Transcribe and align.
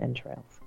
entrails. 0.00 0.60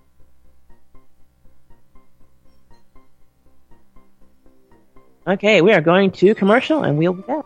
Okay, 5.25 5.61
we 5.61 5.71
are 5.71 5.81
going 5.81 6.11
to 6.11 6.35
commercial 6.35 6.83
and 6.83 6.97
we'll 6.97 7.13
be 7.13 7.21
back. 7.21 7.45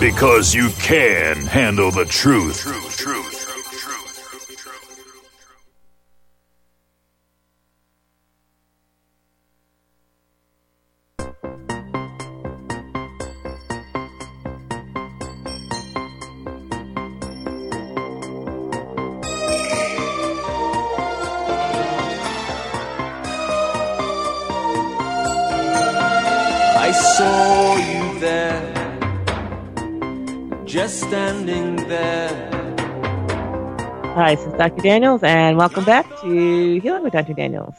because 0.00 0.54
you 0.54 0.68
can 0.80 1.36
handle 1.46 1.90
the 1.90 2.04
truth. 2.04 2.60
Truth, 2.60 2.96
truth. 2.96 3.32
I 26.78 26.92
saw 26.92 27.76
you 27.78 28.20
there, 28.20 28.75
just 30.76 31.00
standing 31.00 31.76
there. 31.88 32.50
Hi, 34.14 34.34
this 34.34 34.44
is 34.44 34.52
Dr. 34.52 34.82
Daniels, 34.82 35.22
and 35.22 35.56
welcome 35.56 35.84
back 35.84 36.04
to 36.20 36.80
Healing 36.80 37.02
with 37.02 37.14
Dr. 37.14 37.32
Daniels. 37.32 37.72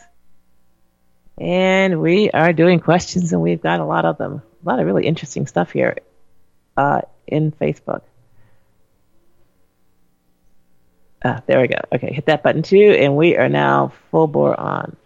And 1.38 2.02
we 2.02 2.32
are 2.32 2.54
doing 2.54 2.80
questions, 2.80 3.34
and 3.34 3.44
we've 3.44 3.62
got 3.62 3.82
a 3.82 3.86
lot 3.86 4.06
of 4.06 4.18
them. 4.18 4.42
A 4.66 4.68
lot 4.68 4.80
of 4.80 4.88
really 4.88 5.06
interesting 5.06 5.46
stuff 5.46 5.70
here 5.70 5.98
uh, 6.76 7.02
in 7.28 7.52
Facebook. 7.52 8.02
Ah, 11.24 11.44
there 11.46 11.62
we 11.62 11.68
go. 11.68 11.78
Okay, 11.94 12.12
hit 12.12 12.26
that 12.26 12.42
button 12.42 12.64
too, 12.64 12.96
and 13.00 13.16
we 13.16 13.38
are 13.38 13.48
now 13.48 13.94
full 14.10 14.26
bore 14.26 14.60
on. 14.60 14.98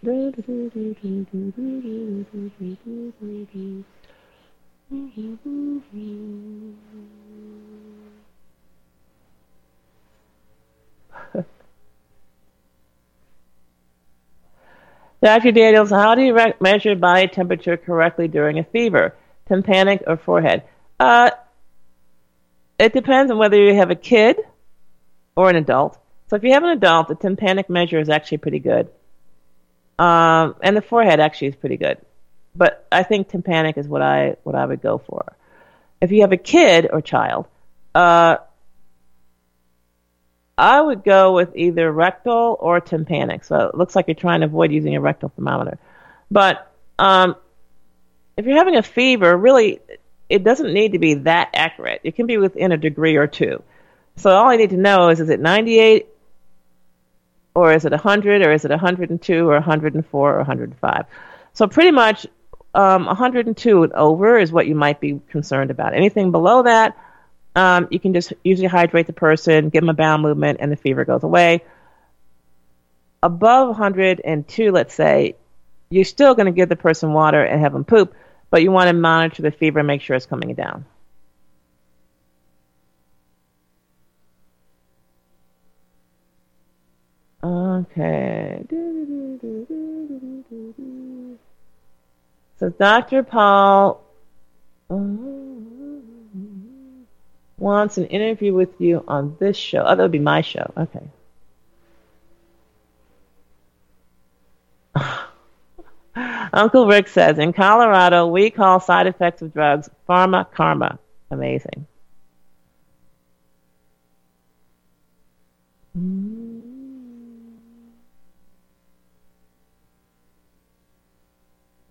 Dr. 15.21 15.51
Daniels, 15.51 15.91
how 15.91 16.15
do 16.15 16.21
you 16.21 16.35
re- 16.35 16.53
measure 16.59 16.95
body 16.95 17.27
temperature 17.27 17.77
correctly 17.77 18.27
during 18.27 18.57
a 18.57 18.63
fever? 18.63 19.15
Tympanic 19.47 20.03
or 20.07 20.17
forehead? 20.17 20.63
Uh, 20.99 21.29
it 22.79 22.93
depends 22.93 23.31
on 23.31 23.37
whether 23.37 23.61
you 23.61 23.75
have 23.75 23.91
a 23.91 23.95
kid 23.95 24.37
or 25.35 25.49
an 25.49 25.55
adult. 25.55 25.99
So 26.27 26.35
if 26.37 26.43
you 26.43 26.53
have 26.53 26.63
an 26.63 26.69
adult, 26.69 27.07
the 27.07 27.15
tympanic 27.15 27.69
measure 27.69 27.99
is 27.99 28.09
actually 28.09 28.39
pretty 28.39 28.59
good. 28.59 28.89
Um, 29.99 30.55
and 30.61 30.75
the 30.75 30.81
forehead 30.81 31.19
actually 31.19 31.49
is 31.49 31.55
pretty 31.55 31.77
good. 31.77 31.97
But 32.55 32.87
I 32.91 33.03
think 33.03 33.29
tympanic 33.29 33.77
is 33.77 33.87
what 33.87 34.01
I 34.01 34.35
what 34.43 34.55
I 34.55 34.65
would 34.65 34.81
go 34.81 34.97
for. 34.97 35.35
If 36.01 36.11
you 36.11 36.21
have 36.21 36.31
a 36.31 36.37
kid 36.37 36.89
or 36.91 37.01
child, 37.01 37.47
uh, 37.93 38.37
I 40.61 40.79
would 40.79 41.03
go 41.03 41.33
with 41.33 41.55
either 41.55 41.91
rectal 41.91 42.55
or 42.59 42.79
tympanic. 42.79 43.43
So 43.43 43.61
it 43.61 43.75
looks 43.75 43.95
like 43.95 44.07
you're 44.07 44.13
trying 44.13 44.41
to 44.41 44.45
avoid 44.45 44.71
using 44.71 44.95
a 44.95 45.01
rectal 45.01 45.29
thermometer. 45.29 45.79
But 46.29 46.71
um, 46.99 47.35
if 48.37 48.45
you're 48.45 48.57
having 48.57 48.75
a 48.75 48.83
fever, 48.83 49.35
really, 49.35 49.79
it 50.29 50.43
doesn't 50.43 50.71
need 50.71 50.91
to 50.91 50.99
be 50.99 51.15
that 51.15 51.49
accurate. 51.55 52.01
It 52.03 52.15
can 52.15 52.27
be 52.27 52.37
within 52.37 52.71
a 52.71 52.77
degree 52.77 53.15
or 53.15 53.25
two. 53.25 53.63
So 54.17 54.29
all 54.29 54.49
I 54.49 54.57
need 54.57 54.69
to 54.69 54.77
know 54.77 55.09
is 55.09 55.19
is 55.19 55.29
it 55.29 55.39
98 55.39 56.07
or 57.55 57.73
is 57.73 57.85
it 57.85 57.91
100 57.91 58.45
or 58.45 58.53
is 58.53 58.63
it 58.63 58.69
102 58.69 59.49
or 59.49 59.53
104 59.53 60.31
or 60.31 60.37
105? 60.37 61.05
So 61.53 61.67
pretty 61.67 61.91
much 61.91 62.27
um, 62.75 63.07
102 63.07 63.83
and 63.83 63.93
over 63.93 64.37
is 64.37 64.51
what 64.51 64.67
you 64.67 64.75
might 64.75 64.99
be 64.99 65.19
concerned 65.31 65.71
about. 65.71 65.95
Anything 65.95 66.29
below 66.29 66.61
that, 66.61 66.95
um, 67.55 67.87
you 67.91 67.99
can 67.99 68.13
just 68.13 68.33
usually 68.43 68.67
hydrate 68.67 69.07
the 69.07 69.13
person, 69.13 69.69
give 69.69 69.81
them 69.81 69.89
a 69.89 69.93
bowel 69.93 70.17
movement, 70.17 70.59
and 70.61 70.71
the 70.71 70.75
fever 70.75 71.05
goes 71.05 71.23
away. 71.23 71.63
Above 73.23 73.67
102, 73.69 74.71
let's 74.71 74.93
say, 74.93 75.35
you're 75.89 76.05
still 76.05 76.33
going 76.33 76.45
to 76.45 76.51
give 76.51 76.69
the 76.69 76.75
person 76.75 77.13
water 77.13 77.43
and 77.43 77.61
have 77.61 77.73
them 77.73 77.83
poop, 77.83 78.15
but 78.49 78.63
you 78.63 78.71
want 78.71 78.87
to 78.87 78.93
monitor 78.93 79.41
the 79.41 79.51
fever 79.51 79.79
and 79.79 79.87
make 79.87 80.01
sure 80.01 80.15
it's 80.15 80.25
coming 80.25 80.53
down. 80.55 80.85
Okay. 87.43 88.63
So 92.59 92.69
Dr. 92.69 93.23
Paul 93.23 94.03
wants 97.61 97.97
an 97.97 98.07
interview 98.07 98.53
with 98.53 98.81
you 98.81 99.03
on 99.07 99.37
this 99.39 99.55
show. 99.55 99.83
Oh, 99.85 99.95
that 99.95 100.01
would 100.01 100.11
be 100.11 100.19
my 100.19 100.41
show. 100.41 100.73
Okay. 100.75 101.07
Uncle 106.53 106.87
Rick 106.87 107.07
says 107.07 107.37
in 107.37 107.53
Colorado, 107.53 108.27
we 108.27 108.49
call 108.49 108.79
side 108.79 109.07
effects 109.07 109.41
of 109.43 109.53
drugs 109.53 109.89
pharma 110.09 110.51
karma. 110.51 110.97
Amazing. 111.29 111.85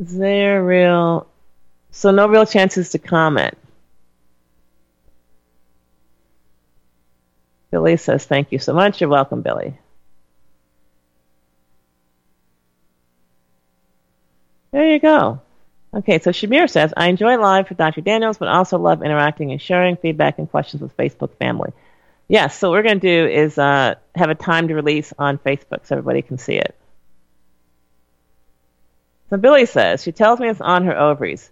Is 0.01 0.17
there 0.17 0.65
real? 0.65 1.27
So 1.93 2.11
no 2.11 2.27
real 2.27 2.47
chances 2.47 2.91
to 2.91 2.99
comment. 2.99 3.57
Billy 7.71 7.97
says, 7.97 8.25
"Thank 8.25 8.53
you 8.53 8.59
so 8.59 8.73
much. 8.73 9.01
You're 9.01 9.11
welcome, 9.11 9.43
Billy." 9.43 9.79
There 14.73 14.93
you 14.93 14.99
go. 15.01 15.41
Okay, 15.93 16.21
so 16.21 16.31
Shamir 16.31 16.71
says, 16.71 16.95
I 16.97 17.09
enjoy 17.09 17.37
live 17.37 17.67
for 17.67 17.75
Dr. 17.75 18.01
Daniels, 18.01 18.39
but 18.39 18.47
also 18.47 18.79
love 18.79 19.03
interacting 19.03 19.51
and 19.51 19.61
sharing 19.61 19.97
feedback 19.97 20.39
and 20.39 20.49
questions 20.49 20.81
with 20.81 20.97
Facebook 20.97 21.35
family. 21.37 21.73
Yes, 22.29 22.57
so 22.57 22.69
what 22.71 22.77
we're 22.77 22.83
going 22.85 23.01
to 23.01 23.27
do 23.27 23.29
is 23.29 23.59
uh, 23.59 23.97
have 24.15 24.31
a 24.31 24.37
timed 24.37 24.71
release 24.71 25.13
on 25.19 25.39
Facebook 25.39 25.85
so 25.85 25.97
everybody 25.97 26.23
can 26.23 26.39
see 26.39 26.55
it. 26.55 26.77
So 29.31 29.37
Billy 29.37 29.67
says, 29.67 30.05
she 30.05 30.13
tells 30.13 30.39
me 30.39 30.49
it's 30.49 30.61
on 30.61 30.85
her 30.85 30.97
ovaries. 30.97 31.51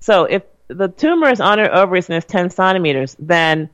So 0.00 0.24
if 0.24 0.42
the 0.68 0.88
tumor 0.88 1.28
is 1.28 1.40
on 1.40 1.58
her 1.58 1.74
ovaries 1.74 2.08
and 2.08 2.16
it's 2.16 2.26
10 2.32 2.48
centimeters, 2.48 3.14
then 3.18 3.68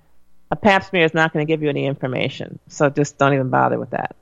A 0.51 0.57
pap 0.57 0.85
smear 0.85 1.05
is 1.05 1.15
not 1.15 1.33
going 1.33 1.47
to 1.47 1.51
give 1.51 1.63
you 1.63 1.69
any 1.69 1.87
information, 1.87 2.59
so 2.69 2.89
just 2.89 3.19
don't 3.19 3.35
even 3.35 3.51
bother 3.51 3.79
with 3.79 3.91
that. 3.91 4.17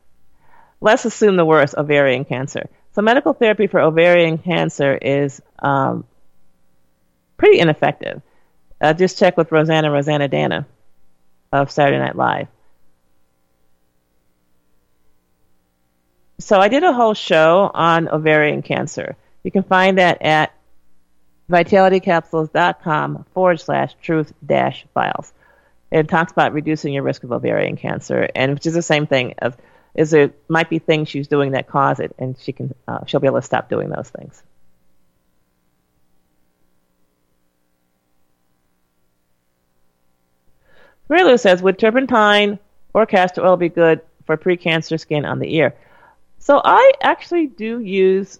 Let's 0.80 1.04
assume 1.04 1.36
the 1.36 1.44
worst 1.44 1.74
ovarian 1.76 2.24
cancer. 2.24 2.68
So, 2.94 3.02
medical 3.02 3.32
therapy 3.32 3.66
for 3.66 3.80
ovarian 3.80 4.38
cancer 4.38 4.96
is 4.96 5.40
um, 5.58 6.04
pretty 7.36 7.58
ineffective. 7.58 8.22
Uh, 8.80 8.92
just 8.92 9.18
check 9.18 9.36
with 9.36 9.52
Roseanne 9.52 9.84
Roseannadanna 9.84 10.66
of 11.52 11.70
Saturday 11.70 11.98
Night 11.98 12.16
Live. 12.16 12.48
So, 16.38 16.58
I 16.58 16.68
did 16.68 16.82
a 16.82 16.92
whole 16.92 17.14
show 17.14 17.70
on 17.72 18.08
ovarian 18.08 18.62
cancer. 18.62 19.16
You 19.44 19.50
can 19.50 19.62
find 19.62 19.98
that 19.98 20.22
at 20.22 20.52
vitalitycapsules.com 21.50 23.26
forward 23.32 23.60
slash 23.60 23.94
truth 24.02 24.32
dash 24.44 24.84
files. 24.92 25.32
It 25.96 26.08
talks 26.08 26.30
about 26.30 26.52
reducing 26.52 26.92
your 26.92 27.02
risk 27.02 27.24
of 27.24 27.32
ovarian 27.32 27.76
cancer, 27.76 28.28
and 28.34 28.52
which 28.52 28.66
is 28.66 28.74
the 28.74 28.82
same 28.82 29.06
thing 29.06 29.34
of 29.38 29.56
is 29.94 30.10
there 30.10 30.30
might 30.46 30.68
be 30.68 30.78
things 30.78 31.08
she's 31.08 31.26
doing 31.26 31.52
that 31.52 31.68
cause 31.68 32.00
it, 32.00 32.14
and 32.18 32.36
she 32.38 32.52
can 32.52 32.74
uh, 32.86 33.06
she'll 33.06 33.20
be 33.20 33.26
able 33.26 33.38
to 33.38 33.46
stop 33.46 33.70
doing 33.70 33.88
those 33.88 34.10
things. 34.10 34.42
Marilu 41.08 41.40
says, 41.40 41.62
would 41.62 41.78
turpentine 41.78 42.58
or 42.92 43.06
castor 43.06 43.46
oil 43.46 43.56
be 43.56 43.70
good 43.70 44.00
for 44.26 44.36
precancer 44.36 45.00
skin 45.00 45.24
on 45.24 45.38
the 45.38 45.54
ear? 45.56 45.74
So 46.40 46.60
I 46.62 46.92
actually 47.00 47.46
do 47.46 47.80
use 47.80 48.38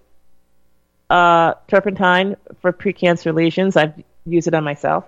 uh, 1.08 1.54
turpentine 1.68 2.36
for 2.60 2.72
precancer 2.72 3.32
lesions. 3.34 3.76
I've 3.76 3.94
used 4.26 4.48
it 4.48 4.54
on 4.54 4.64
myself. 4.64 5.04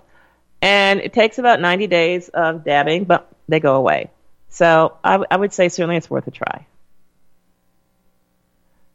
And 0.60 1.00
it 1.00 1.12
takes 1.12 1.38
about 1.38 1.60
90 1.60 1.86
days 1.86 2.28
of 2.28 2.64
dabbing, 2.64 3.04
but 3.04 3.30
they 3.48 3.60
go 3.60 3.76
away. 3.76 4.10
So 4.48 4.96
I, 5.04 5.12
w- 5.12 5.26
I 5.30 5.36
would 5.36 5.52
say 5.52 5.68
certainly 5.68 5.96
it's 5.96 6.10
worth 6.10 6.26
a 6.26 6.30
try. 6.30 6.66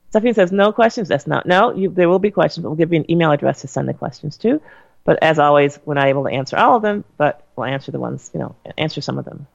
Stephanie 0.10 0.33
says, 0.33 0.51
no 0.51 0.71
questions. 0.71 1.07
That's 1.07 1.25
not, 1.25 1.45
no, 1.45 1.74
you, 1.74 1.89
there 1.89 2.10
will 2.10 2.19
be 2.19 2.31
questions, 2.31 2.63
but 2.63 2.69
we'll 2.69 2.77
give 2.77 2.94
you 2.94 3.00
an 3.00 3.10
email 3.10 3.31
address 3.31 3.62
to 3.62 3.68
send 3.68 3.88
the 3.88 3.94
questions 3.94 4.38
to. 4.38 4.62
But 5.06 5.24
as 5.24 5.39
always, 5.39 5.80
we're 5.86 5.95
not 5.95 6.07
able 6.07 6.24
to 6.25 6.30
answer 6.30 6.57
all 6.57 6.75
of 6.75 6.81
them, 6.81 7.04
but 7.18 7.45
we'll 7.56 7.65
answer 7.65 7.92
the 7.92 8.00
ones, 8.00 8.30
you 8.33 8.39
know, 8.39 8.56
answer 8.77 9.01
some 9.01 9.18
of 9.18 9.25
them. 9.25 9.48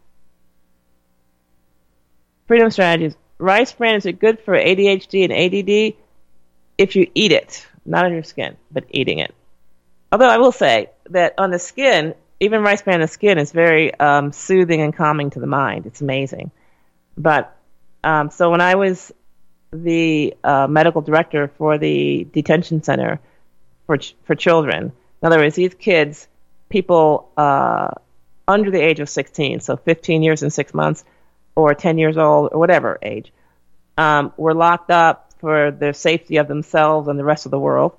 Freedom 2.46 2.70
strategies. 2.70 3.16
Rice 3.38 3.72
bran, 3.72 3.94
is 3.94 4.06
it 4.06 4.18
good 4.18 4.40
for 4.40 4.54
ADHD 4.54 5.24
and 5.24 5.32
ADD? 5.32 5.96
If 6.76 6.96
you 6.96 7.10
eat 7.14 7.32
it, 7.32 7.66
not 7.84 8.04
on 8.04 8.12
your 8.12 8.24
skin, 8.24 8.56
but 8.70 8.84
eating 8.90 9.20
it. 9.20 9.34
Although 10.10 10.28
I 10.28 10.38
will 10.38 10.52
say 10.52 10.90
that 11.10 11.34
on 11.38 11.50
the 11.50 11.58
skin, 11.58 12.14
even 12.40 12.62
rice 12.62 12.82
bran 12.82 12.96
on 12.96 13.00
the 13.02 13.08
skin 13.08 13.38
is 13.38 13.52
very 13.52 13.94
um, 13.94 14.32
soothing 14.32 14.80
and 14.80 14.94
calming 14.94 15.30
to 15.30 15.40
the 15.40 15.46
mind. 15.46 15.86
It's 15.86 16.00
amazing. 16.00 16.50
But 17.16 17.54
um, 18.04 18.30
so 18.30 18.50
when 18.50 18.60
I 18.60 18.76
was 18.76 19.12
the 19.72 20.34
uh, 20.42 20.66
medical 20.66 21.02
director 21.02 21.48
for 21.58 21.76
the 21.78 22.26
detention 22.32 22.82
center 22.82 23.20
for 23.86 23.98
ch- 23.98 24.14
for 24.24 24.34
children, 24.34 24.92
in 25.20 25.26
other 25.26 25.38
words, 25.38 25.56
these 25.56 25.74
kids, 25.74 26.28
people 26.68 27.30
uh, 27.36 27.90
under 28.46 28.70
the 28.70 28.80
age 28.80 29.00
of 29.00 29.08
16, 29.08 29.60
so 29.60 29.76
15 29.76 30.22
years 30.22 30.42
and 30.42 30.52
six 30.52 30.72
months, 30.72 31.04
or 31.54 31.74
10 31.74 31.98
years 31.98 32.16
old, 32.16 32.50
or 32.52 32.58
whatever 32.58 32.98
age, 33.02 33.32
um, 33.98 34.32
were 34.36 34.54
locked 34.54 34.90
up 34.90 35.32
for 35.40 35.70
the 35.70 35.92
safety 35.92 36.36
of 36.36 36.48
themselves 36.48 37.08
and 37.08 37.18
the 37.18 37.24
rest 37.24 37.46
of 37.46 37.50
the 37.50 37.58
world. 37.58 37.92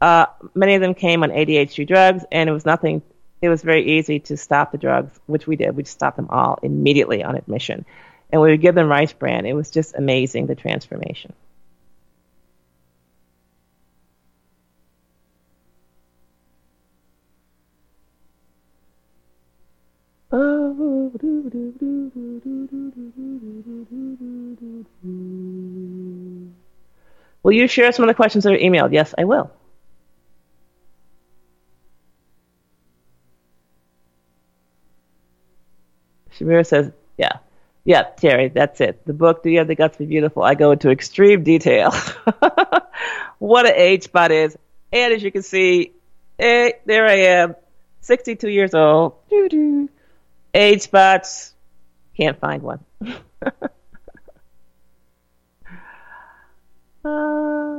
Uh, 0.00 0.26
many 0.54 0.74
of 0.74 0.80
them 0.80 0.94
came 0.94 1.22
on 1.22 1.30
ADHD 1.30 1.86
drugs, 1.86 2.24
and 2.30 2.48
it 2.48 2.52
was 2.52 2.64
nothing. 2.64 3.02
It 3.42 3.48
was 3.48 3.62
very 3.62 3.98
easy 3.98 4.20
to 4.20 4.36
stop 4.36 4.72
the 4.72 4.78
drugs, 4.78 5.18
which 5.26 5.46
we 5.46 5.56
did. 5.56 5.76
We 5.76 5.84
stopped 5.84 6.16
them 6.16 6.28
all 6.30 6.58
immediately 6.62 7.24
on 7.24 7.36
admission, 7.36 7.84
and 8.30 8.40
we 8.40 8.50
would 8.50 8.60
give 8.60 8.74
them 8.74 8.88
rice 8.88 9.12
bran. 9.12 9.46
It 9.46 9.54
was 9.54 9.70
just 9.70 9.94
amazing 9.96 10.46
the 10.46 10.54
transformation. 10.54 11.32
Will 27.42 27.52
you 27.52 27.66
share 27.66 27.92
some 27.92 28.04
of 28.04 28.08
the 28.08 28.14
questions 28.14 28.44
that 28.44 28.52
are 28.52 28.58
emailed? 28.58 28.92
Yes, 28.92 29.14
I 29.16 29.24
will. 29.24 29.50
Shamira 36.38 36.66
says, 36.66 36.92
yeah. 37.16 37.38
Yeah, 37.84 38.02
Terry, 38.02 38.48
that's 38.48 38.80
it. 38.80 39.04
The 39.06 39.14
book, 39.14 39.42
Do 39.42 39.50
You 39.50 39.58
Have 39.58 39.68
the 39.68 39.74
Guts 39.74 39.96
to 39.96 40.04
Be 40.04 40.06
Beautiful? 40.06 40.42
I 40.42 40.54
go 40.54 40.72
into 40.72 40.90
extreme 40.90 41.42
detail. 41.42 41.92
what 43.38 43.66
an 43.66 43.72
age 43.74 44.04
spot 44.04 44.30
is. 44.30 44.56
And 44.92 45.14
as 45.14 45.22
you 45.22 45.32
can 45.32 45.42
see, 45.42 45.92
hey, 46.38 46.74
there 46.84 47.06
I 47.06 47.14
am, 47.14 47.56
62 48.02 48.48
years 48.48 48.74
old. 48.74 49.14
Doo-doo. 49.30 49.88
Age 50.54 50.82
spots, 50.82 51.54
can't 52.16 52.38
find 52.38 52.62
one. 52.62 52.84
Ah. 57.04 57.78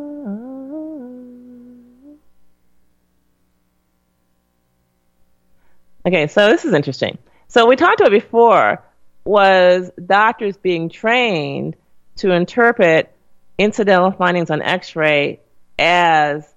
okay, 6.08 6.28
so 6.28 6.50
this 6.50 6.66
is 6.66 6.74
interesting. 6.74 7.18
So 7.50 7.66
we 7.66 7.76
talked 7.76 8.00
about 8.00 8.12
before 8.12 8.84
was 9.26 9.92
doctors 10.04 10.56
being 10.56 10.90
trained 10.90 11.76
to 12.18 12.32
interpret 12.32 13.12
incidental 13.58 14.12
findings 14.12 14.52
on 14.52 14.62
X-ray 14.62 15.40
as 15.80 16.48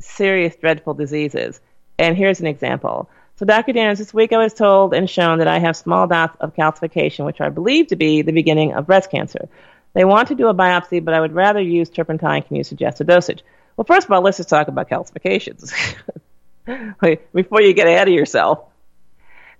serious, 0.00 0.56
dreadful 0.56 0.94
diseases. 0.94 1.60
And 1.98 2.16
here's 2.16 2.40
an 2.40 2.46
example. 2.46 3.10
So, 3.36 3.44
Dr. 3.44 3.72
Daniels, 3.74 3.98
this 3.98 4.14
week 4.14 4.32
I 4.32 4.38
was 4.38 4.54
told 4.54 4.94
and 4.94 5.08
shown 5.08 5.38
that 5.38 5.48
I 5.48 5.58
have 5.58 5.76
small 5.76 6.06
dots 6.06 6.36
of 6.40 6.54
calcification, 6.54 7.26
which 7.26 7.40
I 7.40 7.50
believe 7.50 7.88
to 7.88 7.96
be 7.96 8.22
the 8.22 8.32
beginning 8.32 8.72
of 8.72 8.86
breast 8.86 9.10
cancer. 9.10 9.48
They 9.92 10.06
want 10.06 10.28
to 10.28 10.34
do 10.34 10.48
a 10.48 10.54
biopsy, 10.54 11.04
but 11.04 11.12
I 11.12 11.20
would 11.20 11.34
rather 11.34 11.60
use 11.60 11.90
turpentine. 11.90 12.42
Can 12.42 12.56
you 12.56 12.64
suggest 12.64 13.02
a 13.02 13.04
dosage? 13.04 13.42
Well, 13.76 13.84
first 13.84 14.06
of 14.06 14.12
all, 14.12 14.22
let's 14.22 14.38
just 14.38 14.48
talk 14.48 14.68
about 14.68 14.88
calcifications 14.88 15.74
before 17.34 17.60
you 17.60 17.74
get 17.74 17.86
ahead 17.86 18.08
of 18.08 18.14
yourself. 18.14 18.71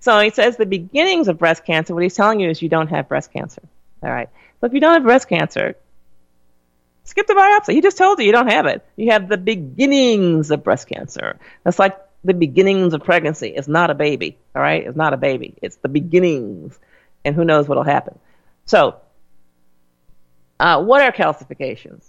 So 0.03 0.19
he 0.19 0.31
says 0.31 0.57
the 0.57 0.65
beginnings 0.65 1.29
of 1.29 1.37
breast 1.37 1.63
cancer. 1.63 1.93
What 1.93 2.03
he's 2.03 2.13
telling 2.13 2.41
you 2.41 2.49
is 2.49 2.61
you 2.61 2.67
don't 2.67 2.89
have 2.89 3.07
breast 3.07 3.31
cancer. 3.31 3.61
All 4.03 4.09
right. 4.09 4.27
So 4.59 4.67
if 4.67 4.73
you 4.73 4.81
don't 4.81 4.95
have 4.95 5.03
breast 5.03 5.29
cancer, 5.29 5.77
skip 7.05 7.25
the 7.25 7.33
biopsy. 7.33 7.71
He 7.71 7.79
just 7.79 7.97
told 7.97 8.19
you 8.19 8.25
you 8.25 8.33
don't 8.33 8.51
have 8.51 8.65
it. 8.65 8.85
You 8.97 9.11
have 9.11 9.29
the 9.29 9.37
beginnings 9.37 10.51
of 10.51 10.61
breast 10.61 10.89
cancer. 10.89 11.39
That's 11.63 11.79
like 11.79 11.97
the 12.25 12.33
beginnings 12.33 12.93
of 12.93 13.01
pregnancy. 13.01 13.53
It's 13.55 13.69
not 13.69 13.91
a 13.91 13.95
baby. 13.95 14.37
All 14.53 14.61
right. 14.61 14.85
It's 14.85 14.97
not 14.97 15.13
a 15.13 15.17
baby. 15.17 15.53
It's 15.61 15.77
the 15.77 15.87
beginnings, 15.87 16.77
and 17.23 17.33
who 17.33 17.45
knows 17.45 17.69
what'll 17.69 17.83
happen. 17.83 18.19
So 18.65 18.97
uh, 20.59 20.83
what 20.83 21.01
are 21.01 21.13
calcifications? 21.13 22.03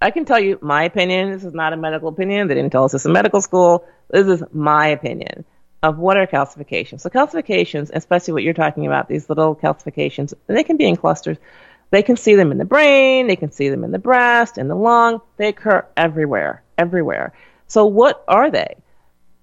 I 0.00 0.12
can 0.12 0.24
tell 0.24 0.38
you 0.38 0.60
my 0.62 0.84
opinion. 0.84 1.32
This 1.32 1.42
is 1.42 1.52
not 1.52 1.72
a 1.72 1.76
medical 1.76 2.10
opinion. 2.10 2.46
They 2.46 2.54
didn't 2.54 2.70
tell 2.70 2.84
us 2.84 2.92
this 2.92 3.06
in 3.06 3.10
medical 3.12 3.40
school. 3.40 3.84
This 4.08 4.28
is 4.28 4.44
my 4.52 4.86
opinion 4.86 5.44
of 5.84 5.98
what 5.98 6.16
are 6.16 6.26
calcifications. 6.26 7.02
So 7.02 7.10
calcifications, 7.10 7.90
especially 7.92 8.32
what 8.32 8.42
you're 8.42 8.54
talking 8.54 8.86
about, 8.86 9.06
these 9.06 9.28
little 9.28 9.54
calcifications, 9.54 10.32
they 10.46 10.64
can 10.64 10.78
be 10.78 10.86
in 10.86 10.96
clusters. 10.96 11.36
They 11.90 12.02
can 12.02 12.16
see 12.16 12.36
them 12.36 12.52
in 12.52 12.56
the 12.56 12.64
brain. 12.64 13.26
They 13.26 13.36
can 13.36 13.52
see 13.52 13.68
them 13.68 13.84
in 13.84 13.92
the 13.92 13.98
breast, 13.98 14.56
in 14.56 14.68
the 14.68 14.74
lung. 14.74 15.20
They 15.36 15.48
occur 15.48 15.86
everywhere, 15.94 16.62
everywhere. 16.78 17.34
So 17.66 17.84
what 17.84 18.24
are 18.26 18.50
they? 18.50 18.76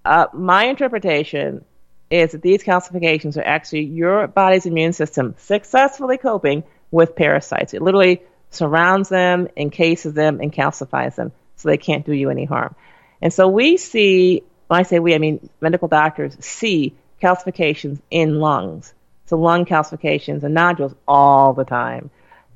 Uh, 0.04 0.26
my 0.34 0.66
interpretation 0.66 1.64
is 2.10 2.32
that 2.32 2.42
these 2.42 2.64
calcifications 2.64 3.38
are 3.38 3.46
actually 3.46 3.84
your 3.84 4.26
body's 4.26 4.66
immune 4.66 4.94
system 4.94 5.36
successfully 5.38 6.18
coping 6.18 6.64
with 6.90 7.16
parasites. 7.16 7.76
It 7.76 7.84
literally 7.84 8.24
surrounds 8.50 9.10
them, 9.10 9.48
encases 9.56 10.16
them, 10.16 10.40
and 10.42 10.52
calcifies 10.52 11.14
them 11.14 11.34
so 11.56 11.70
they 11.70 11.78
can't 11.78 12.04
do 12.04 12.14
you 12.14 12.32
any 12.32 12.46
harm. 12.46 12.74
And 13.22 13.32
so 13.32 13.48
we 13.48 13.78
see, 13.78 14.42
when 14.72 14.80
I 14.80 14.84
say 14.84 15.00
we, 15.00 15.14
I 15.14 15.18
mean 15.18 15.50
medical 15.60 15.90
doctors 15.90 16.38
see 16.40 16.96
calcifications 17.22 18.00
in 18.10 18.40
lungs. 18.40 18.94
So 19.26 19.38
lung 19.38 19.66
calcifications 19.66 20.44
and 20.44 20.54
nodules 20.54 20.96
all 21.06 21.52
the 21.52 21.66
time. 21.66 22.10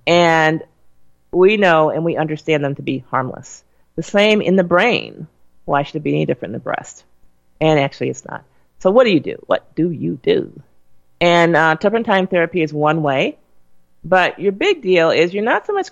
And 0.08 0.64
we 1.34 1.58
know 1.58 1.90
and 1.90 2.06
we 2.06 2.16
understand 2.16 2.64
them 2.64 2.76
to 2.76 2.82
be 2.82 3.00
harmless. 3.12 3.66
The 3.98 4.04
same 4.04 4.42
in 4.42 4.56
the 4.56 4.64
brain. 4.64 5.28
Why 5.66 5.84
should 5.84 5.98
it 5.98 6.04
be 6.04 6.12
any 6.12 6.26
different 6.26 6.52
in 6.52 6.60
the 6.60 6.64
breast? 6.64 7.04
And 7.60 7.78
actually, 7.82 8.12
it's 8.12 8.24
not. 8.24 8.46
So, 8.80 8.92
what 8.92 9.04
do 9.04 9.10
you 9.12 9.20
do? 9.20 9.36
What 9.48 9.76
do 9.76 9.92
you 9.92 10.18
do? 10.24 10.62
And 11.20 11.54
uh, 11.54 11.76
turpentine 11.76 12.28
therapy 12.28 12.62
is 12.62 12.72
one 12.72 13.04
way. 13.04 13.38
But 14.06 14.40
your 14.40 14.54
big 14.54 14.82
deal 14.82 15.10
is 15.10 15.34
you're 15.34 15.44
not 15.44 15.68
so 15.68 15.74
much 15.74 15.90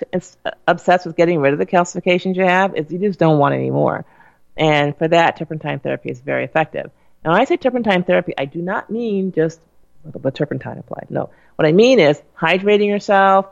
obsessed 0.66 1.06
with 1.06 1.18
getting 1.18 1.42
rid 1.42 1.52
of 1.52 1.60
the 1.60 1.66
calcifications 1.66 2.38
you 2.38 2.46
have, 2.46 2.78
is 2.78 2.90
you 2.90 3.00
just 3.00 3.20
don't 3.20 3.40
want 3.40 3.56
any 3.56 3.72
more. 3.72 4.06
And 4.56 4.96
for 4.98 5.08
that, 5.08 5.38
turpentine 5.38 5.80
therapy 5.80 6.10
is 6.10 6.20
very 6.20 6.44
effective. 6.44 6.92
Now, 7.24 7.32
when 7.32 7.42
I 7.42 7.46
say 7.46 7.58
turpentine 7.58 8.04
therapy, 8.04 8.34
I 8.38 8.46
do 8.46 8.62
not 8.62 8.90
mean 8.90 9.32
just 9.32 9.60
with 10.04 10.22
the 10.22 10.32
turpentine 10.32 10.78
applied. 10.78 11.08
No. 11.10 11.30
What 11.56 11.66
I 11.66 11.72
mean 11.72 12.00
is 12.00 12.22
hydrating 12.38 12.88
yourself, 12.88 13.48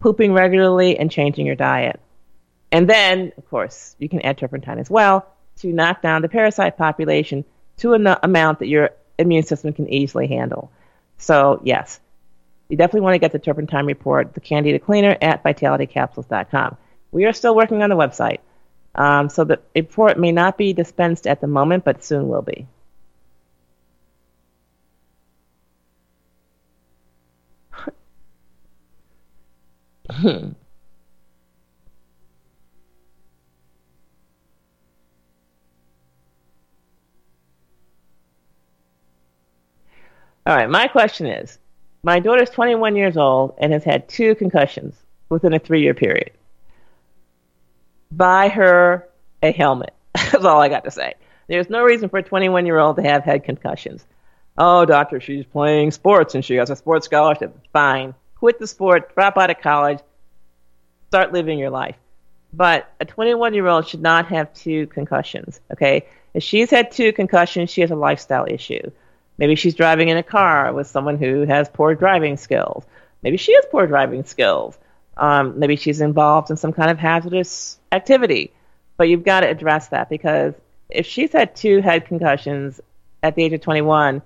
pooping 0.00 0.32
regularly, 0.32 0.98
and 0.98 1.10
changing 1.10 1.46
your 1.46 1.56
diet. 1.56 2.00
And 2.70 2.88
then, 2.88 3.32
of 3.36 3.48
course, 3.48 3.96
you 3.98 4.08
can 4.08 4.22
add 4.22 4.38
turpentine 4.38 4.78
as 4.78 4.90
well 4.90 5.26
to 5.56 5.72
knock 5.72 6.02
down 6.02 6.22
the 6.22 6.28
parasite 6.28 6.76
population 6.76 7.44
to 7.78 7.94
an 7.94 8.06
amount 8.22 8.60
that 8.60 8.68
your 8.68 8.90
immune 9.18 9.42
system 9.42 9.72
can 9.72 9.88
easily 9.92 10.26
handle. 10.26 10.70
So, 11.18 11.60
yes, 11.64 12.00
you 12.68 12.76
definitely 12.76 13.02
want 13.02 13.14
to 13.14 13.18
get 13.18 13.32
the 13.32 13.38
turpentine 13.38 13.86
report, 13.86 14.34
the 14.34 14.40
Candida 14.40 14.78
Cleaner, 14.78 15.16
at 15.20 15.42
vitalitycapsules.com. 15.42 16.76
We 17.10 17.26
are 17.26 17.32
still 17.32 17.54
working 17.54 17.82
on 17.82 17.90
the 17.90 17.96
website. 17.96 18.38
Um, 18.94 19.28
so 19.28 19.44
the 19.44 19.60
report 19.74 20.18
may 20.18 20.32
not 20.32 20.58
be 20.58 20.72
dispensed 20.72 21.26
at 21.26 21.40
the 21.40 21.46
moment, 21.46 21.84
but 21.84 22.04
soon 22.04 22.28
will 22.28 22.42
be. 22.42 22.66
All 40.44 40.56
right, 40.56 40.68
my 40.68 40.88
question 40.88 41.26
is 41.26 41.58
my 42.02 42.18
daughter's 42.20 42.50
21 42.50 42.96
years 42.96 43.16
old 43.16 43.54
and 43.58 43.72
has 43.72 43.84
had 43.84 44.08
two 44.08 44.34
concussions 44.34 44.96
within 45.28 45.54
a 45.54 45.58
three 45.58 45.82
year 45.82 45.94
period. 45.94 46.32
Buy 48.16 48.48
her 48.48 49.08
a 49.42 49.52
helmet. 49.52 49.94
That's 50.14 50.44
all 50.44 50.60
I 50.60 50.68
got 50.68 50.84
to 50.84 50.90
say. 50.90 51.14
There's 51.48 51.70
no 51.70 51.82
reason 51.82 52.08
for 52.08 52.18
a 52.18 52.22
21 52.22 52.66
year 52.66 52.78
old 52.78 52.96
to 52.96 53.02
have 53.02 53.24
head 53.24 53.44
concussions. 53.44 54.04
Oh, 54.56 54.84
doctor, 54.84 55.20
she's 55.20 55.46
playing 55.46 55.92
sports 55.92 56.34
and 56.34 56.44
she 56.44 56.56
has 56.56 56.70
a 56.70 56.76
sports 56.76 57.06
scholarship. 57.06 57.56
Fine. 57.72 58.14
Quit 58.36 58.58
the 58.58 58.66
sport, 58.66 59.14
drop 59.14 59.38
out 59.38 59.50
of 59.50 59.60
college, 59.60 60.00
start 61.08 61.32
living 61.32 61.58
your 61.58 61.70
life. 61.70 61.96
But 62.52 62.92
a 63.00 63.04
21 63.06 63.54
year 63.54 63.66
old 63.66 63.88
should 63.88 64.02
not 64.02 64.26
have 64.26 64.52
two 64.52 64.86
concussions, 64.88 65.60
okay? 65.72 66.06
If 66.34 66.42
she's 66.42 66.70
had 66.70 66.90
two 66.90 67.12
concussions, 67.12 67.70
she 67.70 67.80
has 67.80 67.90
a 67.90 67.96
lifestyle 67.96 68.46
issue. 68.48 68.90
Maybe 69.38 69.56
she's 69.56 69.74
driving 69.74 70.08
in 70.08 70.18
a 70.18 70.22
car 70.22 70.72
with 70.72 70.86
someone 70.86 71.18
who 71.18 71.42
has 71.42 71.68
poor 71.68 71.94
driving 71.94 72.36
skills. 72.36 72.84
Maybe 73.22 73.38
she 73.38 73.54
has 73.54 73.64
poor 73.70 73.86
driving 73.86 74.24
skills. 74.24 74.76
Um, 75.16 75.58
maybe 75.58 75.76
she's 75.76 76.00
involved 76.00 76.50
in 76.50 76.56
some 76.56 76.72
kind 76.72 76.90
of 76.90 76.98
hazardous 76.98 77.78
activity. 77.90 78.52
But 78.96 79.08
you've 79.08 79.24
got 79.24 79.40
to 79.40 79.48
address 79.48 79.88
that 79.88 80.08
because 80.08 80.54
if 80.88 81.06
she's 81.06 81.32
had 81.32 81.56
two 81.56 81.80
head 81.80 82.06
concussions 82.06 82.80
at 83.22 83.34
the 83.34 83.44
age 83.44 83.52
of 83.52 83.60
21, 83.60 84.22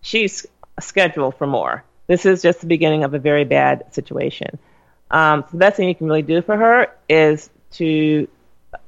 she's 0.00 0.46
scheduled 0.80 1.36
for 1.36 1.46
more. 1.46 1.84
This 2.06 2.26
is 2.26 2.42
just 2.42 2.60
the 2.60 2.66
beginning 2.66 3.04
of 3.04 3.14
a 3.14 3.18
very 3.18 3.44
bad 3.44 3.94
situation. 3.94 4.58
Um, 5.10 5.42
so 5.42 5.48
the 5.52 5.58
best 5.58 5.76
thing 5.76 5.88
you 5.88 5.94
can 5.94 6.06
really 6.06 6.22
do 6.22 6.42
for 6.42 6.56
her 6.56 6.88
is 7.08 7.50
to, 7.72 8.28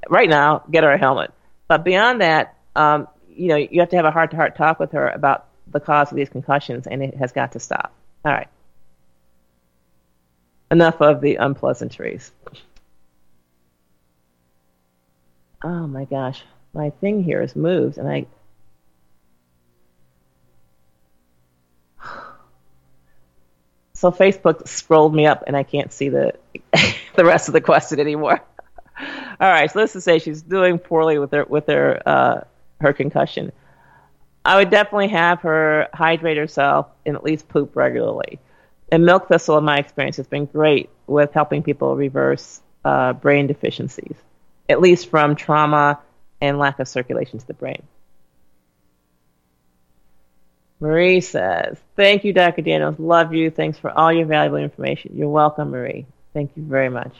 right 0.09 0.29
now, 0.29 0.64
get 0.71 0.85
her 0.85 0.93
a 0.93 0.99
helmet. 0.99 1.33
But 1.69 1.85
beyond 1.85 2.21
that, 2.21 2.57
um, 2.75 3.09
you 3.29 3.49
know, 3.49 3.57
you 3.57 3.81
have 3.81 3.91
to 3.91 3.97
have 3.97 4.05
a 4.05 4.11
heart 4.11 4.31
to 4.31 4.37
heart 4.37 4.57
talk 4.57 4.79
with 4.79 4.93
her 4.93 5.09
about 5.09 5.47
the 5.67 5.81
cause 5.81 6.11
of 6.11 6.17
these 6.17 6.29
concussions, 6.29 6.87
and 6.87 7.03
it 7.03 7.17
has 7.17 7.33
got 7.33 7.53
to 7.53 7.61
stop. 7.61 7.93
All 8.25 8.33
right. 8.33 8.49
Enough 10.71 11.00
of 11.00 11.21
the 11.21 11.37
unpleasantries. 11.37 12.33
Oh 15.62 15.87
my 15.87 16.04
gosh, 16.04 16.42
my 16.75 16.90
thing 16.90 17.23
here 17.23 17.40
is 17.40 17.56
moved, 17.56 17.99
and 17.99 18.09
I. 18.09 18.26
So 23.97 24.11
Facebook 24.11 24.68
scrolled 24.68 25.14
me 25.14 25.25
up, 25.25 25.44
and 25.47 25.56
I 25.56 25.62
can't 25.62 25.90
see 25.92 26.11
the 26.11 26.35
the 27.14 27.25
rest 27.25 27.49
of 27.49 27.54
the 27.54 27.61
question 27.61 28.00
anymore. 28.00 28.40
All 29.00 29.50
right, 29.50 29.71
so 29.71 29.78
let's 29.78 29.94
just 29.94 30.04
say 30.04 30.18
she's 30.18 30.42
doing 30.42 30.78
poorly 30.78 31.18
with 31.18 31.33
her 31.33 31.44
with 31.44 31.66
her 31.68 32.02
uh, 32.04 32.40
her 32.80 32.92
concussion. 32.92 33.52
I 34.44 34.56
would 34.56 34.71
definitely 34.71 35.09
have 35.09 35.40
her 35.40 35.88
hydrate 35.94 36.37
herself 36.37 36.88
and 37.06 37.16
at 37.16 37.25
least 37.25 37.49
poop 37.49 37.76
regularly. 37.76 38.38
And 38.94 39.04
milk 39.04 39.26
thistle, 39.26 39.58
in 39.58 39.64
my 39.64 39.78
experience, 39.78 40.18
has 40.18 40.28
been 40.28 40.46
great 40.46 40.88
with 41.08 41.32
helping 41.32 41.64
people 41.64 41.96
reverse 41.96 42.60
uh, 42.84 43.12
brain 43.12 43.48
deficiencies, 43.48 44.14
at 44.68 44.80
least 44.80 45.10
from 45.10 45.34
trauma 45.34 45.98
and 46.40 46.60
lack 46.60 46.78
of 46.78 46.86
circulation 46.86 47.40
to 47.40 47.46
the 47.48 47.54
brain. 47.54 47.82
Marie 50.78 51.20
says, 51.20 51.76
Thank 51.96 52.22
you, 52.22 52.32
Dr. 52.32 52.62
Daniels. 52.62 53.00
Love 53.00 53.34
you. 53.34 53.50
Thanks 53.50 53.76
for 53.78 53.90
all 53.90 54.12
your 54.12 54.26
valuable 54.26 54.58
information. 54.58 55.16
You're 55.16 55.28
welcome, 55.28 55.72
Marie. 55.72 56.06
Thank 56.32 56.52
you 56.54 56.62
very 56.62 56.88
much. 56.88 57.16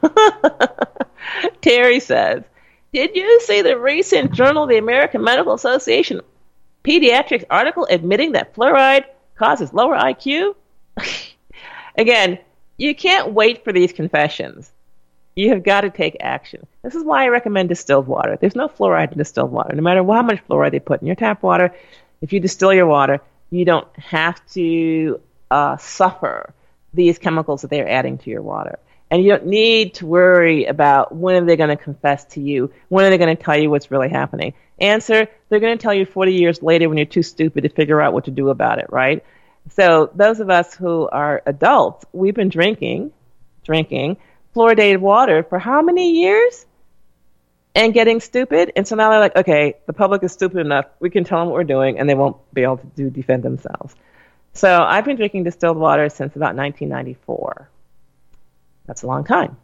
Terry 1.60 1.98
says, 1.98 2.44
Did 2.92 3.16
you 3.16 3.40
see 3.40 3.62
the 3.62 3.76
recent 3.76 4.30
Journal 4.30 4.62
of 4.62 4.68
the 4.68 4.78
American 4.78 5.24
Medical 5.24 5.54
Association 5.54 6.20
pediatrics 6.84 7.44
article 7.50 7.86
admitting 7.90 8.32
that 8.32 8.54
fluoride 8.54 9.04
causes 9.36 9.72
lower 9.72 9.96
IQ? 9.96 10.54
Again, 11.96 12.38
you 12.76 12.94
can't 12.94 13.32
wait 13.32 13.64
for 13.64 13.72
these 13.72 13.92
confessions. 13.92 14.70
You 15.34 15.50
have 15.50 15.64
got 15.64 15.80
to 15.80 15.90
take 15.90 16.16
action. 16.20 16.66
This 16.82 16.94
is 16.94 17.02
why 17.02 17.24
I 17.24 17.28
recommend 17.28 17.68
distilled 17.68 18.06
water. 18.06 18.36
There's 18.40 18.54
no 18.54 18.68
fluoride 18.68 19.12
in 19.12 19.18
distilled 19.18 19.50
water. 19.50 19.74
No 19.74 19.82
matter 19.82 20.04
how 20.04 20.22
much 20.22 20.46
fluoride 20.46 20.72
they 20.72 20.80
put 20.80 21.00
in 21.00 21.06
your 21.06 21.16
tap 21.16 21.42
water, 21.42 21.74
if 22.20 22.32
you 22.32 22.40
distill 22.40 22.72
your 22.72 22.86
water, 22.86 23.20
you 23.50 23.64
don't 23.64 23.88
have 23.98 24.44
to 24.52 25.20
uh, 25.50 25.76
suffer 25.76 26.52
these 26.92 27.18
chemicals 27.18 27.62
that 27.62 27.70
they're 27.70 27.88
adding 27.88 28.18
to 28.18 28.30
your 28.30 28.42
water. 28.42 28.78
And 29.14 29.22
you 29.22 29.30
don't 29.30 29.46
need 29.46 29.94
to 29.94 30.06
worry 30.06 30.64
about 30.64 31.14
when 31.14 31.36
are 31.36 31.46
they 31.46 31.54
going 31.54 31.68
to 31.68 31.76
confess 31.76 32.24
to 32.32 32.40
you? 32.40 32.72
When 32.88 33.04
are 33.04 33.10
they 33.10 33.16
going 33.16 33.36
to 33.36 33.40
tell 33.40 33.56
you 33.56 33.70
what's 33.70 33.92
really 33.92 34.08
happening? 34.08 34.54
Answer, 34.80 35.28
they're 35.48 35.60
going 35.60 35.78
to 35.78 35.80
tell 35.80 35.94
you 35.94 36.04
40 36.04 36.34
years 36.34 36.60
later 36.64 36.88
when 36.88 36.98
you're 36.98 37.06
too 37.06 37.22
stupid 37.22 37.62
to 37.62 37.68
figure 37.68 38.00
out 38.00 38.12
what 38.12 38.24
to 38.24 38.32
do 38.32 38.48
about 38.48 38.80
it, 38.80 38.86
right? 38.90 39.24
So 39.70 40.10
those 40.16 40.40
of 40.40 40.50
us 40.50 40.74
who 40.74 41.08
are 41.08 41.44
adults, 41.46 42.04
we've 42.12 42.34
been 42.34 42.48
drinking, 42.48 43.12
drinking 43.62 44.16
fluoridated 44.52 44.98
water 44.98 45.44
for 45.44 45.60
how 45.60 45.80
many 45.80 46.20
years? 46.20 46.66
And 47.76 47.94
getting 47.94 48.18
stupid. 48.18 48.72
And 48.74 48.84
so 48.84 48.96
now 48.96 49.10
they're 49.10 49.20
like, 49.20 49.36
okay, 49.36 49.74
the 49.86 49.92
public 49.92 50.24
is 50.24 50.32
stupid 50.32 50.58
enough. 50.58 50.86
We 50.98 51.10
can 51.10 51.22
tell 51.22 51.38
them 51.38 51.50
what 51.50 51.54
we're 51.54 51.62
doing 51.62 52.00
and 52.00 52.08
they 52.08 52.16
won't 52.16 52.38
be 52.52 52.64
able 52.64 52.78
to 52.78 52.86
do, 52.96 53.10
defend 53.10 53.44
themselves. 53.44 53.94
So 54.54 54.76
I've 54.82 55.04
been 55.04 55.16
drinking 55.16 55.44
distilled 55.44 55.76
water 55.76 56.08
since 56.08 56.34
about 56.34 56.56
1994. 56.56 57.70
That's 58.86 59.02
a 59.02 59.06
long 59.06 59.24
time, 59.24 59.56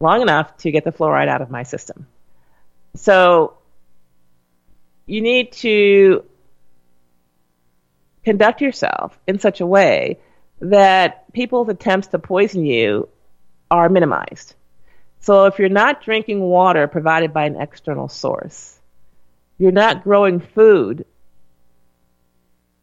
long 0.00 0.22
enough 0.22 0.56
to 0.58 0.70
get 0.70 0.84
the 0.84 0.92
fluoride 0.92 1.28
out 1.28 1.42
of 1.42 1.50
my 1.50 1.62
system. 1.62 2.06
So 2.96 3.54
you 5.06 5.20
need 5.20 5.52
to 5.52 6.24
conduct 8.24 8.60
yourself 8.60 9.18
in 9.26 9.38
such 9.38 9.60
a 9.60 9.66
way 9.66 10.20
that 10.60 11.32
people's 11.32 11.68
attempts 11.68 12.08
to 12.08 12.18
poison 12.18 12.64
you 12.64 13.08
are 13.70 13.88
minimized. 13.88 14.54
So 15.20 15.46
if 15.46 15.58
you're 15.58 15.68
not 15.68 16.02
drinking 16.02 16.40
water 16.40 16.86
provided 16.86 17.32
by 17.32 17.46
an 17.46 17.60
external 17.60 18.08
source, 18.08 18.78
you're 19.58 19.72
not 19.72 20.04
growing 20.04 20.40
food 20.40 21.04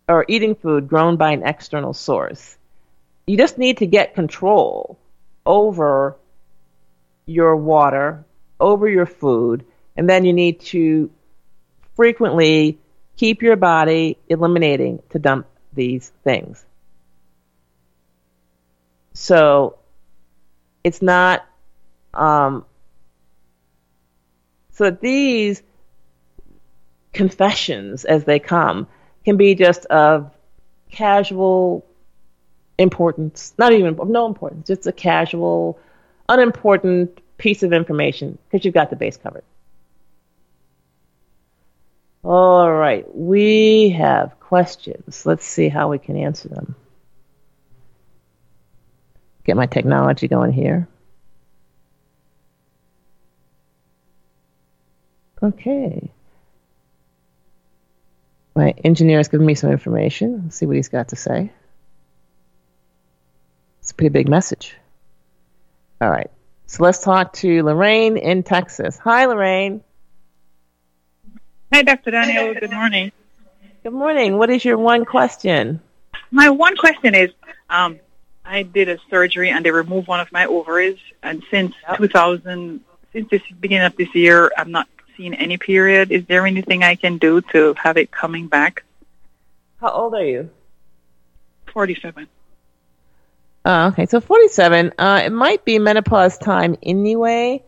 or 0.08 0.26
eating 0.28 0.56
food 0.56 0.88
grown 0.88 1.18
by 1.18 1.32
an 1.32 1.44
external 1.46 1.94
source. 1.94 2.58
You 3.28 3.38
just 3.38 3.58
need 3.58 3.78
to 3.78 3.86
get 3.86 4.16
control 4.16 4.98
over 5.50 6.16
your 7.26 7.56
water, 7.56 8.24
over 8.60 8.88
your 8.88 9.08
food, 9.08 9.66
and 9.98 10.08
then 10.08 10.24
you 10.24 10.32
need 10.32 10.60
to 10.60 11.10
frequently 11.96 12.78
keep 13.18 13.42
your 13.42 13.56
body 13.56 14.18
eliminating 14.30 15.02
to 15.10 15.18
dump 15.18 15.48
these 15.74 16.14
things. 16.24 16.64
So 19.14 19.80
it's 20.84 21.02
not 21.02 21.46
um, 22.14 22.64
so 24.72 24.92
these 24.92 25.64
confessions 27.12 28.06
as 28.06 28.24
they 28.24 28.40
come 28.40 28.88
can 29.26 29.36
be 29.36 29.56
just 29.56 29.86
of 29.88 30.32
casual 30.92 31.89
importance, 32.80 33.54
not 33.58 33.74
even 33.74 34.00
no 34.08 34.26
importance, 34.26 34.68
just 34.68 34.88
a 34.88 34.92
casual, 34.92 35.78
unimportant 36.28 37.20
piece 37.38 37.62
of 37.62 37.74
information 37.74 38.38
because 38.50 38.66
you've 38.66 38.74
got 38.74 38.90
the 38.90 38.96
base 38.96 39.18
covered. 39.18 39.44
All 42.24 42.72
right, 42.72 43.06
we 43.16 43.92
have 43.92 44.40
questions. 44.40 45.26
Let's 45.26 45.46
see 45.46 45.70
how 45.70 45.90
we 45.90 46.00
can 46.00 46.18
answer 46.18 46.50
them. 46.50 46.76
Get 49.46 49.56
my 49.56 49.68
technology 49.68 50.28
going 50.28 50.52
here. 50.52 50.88
Okay. 55.42 56.12
My 58.56 58.74
engineer 58.84 59.20
is 59.20 59.30
giving 59.30 59.48
me 59.48 59.56
some 59.56 59.72
information. 59.72 60.42
Let's 60.44 60.58
see 60.58 60.66
what 60.66 60.76
he's 60.76 60.90
got 60.90 61.10
to 61.10 61.16
say. 61.16 61.52
Pretty 64.00 64.14
big 64.14 64.30
message. 64.30 64.78
All 66.00 66.10
right. 66.10 66.32
So 66.68 66.84
let's 66.84 67.00
talk 67.00 67.34
to 67.34 67.64
Lorraine 67.64 68.16
in 68.16 68.44
Texas. 68.44 68.98
Hi, 69.00 69.26
Lorraine. 69.26 69.84
Hi, 71.74 71.82
Dr. 71.82 72.12
Daniel. 72.12 72.54
Good 72.54 72.72
morning. 72.72 73.12
Good 73.84 73.92
morning. 73.92 74.38
What 74.38 74.50
is 74.52 74.64
your 74.64 74.78
one 74.78 75.04
question? 75.04 75.82
My 76.32 76.50
one 76.50 76.78
question 76.78 77.14
is, 77.14 77.32
um, 77.70 78.00
I 78.46 78.64
did 78.64 78.88
a 78.88 79.00
surgery 79.10 79.50
and 79.50 79.66
they 79.66 79.72
removed 79.72 80.08
one 80.08 80.22
of 80.22 80.32
my 80.32 80.46
ovaries, 80.46 80.98
and 81.22 81.44
since 81.52 81.74
Yep. 81.90 81.98
2000, 81.98 82.80
since 83.12 83.30
this 83.30 83.42
beginning 83.60 83.88
of 83.88 83.98
this 83.98 84.16
year, 84.16 84.50
I'm 84.58 84.72
not 84.72 84.88
seeing 85.18 85.34
any 85.34 85.58
period. 85.58 86.14
Is 86.14 86.26
there 86.26 86.46
anything 86.46 86.86
I 86.86 86.96
can 86.96 87.18
do 87.18 87.42
to 87.52 87.74
have 87.74 87.98
it 87.98 88.12
coming 88.12 88.48
back? 88.48 88.86
How 89.82 89.90
old 89.90 90.14
are 90.14 90.24
you? 90.24 90.50
47. 91.74 92.30
Oh, 93.66 93.88
okay. 93.88 94.06
So 94.06 94.20
47. 94.20 94.94
Uh, 94.98 95.22
it 95.26 95.32
might 95.32 95.66
be 95.66 95.80
menopause 95.80 96.38
time 96.38 96.78
anyway. 96.82 97.64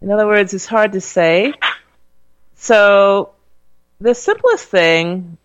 In 0.00 0.10
other 0.10 0.26
words, 0.26 0.54
it's 0.54 0.66
hard 0.66 0.92
to 0.92 1.00
say. 1.00 1.52
So 2.54 3.32
the 4.00 4.14
simplest 4.14 4.66
thing 4.66 5.38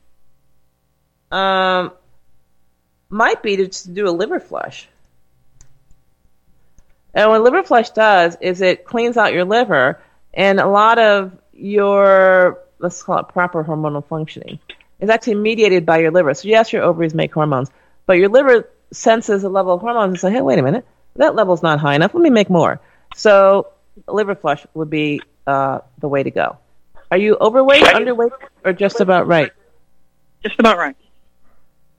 um, 1.31 1.91
might 3.09 3.43
be 3.43 3.67
to 3.67 3.89
do 3.89 4.07
a 4.07 4.11
liver 4.11 4.39
flush. 4.39 4.87
And 7.13 7.29
what 7.29 7.43
liver 7.43 7.63
flush 7.63 7.91
does 7.91 8.37
is 8.41 8.61
it 8.61 8.85
cleans 8.85 9.17
out 9.17 9.33
your 9.33 9.45
liver 9.45 10.01
and 10.33 10.59
a 10.59 10.67
lot 10.67 10.97
of 10.97 11.37
your, 11.51 12.59
let's 12.79 13.03
call 13.03 13.19
it 13.19 13.27
proper 13.27 13.63
hormonal 13.63 14.05
functioning, 14.05 14.59
is 14.99 15.09
actually 15.09 15.35
mediated 15.35 15.85
by 15.85 15.99
your 15.99 16.11
liver. 16.11 16.33
So 16.33 16.47
yes, 16.47 16.73
your 16.73 16.81
ovaries 16.81 17.13
make 17.13 17.33
hormones, 17.33 17.69
but 18.07 18.13
your 18.13 18.29
liver 18.29 18.69
senses 18.93 19.43
a 19.43 19.49
level 19.49 19.73
of 19.73 19.81
hormones 19.81 20.11
and 20.11 20.19
say, 20.19 20.31
hey, 20.31 20.41
wait 20.41 20.59
a 20.59 20.63
minute, 20.63 20.85
that 21.15 21.35
level's 21.35 21.61
not 21.61 21.79
high 21.79 21.95
enough. 21.95 22.13
Let 22.13 22.21
me 22.23 22.29
make 22.29 22.49
more. 22.49 22.79
So 23.15 23.67
liver 24.07 24.35
flush 24.35 24.65
would 24.73 24.89
be 24.89 25.21
uh, 25.45 25.79
the 25.99 26.07
way 26.07 26.23
to 26.23 26.31
go. 26.31 26.57
Are 27.11 27.17
you 27.17 27.37
overweight, 27.39 27.83
underweight, 27.83 28.31
or 28.63 28.73
just 28.73 28.99
about 28.99 29.27
right? 29.27 29.51
Just 30.41 30.59
about 30.59 30.77
right. 30.77 30.95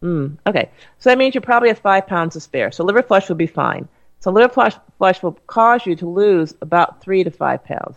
Mm, 0.02 0.38
okay. 0.46 0.70
So 0.98 1.10
that 1.10 1.18
means 1.18 1.34
you 1.34 1.40
probably 1.40 1.68
have 1.68 1.78
five 1.78 2.06
pounds 2.06 2.34
to 2.34 2.40
spare. 2.40 2.72
So 2.72 2.84
liver 2.84 3.02
flush 3.02 3.28
will 3.28 3.36
be 3.36 3.46
fine. 3.46 3.88
So 4.20 4.30
liver 4.30 4.52
flush, 4.52 4.74
flush 4.98 5.22
will 5.22 5.38
cause 5.46 5.86
you 5.86 5.96
to 5.96 6.08
lose 6.08 6.54
about 6.60 7.00
three 7.00 7.24
to 7.24 7.30
five 7.30 7.64
pounds. 7.64 7.96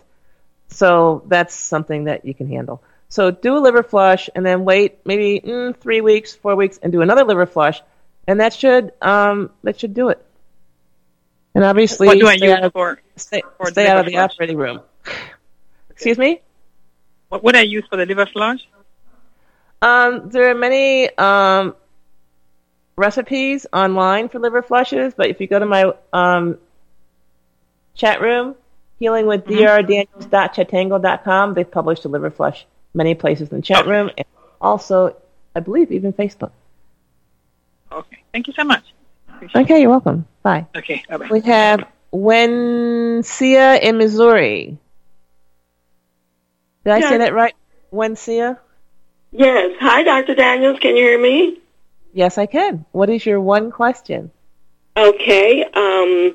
So 0.70 1.24
that's 1.26 1.56
something 1.56 2.06
that 2.06 2.26
you 2.26 2.34
can 2.34 2.48
handle. 2.48 2.84
So 3.10 3.32
do 3.32 3.58
a 3.58 3.60
liver 3.60 3.84
flush 3.84 4.30
and 4.36 4.46
then 4.46 4.66
wait 4.66 5.00
maybe 5.06 5.40
mm, 5.40 5.76
three 5.78 6.02
weeks, 6.02 6.36
four 6.36 6.56
weeks, 6.56 6.78
and 6.82 6.92
do 6.92 7.02
another 7.02 7.24
liver 7.24 7.46
flush, 7.46 7.82
and 8.28 8.40
that 8.40 8.54
should 8.54 8.92
um, 9.02 9.50
that 9.64 9.80
should 9.80 9.94
do 9.94 10.10
it. 10.10 10.24
And 11.56 11.64
obviously, 11.64 12.08
What 12.08 12.20
do 12.20 12.28
I 12.28 12.34
use 12.34 12.60
of, 12.62 12.74
for? 12.74 13.00
stay, 13.16 13.42
for 13.58 13.72
stay 13.72 13.88
out 13.88 13.98
of 13.98 14.06
the 14.06 14.12
flush? 14.12 14.34
operating 14.34 14.58
room. 14.58 14.82
Excuse 15.90 16.18
me. 16.20 16.42
What 17.30 17.44
would 17.44 17.56
I 17.56 17.62
use 17.62 17.84
for 17.90 17.98
the 17.98 18.06
liver 18.06 18.28
flush? 18.28 18.68
Um, 19.82 20.30
there 20.30 20.50
are 20.52 20.56
many 20.56 21.10
um, 21.18 21.76
recipes 22.96 23.66
online 23.74 24.30
for 24.30 24.40
liver 24.40 24.62
flushes, 24.62 25.14
but 25.16 25.28
if 25.30 25.42
you 25.42 25.48
go 25.48 25.58
to 25.60 25.66
my 25.66 25.92
um, 26.14 26.58
chat 27.96 28.22
room, 28.22 28.56
healingwithdrdaniels.chatango.com, 29.02 31.54
they've 31.54 31.70
published 31.72 32.06
a 32.06 32.08
liver 32.08 32.32
flush 32.32 32.66
many 32.94 33.14
places 33.16 33.50
in 33.50 33.58
the 33.58 33.64
chat 33.64 33.86
room, 33.88 34.10
and 34.18 34.26
also, 34.62 35.16
I 35.56 35.60
believe, 35.60 35.92
even 35.92 36.14
Facebook. 36.14 36.52
Okay. 37.92 38.18
Thank 38.32 38.48
you 38.48 38.54
so 38.54 38.64
much. 38.64 38.84
Appreciate 39.30 39.62
Okay, 39.62 39.82
you're 39.82 39.90
welcome. 39.90 40.28
Bye. 40.44 40.68
Okay. 40.76 41.04
Bye-bye. 41.10 41.28
We 41.30 41.42
have 41.42 41.88
Wensia 42.14 43.82
in 43.82 43.98
Missouri. 43.98 44.78
Did 46.84 46.94
I 46.94 47.02
say 47.02 47.18
that 47.18 47.34
right? 47.34 47.54
Wensia? 47.92 48.58
Yes. 49.32 49.76
Hi, 49.80 50.04
Dr. 50.04 50.36
Daniels. 50.36 50.80
Can 50.80 50.96
you 50.96 51.04
hear 51.04 51.22
me? 51.22 51.60
Yes, 52.14 52.38
I 52.38 52.46
can. 52.46 52.86
What 52.92 53.10
is 53.10 53.26
your 53.26 53.42
one 53.42 53.72
question? 53.72 54.32
Okay. 54.96 55.64
Um, 55.64 56.34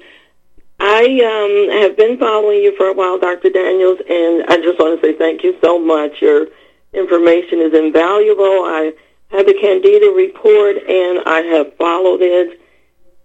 I 0.78 1.04
um, 1.04 1.80
have 1.80 1.96
been 1.96 2.18
following 2.18 2.58
you 2.58 2.76
for 2.76 2.86
a 2.86 2.92
while, 2.92 3.18
Dr. 3.18 3.50
Daniels, 3.50 3.98
and 4.08 4.44
I 4.48 4.56
just 4.58 4.78
want 4.78 5.00
to 5.00 5.06
say 5.06 5.16
thank 5.16 5.42
you 5.42 5.56
so 5.62 5.78
much. 5.78 6.20
Your 6.20 6.46
information 6.92 7.60
is 7.60 7.72
invaluable. 7.72 8.64
I 8.66 8.92
had 9.32 9.46
the 9.46 9.54
Candida 9.54 10.10
report, 10.10 10.76
and 10.76 11.20
I 11.26 11.40
have 11.40 11.74
followed 11.76 12.20
it. 12.20 12.60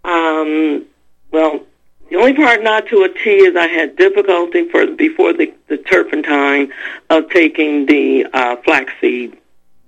Um, 0.03 0.85
well, 1.31 1.61
the 2.09 2.15
only 2.15 2.33
part 2.33 2.63
not 2.63 2.87
to 2.87 3.03
a 3.03 3.09
T 3.09 3.29
is 3.29 3.55
I 3.55 3.67
had 3.67 3.97
difficulty 3.97 4.69
for 4.69 4.87
before 4.87 5.33
the, 5.33 5.53
the 5.67 5.77
turpentine 5.77 6.71
of 7.09 7.29
taking 7.29 7.85
the 7.85 8.25
uh, 8.33 8.55
flaxseed 8.63 9.37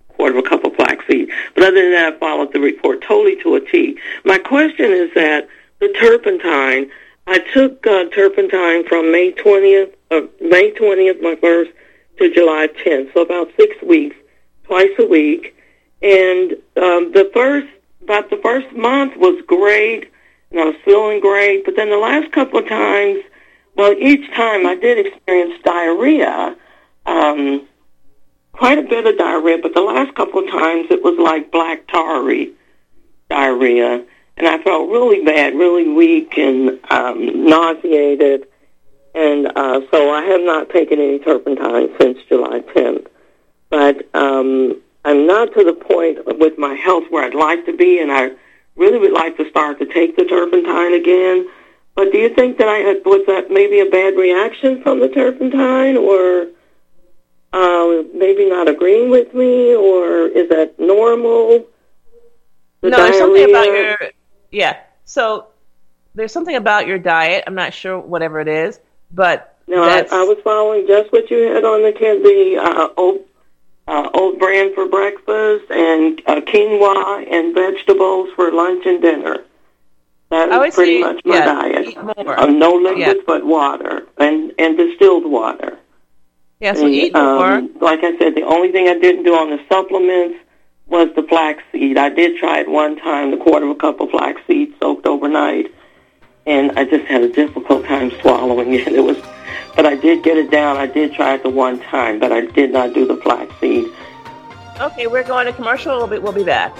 quarter 0.10 0.38
of 0.38 0.46
a 0.46 0.50
cup 0.50 0.66
of 0.66 0.76
flaxseed. 0.76 1.32
But 1.56 1.64
other 1.64 1.82
than 1.82 1.94
that, 1.94 2.14
I 2.16 2.20
followed 2.20 2.52
the 2.52 2.60
report 2.60 3.02
totally 3.02 3.42
to 3.44 3.56
a 3.56 3.62
T. 3.62 3.98
My 4.26 4.38
question 4.38 4.92
is 4.92 5.14
that 5.16 5.48
the 5.80 5.88
turpentine, 5.98 6.92
I 7.26 7.40
took 7.40 7.88
uh, 7.88 8.10
turpentine 8.14 8.86
from 8.86 9.14
May 9.14 9.32
20th, 9.32 9.94
uh, 10.12 10.22
May 10.42 10.72
20th, 10.72 11.22
my 11.22 11.38
first, 11.38 11.72
to 12.18 12.34
July 12.34 12.68
10th, 12.86 13.14
so 13.14 13.22
about 13.22 13.50
six 13.56 13.82
weeks, 13.82 14.18
twice 14.66 14.92
a 15.00 15.06
week. 15.06 15.56
And 16.02 16.54
um, 16.78 17.12
the 17.12 17.30
first, 17.34 17.68
about 18.04 18.30
the 18.30 18.38
first 18.38 18.72
month 18.76 19.18
was 19.18 19.42
great, 19.48 20.12
and 20.52 20.60
I 20.60 20.66
was 20.66 20.76
feeling 20.86 21.20
great. 21.20 21.66
But 21.66 21.76
then 21.76 21.90
the 21.90 21.98
last 21.98 22.32
couple 22.32 22.60
of 22.60 22.68
times, 22.68 23.20
well, 23.76 23.94
each 23.94 24.30
time 24.34 24.66
I 24.66 24.76
did 24.76 25.06
experience 25.06 25.62
diarrhea. 25.64 26.56
Um, 27.06 27.68
quite 28.60 28.78
a 28.78 28.84
bit 28.84 29.06
of 29.08 29.18
diarrhea, 29.18 29.58
but 29.62 29.74
the 29.74 29.82
last 29.82 30.14
couple 30.16 30.44
of 30.44 30.50
times 30.50 30.88
it 30.92 31.02
was 31.02 31.18
like 31.18 31.52
black 31.52 31.88
tarry 31.88 32.52
diarrhea, 33.30 34.04
and 34.38 34.48
I 34.48 34.62
felt 34.64 34.90
really 34.90 35.24
bad, 35.24 35.56
really 35.56 35.88
weak, 35.88 36.38
and 36.38 36.80
um, 36.92 37.46
nauseated. 37.46 38.48
And 39.16 39.48
uh, 39.56 39.82
so 39.92 40.12
I 40.12 40.24
have 40.24 40.42
not 40.42 40.70
taken 40.70 41.00
any 41.00 41.20
turpentine 41.20 41.90
since 42.00 42.20
July 42.28 42.60
10th. 42.60 43.08
But 43.70 44.08
um, 44.14 44.82
I'm 45.06 45.26
not 45.26 45.54
to 45.54 45.64
the 45.64 45.74
point 45.74 46.20
with 46.40 46.58
my 46.58 46.74
health 46.74 47.06
where 47.10 47.24
I'd 47.24 47.34
like 47.34 47.66
to 47.66 47.76
be, 47.76 48.00
and 48.00 48.12
I 48.12 48.32
really 48.76 49.00
would 49.00 49.14
like 49.14 49.38
to 49.38 49.50
start 49.50 49.80
to 49.80 49.86
take 49.86 50.16
the 50.16 50.26
turpentine 50.26 50.94
again. 50.94 51.48
But 51.96 52.12
do 52.12 52.18
you 52.18 52.30
think 52.34 52.58
that 52.58 52.68
I 52.68 52.78
had 52.78 53.02
was 53.06 53.26
that 53.28 53.52
maybe 53.52 53.80
a 53.80 53.86
bad 53.86 54.16
reaction 54.16 54.82
from 54.84 55.00
the 55.00 55.10
turpentine, 55.10 55.98
or 55.98 56.48
uh, 57.52 58.04
maybe 58.14 58.50
not 58.50 58.68
agreeing 58.68 59.10
with 59.10 59.34
me, 59.34 59.76
or 59.76 60.28
is 60.28 60.50
that 60.50 60.80
normal? 60.80 61.66
The 62.82 62.90
no, 62.90 62.98
there's 62.98 63.18
something 63.18 63.50
about 63.50 63.66
your 63.66 63.98
yeah. 64.52 64.78
So 65.06 65.48
there's 66.16 66.32
something 66.32 66.56
about 66.56 66.88
your 66.88 67.00
diet. 67.00 67.44
I'm 67.48 67.56
not 67.56 67.74
sure 67.74 68.00
whatever 68.00 68.40
it 68.40 68.48
is, 68.48 68.80
but 69.12 69.58
No, 69.68 69.84
I, 69.84 70.06
I 70.12 70.24
was 70.24 70.38
following 70.44 70.88
just 70.88 71.12
what 71.12 71.30
you 71.30 71.38
had 71.54 71.66
on 71.66 71.84
the 71.84 71.92
can 71.92 72.24
the 72.24 72.58
uh, 72.62 72.90
old 72.96 73.20
uh, 73.90 74.10
old 74.14 74.40
brand 74.40 74.74
for 74.76 74.86
breakfast 74.88 75.66
and 75.72 76.22
uh, 76.28 76.42
quinoa 76.50 77.26
and 77.36 77.54
vegetables 77.56 78.30
for 78.36 78.52
lunch 78.52 78.86
and 78.86 79.02
dinner. 79.02 79.38
That 80.30 80.50
was 80.60 80.76
pretty 80.76 80.98
say, 80.98 81.08
much 81.08 81.20
my 81.26 81.36
yeah, 81.38 81.46
diet. 81.46 81.98
Uh, 81.98 82.46
no 82.46 82.72
liquids 82.74 83.00
Yeah. 83.00 83.14
but 83.26 83.46
water 83.46 84.06
and 84.20 84.54
and 84.60 84.78
distilled 84.78 85.26
water. 85.26 85.72
yeah. 86.60 86.74
So 86.74 86.86
And, 86.86 86.94
eat 86.94 87.14
more. 87.16 87.54
um, 87.54 87.72
like 87.82 88.04
I 88.04 88.16
said, 88.20 88.36
the 88.36 88.44
only 88.44 88.72
thing 88.72 88.88
I 88.88 88.98
didn't 89.00 89.24
do 89.24 89.34
on 89.36 89.50
the 89.50 89.60
supplements 89.68 90.38
was 90.88 91.10
the 91.16 91.24
flaxseed. 91.24 91.98
I 91.98 92.10
did 92.10 92.38
try 92.38 92.60
it 92.60 92.70
one 92.70 92.96
time, 92.98 93.32
the 93.32 93.38
quarter 93.38 93.66
of 93.66 93.72
a 93.72 93.76
cup 93.76 94.00
of 94.02 94.10
flaxseed 94.12 94.74
soaked 94.80 95.06
overnight, 95.08 95.74
and 96.46 96.72
I 96.80 96.84
just 96.86 97.06
had 97.06 97.22
a 97.24 97.30
difficult 97.30 97.86
time 97.86 98.12
swallowing 98.22 98.74
it. 98.74 98.88
It 99.00 99.04
was, 99.10 99.18
but 99.80 99.86
I 99.86 99.96
did 99.96 100.24
get 100.24 100.36
it 100.36 100.52
down. 100.52 100.76
I 100.76 100.88
did 100.88 101.14
try 101.14 101.36
it 101.36 101.44
the 101.44 101.50
one 101.50 101.80
time, 101.80 102.20
but 102.20 102.34
I 102.34 102.42
did 102.42 102.74
not 102.74 102.94
do 102.94 103.08
the 103.08 103.16
flaxseed. 103.16 103.90
Okay, 104.78 105.08
we're 105.08 105.24
going 105.24 105.46
to 105.46 105.54
commercial. 105.54 105.96
We'll 106.00 106.08
be, 106.08 106.18
we'll 106.18 106.34
be 106.34 106.44
back. 106.44 106.76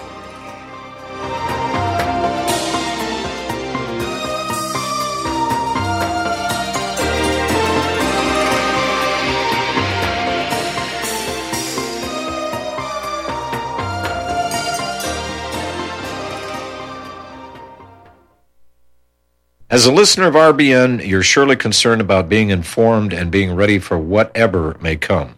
As 19.70 19.86
a 19.86 19.92
listener 19.92 20.26
of 20.26 20.34
RBN, 20.34 21.06
you're 21.06 21.22
surely 21.22 21.54
concerned 21.54 22.00
about 22.00 22.28
being 22.28 22.50
informed 22.50 23.12
and 23.12 23.30
being 23.30 23.54
ready 23.54 23.78
for 23.78 23.96
whatever 23.96 24.76
may 24.80 24.96
come. 24.96 25.36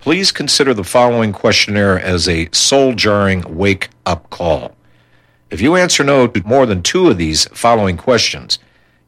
please 0.00 0.32
consider 0.32 0.74
the 0.74 0.82
following 0.82 1.30
questionnaire 1.30 1.96
as 1.96 2.28
a 2.28 2.48
soul 2.50 2.94
jarring 2.94 3.44
wake 3.56 3.90
up 4.04 4.28
call. 4.28 4.74
If 5.50 5.60
you 5.60 5.76
answer 5.76 6.02
no 6.02 6.26
to 6.26 6.42
more 6.44 6.66
than 6.66 6.82
two 6.82 7.08
of 7.08 7.16
these 7.16 7.44
following 7.52 7.96
questions, 7.96 8.58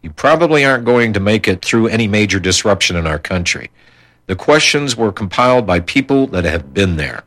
you 0.01 0.13
probably 0.13 0.65
aren't 0.65 0.85
going 0.85 1.13
to 1.15 1.19
make 1.19 1.49
it 1.49 1.65
through 1.65 1.89
any 1.89 2.07
major 2.07 2.39
disruption 2.39 2.95
in 2.95 3.05
our 3.05 3.19
country. 3.19 3.69
The 4.27 4.37
questions 4.37 4.97
were 4.97 5.11
compiled 5.11 5.67
by 5.67 5.81
people 5.81 6.29
that 6.29 6.45
have 6.45 6.73
been 6.73 6.99
there. 6.99 7.25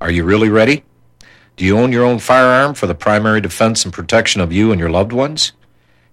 Are 0.00 0.12
you 0.12 0.22
really 0.22 0.48
ready? 0.48 0.84
Do 1.56 1.64
you 1.64 1.76
own 1.76 1.90
your 1.90 2.04
own 2.04 2.20
firearm 2.20 2.74
for 2.74 2.86
the 2.86 2.94
primary 2.94 3.40
defense 3.40 3.84
and 3.84 3.92
protection 3.92 4.40
of 4.40 4.52
you 4.52 4.70
and 4.70 4.78
your 4.78 4.90
loved 4.90 5.12
ones? 5.12 5.54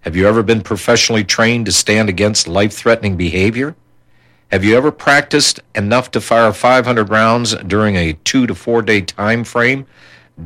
Have 0.07 0.15
you 0.15 0.25
ever 0.25 0.41
been 0.41 0.61
professionally 0.61 1.25
trained 1.25 1.65
to 1.65 1.73
stand 1.73 2.07
against 2.07 2.47
life 2.47 2.71
threatening 2.71 3.17
behavior? 3.17 3.75
Have 4.51 4.63
you 4.63 4.77
ever 4.77 4.89
practiced 4.89 5.59
enough 5.75 6.11
to 6.11 6.21
fire 6.21 6.53
500 6.53 7.09
rounds 7.09 7.53
during 7.55 7.97
a 7.97 8.13
two 8.13 8.47
to 8.47 8.55
four 8.55 8.81
day 8.81 9.01
time 9.01 9.43
frame, 9.43 9.85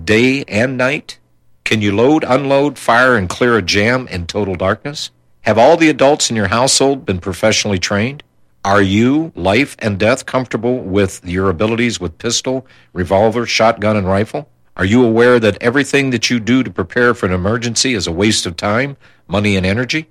day 0.03 0.43
and 0.47 0.77
night? 0.77 1.19
Can 1.63 1.79
you 1.79 1.95
load, 1.95 2.25
unload, 2.27 2.79
fire, 2.79 3.15
and 3.15 3.29
clear 3.29 3.55
a 3.55 3.61
jam 3.61 4.07
in 4.07 4.25
total 4.25 4.55
darkness? 4.55 5.11
Have 5.41 5.59
all 5.59 5.77
the 5.77 5.89
adults 5.89 6.31
in 6.31 6.35
your 6.35 6.47
household 6.47 7.05
been 7.05 7.19
professionally 7.19 7.77
trained? 7.77 8.23
Are 8.65 8.81
you, 8.81 9.31
life 9.35 9.75
and 9.77 9.99
death, 9.99 10.25
comfortable 10.25 10.79
with 10.79 11.23
your 11.23 11.51
abilities 11.51 11.99
with 11.99 12.17
pistol, 12.17 12.65
revolver, 12.93 13.45
shotgun, 13.45 13.95
and 13.95 14.07
rifle? 14.07 14.49
Are 14.77 14.85
you 14.85 15.05
aware 15.05 15.39
that 15.39 15.61
everything 15.61 16.11
that 16.11 16.29
you 16.29 16.39
do 16.39 16.63
to 16.63 16.71
prepare 16.71 17.13
for 17.13 17.25
an 17.25 17.33
emergency 17.33 17.93
is 17.93 18.07
a 18.07 18.11
waste 18.11 18.45
of 18.45 18.55
time, 18.55 18.95
money, 19.31 19.55
and 19.55 19.65
energy? 19.65 20.07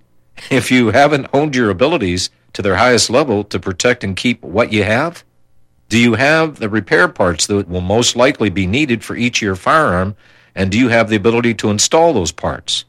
If 0.51 0.71
you 0.71 0.91
haven't 0.91 1.29
honed 1.33 1.55
your 1.55 1.71
abilities 1.71 2.31
to 2.55 2.63
their 2.63 2.77
highest 2.77 3.11
level 3.11 3.45
to 3.45 3.61
protect 3.61 4.03
and 4.03 4.17
keep 4.17 4.43
what 4.43 4.73
you 4.73 4.83
have, 4.83 5.25
do 5.89 5.99
you 5.99 6.15
have 6.15 6.59
the 6.59 6.69
repair 6.69 7.09
parts 7.09 7.47
that 7.47 7.69
will 7.69 7.81
most 7.81 8.17
likely 8.17 8.49
be 8.49 8.67
needed 8.67 9.05
for 9.05 9.17
each 9.17 9.39
of 9.39 9.47
your 9.47 9.57
firearm, 9.57 10.17
and 10.55 10.71
do 10.71 10.79
you 10.79 10.89
have 10.89 11.09
the 11.09 11.17
ability 11.17 11.55
to 11.55 11.71
install 11.71 12.13
those 12.13 12.33
parts? 12.33 12.85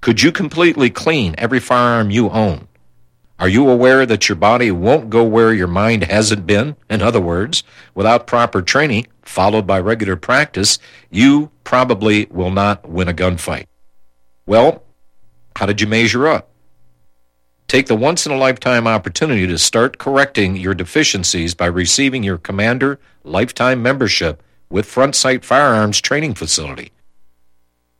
Could 0.00 0.22
you 0.22 0.32
completely 0.32 0.90
clean 0.90 1.34
every 1.36 1.60
firearm 1.60 2.10
you 2.10 2.30
own? 2.30 2.68
Are 3.40 3.48
you 3.48 3.68
aware 3.68 4.04
that 4.06 4.28
your 4.28 4.36
body 4.36 4.70
won't 4.70 5.10
go 5.10 5.24
where 5.24 5.52
your 5.52 5.66
mind 5.66 6.04
hasn't 6.04 6.46
been? 6.46 6.76
In 6.88 7.00
other 7.00 7.20
words, 7.20 7.62
without 7.94 8.26
proper 8.26 8.60
training, 8.60 9.06
followed 9.22 9.66
by 9.66 9.80
regular 9.80 10.16
practice, 10.16 10.78
you 11.10 11.50
probably 11.64 12.26
will 12.30 12.50
not 12.50 12.88
win 12.88 13.08
a 13.08 13.14
gunfight. 13.14 13.66
Well, 14.46 14.82
how 15.56 15.66
did 15.66 15.80
you 15.80 15.86
measure 15.86 16.26
up? 16.26 16.50
Take 17.68 17.86
the 17.86 17.94
once 17.94 18.26
in 18.26 18.32
a 18.32 18.36
lifetime 18.36 18.86
opportunity 18.86 19.46
to 19.46 19.56
start 19.56 19.98
correcting 19.98 20.56
your 20.56 20.74
deficiencies 20.74 21.54
by 21.54 21.66
receiving 21.66 22.22
your 22.22 22.38
Commander 22.38 22.98
lifetime 23.22 23.80
membership 23.82 24.42
with 24.68 24.86
Front 24.86 25.14
Sight 25.14 25.44
Firearms 25.44 26.00
Training 26.00 26.34
Facility. 26.34 26.90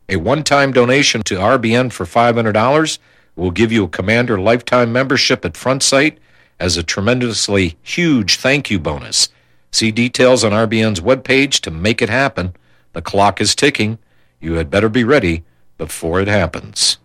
A 0.08 0.16
one 0.16 0.42
time 0.42 0.72
donation 0.72 1.22
to 1.22 1.36
RBN 1.36 1.92
for 1.92 2.04
$500 2.04 2.98
will 3.36 3.50
give 3.52 3.70
you 3.70 3.84
a 3.84 3.88
Commander 3.88 4.40
lifetime 4.40 4.92
membership 4.92 5.44
at 5.44 5.56
Front 5.56 5.82
Sight 5.82 6.18
as 6.58 6.76
a 6.76 6.82
tremendously 6.82 7.76
huge 7.82 8.36
thank 8.36 8.70
you 8.70 8.78
bonus. 8.78 9.28
See 9.72 9.92
details 9.92 10.42
on 10.42 10.52
RBN's 10.52 11.00
webpage 11.00 11.60
to 11.60 11.70
make 11.70 12.02
it 12.02 12.08
happen. 12.08 12.54
The 12.92 13.02
clock 13.02 13.40
is 13.40 13.54
ticking. 13.54 13.98
You 14.40 14.54
had 14.54 14.68
better 14.68 14.88
be 14.88 15.04
ready 15.04 15.44
before 15.78 16.20
it 16.20 16.28
happens. 16.28 16.98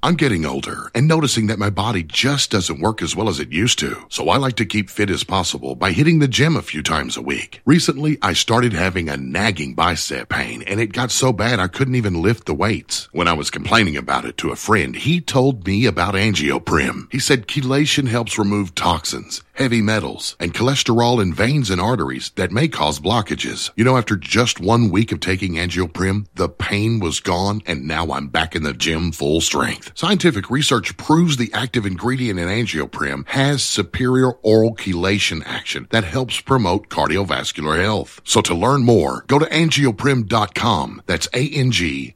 I'm 0.00 0.14
getting 0.14 0.46
older 0.46 0.92
and 0.94 1.08
noticing 1.08 1.48
that 1.48 1.58
my 1.58 1.70
body 1.70 2.04
just 2.04 2.52
doesn't 2.52 2.80
work 2.80 3.02
as 3.02 3.16
well 3.16 3.28
as 3.28 3.40
it 3.40 3.50
used 3.50 3.80
to. 3.80 4.06
So 4.08 4.28
I 4.28 4.36
like 4.36 4.54
to 4.56 4.64
keep 4.64 4.90
fit 4.90 5.10
as 5.10 5.24
possible 5.24 5.74
by 5.74 5.90
hitting 5.90 6.20
the 6.20 6.28
gym 6.28 6.54
a 6.54 6.62
few 6.62 6.84
times 6.84 7.16
a 7.16 7.20
week. 7.20 7.60
Recently, 7.66 8.16
I 8.22 8.32
started 8.34 8.72
having 8.72 9.08
a 9.08 9.16
nagging 9.16 9.74
bicep 9.74 10.28
pain 10.28 10.62
and 10.62 10.78
it 10.78 10.92
got 10.92 11.10
so 11.10 11.32
bad 11.32 11.58
I 11.58 11.66
couldn't 11.66 11.96
even 11.96 12.22
lift 12.22 12.46
the 12.46 12.54
weights. 12.54 13.08
When 13.10 13.26
I 13.26 13.32
was 13.32 13.50
complaining 13.50 13.96
about 13.96 14.24
it 14.24 14.36
to 14.36 14.52
a 14.52 14.56
friend, 14.56 14.94
he 14.94 15.20
told 15.20 15.66
me 15.66 15.84
about 15.84 16.14
angioprim. 16.14 17.10
He 17.10 17.18
said 17.18 17.48
chelation 17.48 18.06
helps 18.06 18.38
remove 18.38 18.76
toxins, 18.76 19.42
heavy 19.54 19.82
metals, 19.82 20.36
and 20.38 20.54
cholesterol 20.54 21.20
in 21.20 21.34
veins 21.34 21.70
and 21.70 21.80
arteries 21.80 22.30
that 22.36 22.52
may 22.52 22.68
cause 22.68 23.00
blockages. 23.00 23.72
You 23.74 23.82
know, 23.82 23.96
after 23.96 24.14
just 24.14 24.60
one 24.60 24.90
week 24.90 25.10
of 25.10 25.18
taking 25.18 25.54
angioprim, 25.54 26.26
the 26.36 26.48
pain 26.48 27.00
was 27.00 27.18
gone 27.18 27.62
and 27.66 27.88
now 27.88 28.12
I'm 28.12 28.28
back 28.28 28.54
in 28.54 28.62
the 28.62 28.72
gym 28.72 29.10
full 29.10 29.40
strength. 29.40 29.87
Scientific 29.94 30.50
research 30.50 30.96
proves 30.96 31.36
the 31.36 31.52
active 31.52 31.86
ingredient 31.86 32.38
in 32.38 32.48
angioprim 32.48 33.26
has 33.28 33.62
superior 33.62 34.32
oral 34.42 34.74
chelation 34.74 35.42
action 35.44 35.86
that 35.90 36.04
helps 36.04 36.40
promote 36.40 36.88
cardiovascular 36.88 37.82
health. 37.82 38.20
So 38.24 38.40
to 38.42 38.54
learn 38.54 38.84
more, 38.84 39.24
go 39.26 39.38
to 39.38 39.46
angioprim.com. 39.46 41.02
That's 41.06 41.28
A-N-G-I-O-P-R-I-M 41.34 42.14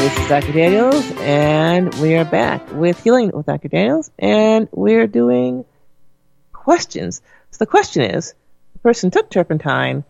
this 0.00 0.18
is 0.18 0.28
Dr. 0.28 0.52
Daniels, 0.52 1.12
and 1.18 1.94
we 1.96 2.16
are 2.16 2.24
back 2.24 2.72
with 2.72 2.98
Healing 3.02 3.32
with 3.34 3.44
Dr. 3.44 3.68
Daniels, 3.68 4.10
and 4.18 4.66
we're 4.72 5.06
doing 5.06 5.66
questions. 6.54 7.20
So 7.50 7.58
the 7.58 7.66
question 7.66 8.02
is, 8.04 8.32
the 8.72 8.78
person 8.78 9.10
took 9.10 9.28
turpentine, 9.28 10.04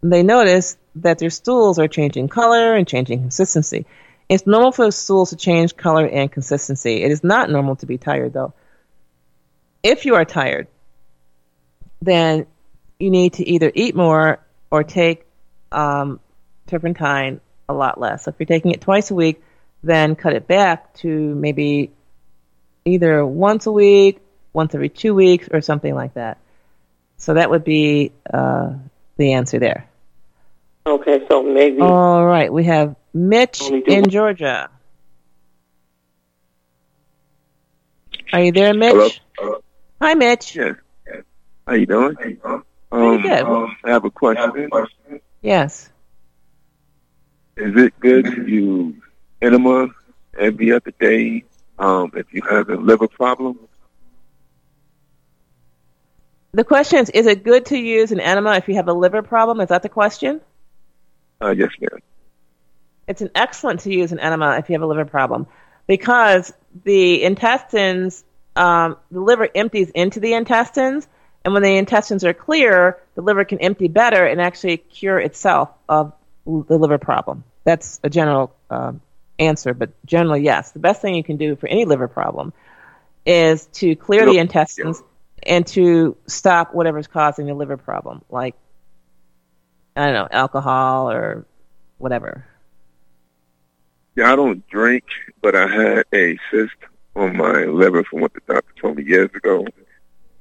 they 0.00 0.22
noticed 0.22 0.78
that 0.96 1.18
their 1.18 1.30
stools 1.30 1.78
are 1.78 1.88
changing 1.88 2.28
color 2.28 2.74
and 2.74 2.86
changing 2.86 3.20
consistency. 3.20 3.86
It's 4.28 4.46
normal 4.46 4.72
for 4.72 4.90
stools 4.90 5.30
to 5.30 5.36
change 5.36 5.76
color 5.76 6.06
and 6.06 6.30
consistency. 6.30 7.02
It 7.02 7.10
is 7.10 7.24
not 7.24 7.50
normal 7.50 7.76
to 7.76 7.86
be 7.86 7.98
tired, 7.98 8.32
though. 8.32 8.54
If 9.82 10.04
you 10.04 10.14
are 10.14 10.24
tired, 10.24 10.68
then 12.02 12.46
you 12.98 13.10
need 13.10 13.34
to 13.34 13.48
either 13.48 13.72
eat 13.74 13.94
more 13.94 14.40
or 14.70 14.84
take 14.84 15.26
um, 15.72 16.20
turpentine 16.66 17.40
a 17.68 17.74
lot 17.74 18.00
less. 18.00 18.24
So 18.24 18.30
if 18.30 18.36
you're 18.38 18.46
taking 18.46 18.70
it 18.70 18.80
twice 18.80 19.10
a 19.10 19.14
week, 19.14 19.42
then 19.82 20.14
cut 20.14 20.34
it 20.34 20.46
back 20.46 20.94
to 20.94 21.08
maybe 21.08 21.90
either 22.84 23.24
once 23.24 23.66
a 23.66 23.72
week, 23.72 24.20
once 24.52 24.74
every 24.74 24.88
two 24.88 25.14
weeks, 25.14 25.48
or 25.50 25.60
something 25.60 25.94
like 25.94 26.14
that. 26.14 26.38
So 27.16 27.34
that 27.34 27.50
would 27.50 27.64
be 27.64 28.12
uh, 28.32 28.74
the 29.16 29.32
answer 29.32 29.58
there. 29.58 29.89
Okay, 30.90 31.24
so 31.28 31.42
maybe 31.44 31.80
All 31.80 32.26
right, 32.26 32.52
we 32.52 32.64
have 32.64 32.96
Mitch 33.14 33.60
in 33.70 34.02
one. 34.02 34.10
Georgia. 34.10 34.68
Are 38.32 38.42
you 38.42 38.50
there, 38.50 38.74
Mitch? 38.74 39.20
Hi, 40.02 40.14
Mitch. 40.14 40.56
Yes. 40.56 40.74
How 41.64 41.74
you 41.74 41.86
doing? 41.86 42.16
Pretty 42.16 42.40
Um, 42.90 43.22
good. 43.22 43.44
I 43.84 43.90
have 43.90 44.04
a 44.04 44.10
question. 44.10 44.80
Yes. 45.42 45.90
Is 47.56 47.76
it 47.76 47.94
good 48.00 48.24
to 48.24 48.48
use 48.48 48.96
enema 49.40 49.88
every 50.36 50.72
other 50.72 50.92
day 50.98 51.44
um, 51.78 52.10
if 52.16 52.26
you 52.34 52.42
have 52.50 52.68
a 52.68 52.74
liver 52.76 53.06
problem? 53.06 53.60
The 56.52 56.64
question 56.64 56.98
is: 56.98 57.10
Is 57.10 57.26
it 57.26 57.44
good 57.44 57.66
to 57.66 57.78
use 57.78 58.10
an 58.10 58.18
enema 58.18 58.54
if 58.56 58.66
you 58.68 58.74
have 58.74 58.88
a 58.88 58.92
liver 58.92 59.22
problem? 59.22 59.60
Is 59.60 59.68
that 59.68 59.82
the 59.84 59.88
question? 59.88 60.40
Uh, 61.40 61.50
yes, 61.50 61.70
ma'am. 61.80 62.00
It's 63.08 63.22
an 63.22 63.30
excellent 63.34 63.80
to 63.80 63.92
use 63.92 64.12
an 64.12 64.20
enema 64.20 64.56
if 64.58 64.68
you 64.68 64.74
have 64.74 64.82
a 64.82 64.86
liver 64.86 65.04
problem 65.04 65.46
because 65.86 66.52
the 66.84 67.24
intestines, 67.24 68.22
um, 68.54 68.96
the 69.10 69.20
liver 69.20 69.48
empties 69.54 69.90
into 69.90 70.20
the 70.20 70.34
intestines, 70.34 71.08
and 71.44 71.54
when 71.54 71.62
the 71.62 71.76
intestines 71.76 72.24
are 72.24 72.34
clear, 72.34 72.98
the 73.14 73.22
liver 73.22 73.44
can 73.44 73.58
empty 73.58 73.88
better 73.88 74.24
and 74.24 74.40
actually 74.40 74.76
cure 74.76 75.18
itself 75.18 75.70
of 75.88 76.12
the 76.44 76.78
liver 76.78 76.98
problem. 76.98 77.44
That's 77.64 77.98
a 78.04 78.10
general 78.10 78.54
um, 78.68 79.00
answer, 79.38 79.74
but 79.74 79.90
generally, 80.04 80.42
yes. 80.42 80.70
The 80.72 80.78
best 80.78 81.02
thing 81.02 81.14
you 81.14 81.24
can 81.24 81.36
do 81.36 81.56
for 81.56 81.66
any 81.66 81.84
liver 81.86 82.08
problem 82.08 82.52
is 83.26 83.66
to 83.66 83.96
clear 83.96 84.26
the 84.26 84.38
intestines 84.38 85.02
and 85.42 85.66
to 85.68 86.16
stop 86.26 86.74
whatever's 86.74 87.06
causing 87.06 87.46
the 87.46 87.54
liver 87.54 87.76
problem, 87.76 88.22
like 88.30 88.54
I 90.00 90.06
don't 90.06 90.14
know, 90.14 90.28
alcohol 90.30 91.10
or 91.10 91.44
whatever. 91.98 92.46
Yeah, 94.16 94.32
I 94.32 94.36
don't 94.36 94.66
drink, 94.68 95.04
but 95.42 95.54
I 95.54 95.66
had 95.66 96.04
a 96.14 96.38
cyst 96.50 96.74
on 97.14 97.36
my 97.36 97.64
liver 97.64 98.02
from 98.04 98.20
what 98.20 98.32
the 98.32 98.40
doctor 98.46 98.72
told 98.80 98.96
me 98.96 99.04
years 99.04 99.30
ago. 99.34 99.66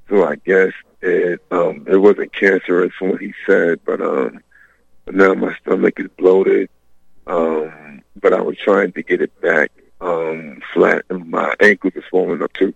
So 0.07 0.25
I 0.25 0.35
guess 0.35 0.71
it 1.01 1.43
um 1.51 1.85
it 1.89 1.97
wasn't 1.97 2.33
cancerous 2.33 2.93
from 2.97 3.09
what 3.09 3.21
he 3.21 3.33
said, 3.45 3.81
but 3.85 4.01
um 4.01 4.41
but 5.05 5.15
now 5.15 5.33
my 5.33 5.53
stomach 5.57 5.99
is 5.99 6.07
bloated. 6.17 6.69
Um 7.27 8.01
but 8.15 8.33
I 8.33 8.41
was 8.41 8.57
trying 8.57 8.93
to 8.93 9.03
get 9.03 9.21
it 9.21 9.41
back 9.41 9.71
um 9.99 10.61
flat 10.73 11.03
and 11.09 11.29
my 11.29 11.53
ankles 11.59 11.97
are 11.97 12.03
swollen 12.09 12.41
up 12.41 12.53
too. 12.53 12.73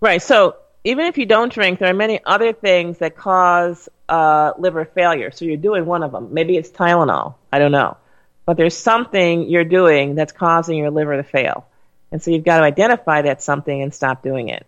Right. 0.00 0.22
So 0.22 0.56
even 0.88 1.04
if 1.04 1.18
you 1.18 1.26
don't 1.26 1.52
drink, 1.52 1.80
there 1.80 1.90
are 1.90 1.94
many 1.94 2.18
other 2.24 2.54
things 2.54 2.96
that 2.98 3.14
cause 3.14 3.90
uh, 4.08 4.52
liver 4.58 4.86
failure. 4.86 5.30
So 5.30 5.44
you're 5.44 5.58
doing 5.58 5.84
one 5.84 6.02
of 6.02 6.12
them. 6.12 6.32
Maybe 6.32 6.56
it's 6.56 6.70
Tylenol. 6.70 7.34
I 7.52 7.58
don't 7.58 7.72
know. 7.72 7.98
But 8.46 8.56
there's 8.56 8.74
something 8.74 9.50
you're 9.50 9.64
doing 9.64 10.14
that's 10.14 10.32
causing 10.32 10.78
your 10.78 10.90
liver 10.90 11.14
to 11.18 11.22
fail. 11.22 11.66
And 12.10 12.22
so 12.22 12.30
you've 12.30 12.44
got 12.44 12.60
to 12.60 12.64
identify 12.64 13.20
that 13.20 13.42
something 13.42 13.82
and 13.82 13.92
stop 13.92 14.22
doing 14.22 14.48
it. 14.48 14.66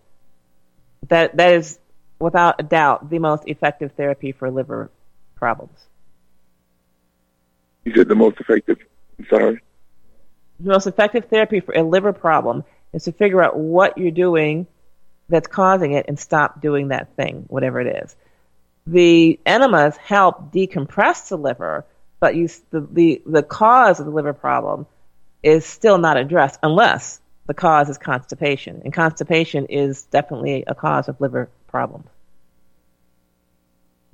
That 1.09 1.39
that 1.39 1.55
is 1.55 1.79
without 2.19 2.57
a 2.59 2.65
doubt 2.65 3.09
the 3.09 3.19
most 3.19 3.45
effective 3.47 3.93
therapy 3.93 4.33
for 4.33 4.51
liver 4.51 4.91
problems. 5.37 5.79
You 7.87 7.95
said 7.95 8.09
the 8.09 8.15
most 8.15 8.39
effective 8.39 8.77
I'm 9.19 9.27
sorry. 9.31 9.61
The 10.61 10.69
most 10.69 10.87
effective 10.87 11.31
therapy 11.31 11.61
for 11.61 11.73
a 11.75 11.83
liver 11.83 12.13
problem 12.13 12.65
is 12.93 13.05
to 13.05 13.13
figure 13.13 13.43
out 13.43 13.57
what 13.57 13.97
you're 13.97 14.11
doing 14.11 14.67
that's 15.31 15.49
causing 15.49 15.93
it 15.93 16.07
and 16.09 16.19
stop 16.19 16.61
doing 16.61 16.89
that 16.89 17.15
thing, 17.17 17.45
whatever 17.49 17.81
it 17.81 18.05
is. 18.05 18.17
The 18.87 19.39
enemas 19.47 19.97
help 19.97 20.53
decompress 20.53 21.29
the 21.29 21.39
liver, 21.39 21.87
but 22.19 22.35
you, 22.35 22.49
the, 22.71 22.81
the, 22.91 23.23
the 23.25 23.43
cause 23.43 24.01
of 24.01 24.07
the 24.07 24.13
liver 24.13 24.33
problem 24.33 24.87
is 25.43 25.65
still 25.65 25.99
not 25.99 26.17
addressed 26.17 26.59
unless 26.63 27.21
the 27.47 27.55
cause 27.55 27.89
is 27.89 27.99
constipation. 27.99 28.83
And 28.85 28.93
constipation 28.93 29.67
is 29.67 30.03
definitely 30.05 30.65
a 30.67 30.75
cause 30.75 31.09
of 31.09 31.21
liver 31.21 31.49
problems. 31.69 32.09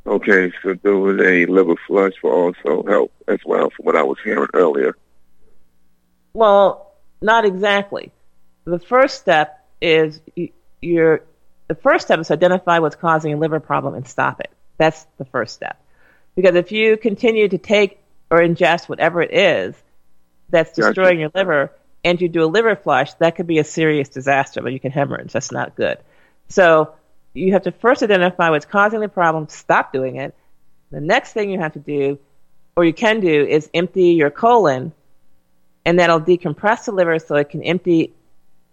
Okay, 0.06 0.52
so 0.62 0.76
was 0.98 1.20
a 1.20 1.46
liver 1.46 1.74
flush 1.86 2.12
for 2.20 2.32
also 2.32 2.84
help 2.86 3.12
as 3.26 3.40
well 3.44 3.70
from 3.70 3.86
what 3.86 3.96
I 3.96 4.04
was 4.04 4.18
hearing 4.22 4.48
earlier. 4.54 4.96
Well, 6.32 6.92
not 7.20 7.44
exactly. 7.44 8.12
The 8.64 8.78
first 8.78 9.18
step 9.18 9.66
is 9.80 10.20
your 10.80 11.22
the 11.68 11.74
first 11.74 12.06
step 12.06 12.18
is 12.20 12.28
to 12.28 12.34
identify 12.34 12.78
what's 12.78 12.96
causing 12.96 13.32
a 13.32 13.36
liver 13.36 13.60
problem 13.60 13.94
and 13.94 14.06
stop 14.06 14.40
it. 14.40 14.50
That's 14.78 15.04
the 15.18 15.24
first 15.24 15.54
step. 15.54 15.80
Because 16.34 16.54
if 16.54 16.70
you 16.70 16.96
continue 16.96 17.48
to 17.48 17.58
take 17.58 17.98
or 18.30 18.38
ingest 18.38 18.88
whatever 18.88 19.22
it 19.22 19.32
is 19.32 19.74
that's 20.50 20.70
Gotcha. 20.70 20.88
destroying 20.88 21.20
your 21.20 21.30
liver 21.34 21.72
and 22.04 22.20
you 22.20 22.28
do 22.28 22.44
a 22.44 22.46
liver 22.46 22.76
flush, 22.76 23.14
that 23.14 23.36
could 23.36 23.46
be 23.46 23.58
a 23.58 23.64
serious 23.64 24.08
disaster, 24.08 24.62
but 24.62 24.72
you 24.72 24.78
can 24.78 24.92
hemorrhage. 24.92 25.32
That's 25.32 25.50
not 25.50 25.74
good. 25.74 25.98
So 26.48 26.94
you 27.34 27.52
have 27.52 27.62
to 27.62 27.72
first 27.72 28.02
identify 28.02 28.50
what's 28.50 28.66
causing 28.66 29.00
the 29.00 29.08
problem, 29.08 29.48
stop 29.48 29.92
doing 29.92 30.16
it. 30.16 30.34
The 30.90 31.00
next 31.00 31.32
thing 31.32 31.50
you 31.50 31.58
have 31.58 31.72
to 31.72 31.80
do, 31.80 32.18
or 32.76 32.84
you 32.84 32.92
can 32.92 33.20
do, 33.20 33.44
is 33.44 33.68
empty 33.74 34.10
your 34.10 34.30
colon, 34.30 34.92
and 35.84 35.98
that'll 35.98 36.20
decompress 36.20 36.84
the 36.84 36.92
liver 36.92 37.18
so 37.18 37.34
it 37.36 37.50
can 37.50 37.62
empty 37.62 38.12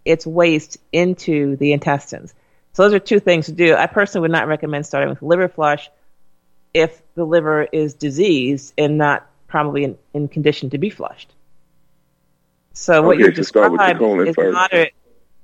its 0.05 0.25
waste 0.27 0.77
into 0.91 1.55
the 1.57 1.73
intestines. 1.73 2.33
So 2.73 2.83
those 2.83 2.93
are 2.93 2.99
two 2.99 3.19
things 3.19 3.45
to 3.47 3.51
do. 3.51 3.75
I 3.75 3.87
personally 3.87 4.23
would 4.23 4.31
not 4.31 4.47
recommend 4.47 4.85
starting 4.85 5.09
with 5.09 5.21
liver 5.21 5.47
flush 5.47 5.89
if 6.73 7.01
the 7.15 7.23
liver 7.23 7.63
is 7.63 7.93
diseased 7.93 8.73
and 8.77 8.97
not 8.97 9.27
probably 9.47 9.83
in, 9.83 9.97
in 10.13 10.27
condition 10.27 10.71
to 10.71 10.77
be 10.79 10.89
flushed. 10.89 11.31
So 12.73 13.03
what 13.03 13.15
Okay, 13.15 13.25
you 13.25 13.31
described 13.31 13.75
is 14.27 14.35
first. 14.35 14.53
moderate, 14.53 14.93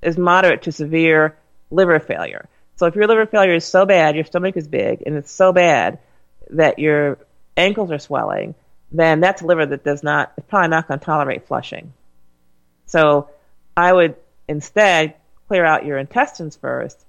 is 0.02 0.18
moderate 0.18 0.64
to 0.64 0.72
severe 0.72 1.38
liver 1.70 2.00
failure. 2.00 2.50
So 2.78 2.88
if 2.88 2.96
your 2.96 3.06
liver 3.08 3.28
failure 3.28 3.54
is 3.54 3.66
so 3.66 3.86
bad, 3.86 4.16
your 4.16 4.26
stomach 4.26 4.58
is 4.58 4.68
big, 4.68 5.04
and 5.06 5.16
it's 5.16 5.32
so 5.32 5.54
bad 5.54 6.00
that 6.50 6.80
your 6.80 7.20
ankles 7.56 7.92
are 7.92 8.00
swelling, 8.00 8.56
then 8.92 9.20
that's 9.20 9.44
a 9.44 9.46
liver 9.46 9.68
that 9.68 9.84
does 9.84 10.02
not, 10.02 10.32
it's 10.38 10.48
probably 10.48 10.70
not 10.70 10.88
going 10.88 11.00
to 11.00 11.06
tolerate 11.06 11.46
flushing. 11.46 11.94
So 12.88 13.30
I 13.78 13.94
would 13.94 14.16
instead 14.50 15.16
clear 15.48 15.64
out 15.64 15.86
your 15.86 15.98
intestines 15.98 16.58
first. 16.58 17.06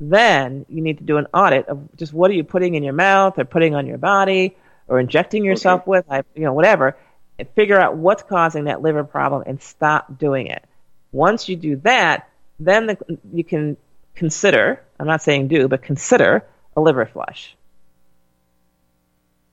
Then 0.00 0.64
you 0.68 0.80
need 0.80 0.98
to 0.98 1.04
do 1.04 1.18
an 1.18 1.26
audit 1.34 1.68
of 1.68 1.94
just 1.96 2.12
what 2.12 2.30
are 2.30 2.34
you 2.34 2.44
putting 2.44 2.74
in 2.74 2.82
your 2.82 2.92
mouth 2.94 3.38
or 3.38 3.44
putting 3.44 3.74
on 3.74 3.86
your 3.86 3.98
body 3.98 4.56
or 4.88 4.98
injecting 4.98 5.44
yourself 5.44 5.86
with, 5.86 6.04
I, 6.10 6.22
you 6.34 6.42
know, 6.42 6.52
whatever, 6.52 6.96
and 7.38 7.48
figure 7.50 7.78
out 7.78 7.96
what's 7.96 8.22
causing 8.22 8.64
that 8.64 8.82
liver 8.82 9.04
problem 9.04 9.44
and 9.46 9.62
stop 9.62 10.18
doing 10.18 10.46
it. 10.46 10.64
Once 11.12 11.48
you 11.48 11.56
do 11.56 11.76
that, 11.76 12.28
then 12.58 12.86
the, 12.86 13.18
you 13.32 13.44
can 13.44 13.76
consider, 14.14 14.82
I'm 14.98 15.06
not 15.06 15.22
saying 15.22 15.48
do, 15.48 15.68
but 15.68 15.82
consider 15.82 16.44
a 16.76 16.80
liver 16.80 17.06
flush. 17.06 17.56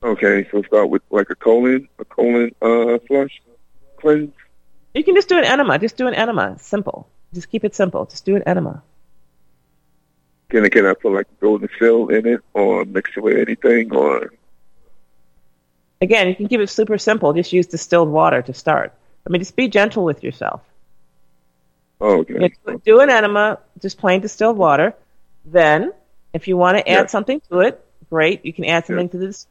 Okay, 0.02 0.48
so 0.50 0.62
start 0.62 0.88
with 0.88 1.02
like 1.10 1.30
a 1.30 1.34
colon, 1.34 1.88
a 1.98 2.04
colon 2.04 2.54
uh, 2.62 2.98
flush 3.06 3.40
cleanse. 3.98 4.32
You 4.94 5.04
can 5.04 5.14
just 5.14 5.28
do 5.28 5.38
an 5.38 5.44
enema. 5.44 5.78
Just 5.78 5.96
do 5.96 6.06
an 6.08 6.14
enema. 6.14 6.58
Simple. 6.58 7.08
Just 7.32 7.48
keep 7.50 7.64
it 7.64 7.74
simple. 7.74 8.06
Just 8.06 8.24
do 8.24 8.36
an 8.36 8.42
enema. 8.46 8.82
Can 10.48 10.64
I 10.64 10.68
can 10.68 10.84
I 10.86 10.94
put 10.94 11.12
like 11.12 11.26
golden 11.40 11.68
seal 11.78 12.08
in 12.08 12.26
it 12.26 12.40
or 12.54 12.84
mix 12.84 13.10
it 13.16 13.20
with 13.22 13.36
anything 13.38 13.94
or 13.94 14.32
Again, 16.02 16.28
you 16.28 16.34
can 16.34 16.48
keep 16.48 16.60
it 16.60 16.68
super 16.70 16.96
simple. 16.98 17.32
Just 17.34 17.52
use 17.52 17.66
distilled 17.66 18.08
water 18.08 18.40
to 18.42 18.54
start. 18.54 18.94
I 19.26 19.30
mean, 19.30 19.40
just 19.40 19.54
be 19.54 19.68
gentle 19.68 20.02
with 20.02 20.24
yourself. 20.24 20.62
oh 22.00 22.20
okay. 22.20 22.34
You 22.34 22.50
know, 22.66 22.78
do 22.84 23.00
an 23.00 23.10
enema, 23.10 23.58
just 23.80 23.98
plain 23.98 24.20
distilled 24.22 24.56
water. 24.56 24.94
Then, 25.44 25.92
if 26.32 26.48
you 26.48 26.56
want 26.56 26.78
to 26.78 26.88
add 26.88 27.02
Yeah. 27.02 27.06
something 27.06 27.40
to 27.50 27.60
it, 27.60 27.84
great. 28.08 28.44
You 28.46 28.52
can 28.52 28.64
add 28.64 28.86
something 28.86 29.10
to 29.10 29.18
this 29.18 29.46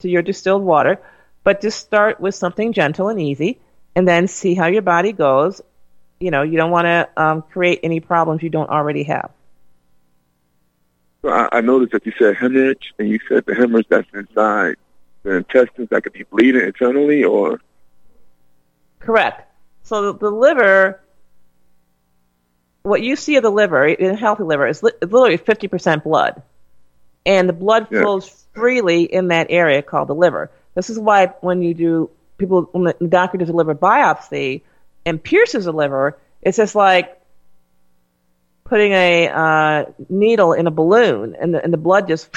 to 0.00 0.08
your 0.08 0.22
distilled 0.22 0.62
water, 0.62 1.00
but 1.42 1.60
just 1.62 1.80
start 1.80 2.20
with 2.20 2.34
something 2.34 2.72
gentle 2.74 3.08
and 3.08 3.20
easy, 3.20 3.58
and 3.96 4.06
then 4.06 4.26
see 4.28 4.54
how 4.54 4.66
your 4.66 4.82
body 4.82 5.12
goes. 5.12 5.60
You 6.20 6.30
know, 6.30 6.42
you 6.42 6.56
don't 6.56 6.70
want 6.70 6.86
to 6.86 7.08
um, 7.16 7.42
create 7.42 7.80
any 7.82 8.00
problems 8.00 8.42
you 8.42 8.50
don't 8.50 8.70
already 8.70 9.04
have. 9.04 9.30
So 11.24 11.30
I, 11.30 11.48
I 11.52 11.60
noticed 11.60 11.92
that 11.92 12.06
you 12.06 12.12
said 12.18 12.36
hemorrhage 12.36 12.92
and 12.98 13.08
you 13.08 13.18
said 13.28 13.44
the 13.46 13.54
hemorrhage 13.54 13.86
that's 13.88 14.08
inside 14.14 14.76
the 15.24 15.36
intestines 15.36 15.88
that 15.90 16.02
could 16.02 16.12
be 16.12 16.24
bleeding 16.24 16.62
internally 16.62 17.24
or 17.24 17.60
Correct. 19.00 19.48
So 19.82 20.12
the, 20.12 20.18
the 20.18 20.30
liver, 20.30 21.00
what 22.82 23.02
you 23.02 23.16
see 23.16 23.36
of 23.36 23.42
the 23.42 23.50
liver, 23.50 23.86
in 23.86 24.10
a 24.10 24.16
healthy 24.16 24.44
liver, 24.44 24.66
is 24.66 24.82
li- 24.82 24.92
literally 25.02 25.38
50% 25.38 26.02
blood. 26.02 26.42
And 27.26 27.48
the 27.48 27.54
blood 27.54 27.88
Yeah. 27.90 28.00
flows 28.00 28.46
freely 28.54 29.04
in 29.04 29.28
that 29.28 29.48
area 29.50 29.82
called 29.82 30.08
the 30.08 30.14
liver. 30.14 30.50
This 30.74 30.90
is 30.90 30.98
why 30.98 31.26
when 31.40 31.62
you 31.62 31.74
do, 31.74 32.10
people, 32.38 32.68
when 32.72 32.94
the 33.00 33.08
doctor 33.08 33.38
does 33.38 33.48
a 33.48 33.52
liver 33.52 33.74
biopsy 33.74 34.62
and 35.06 35.22
pierces 35.22 35.64
the 35.66 35.72
liver, 35.72 36.18
it's 36.42 36.56
just 36.56 36.74
like 36.74 37.20
putting 38.64 38.92
a 38.92 39.28
uh, 39.28 39.84
needle 40.08 40.52
in 40.52 40.66
a 40.66 40.70
balloon 40.70 41.36
and 41.40 41.54
the, 41.54 41.62
and 41.62 41.72
the 41.72 41.78
blood 41.78 42.08
just 42.08 42.28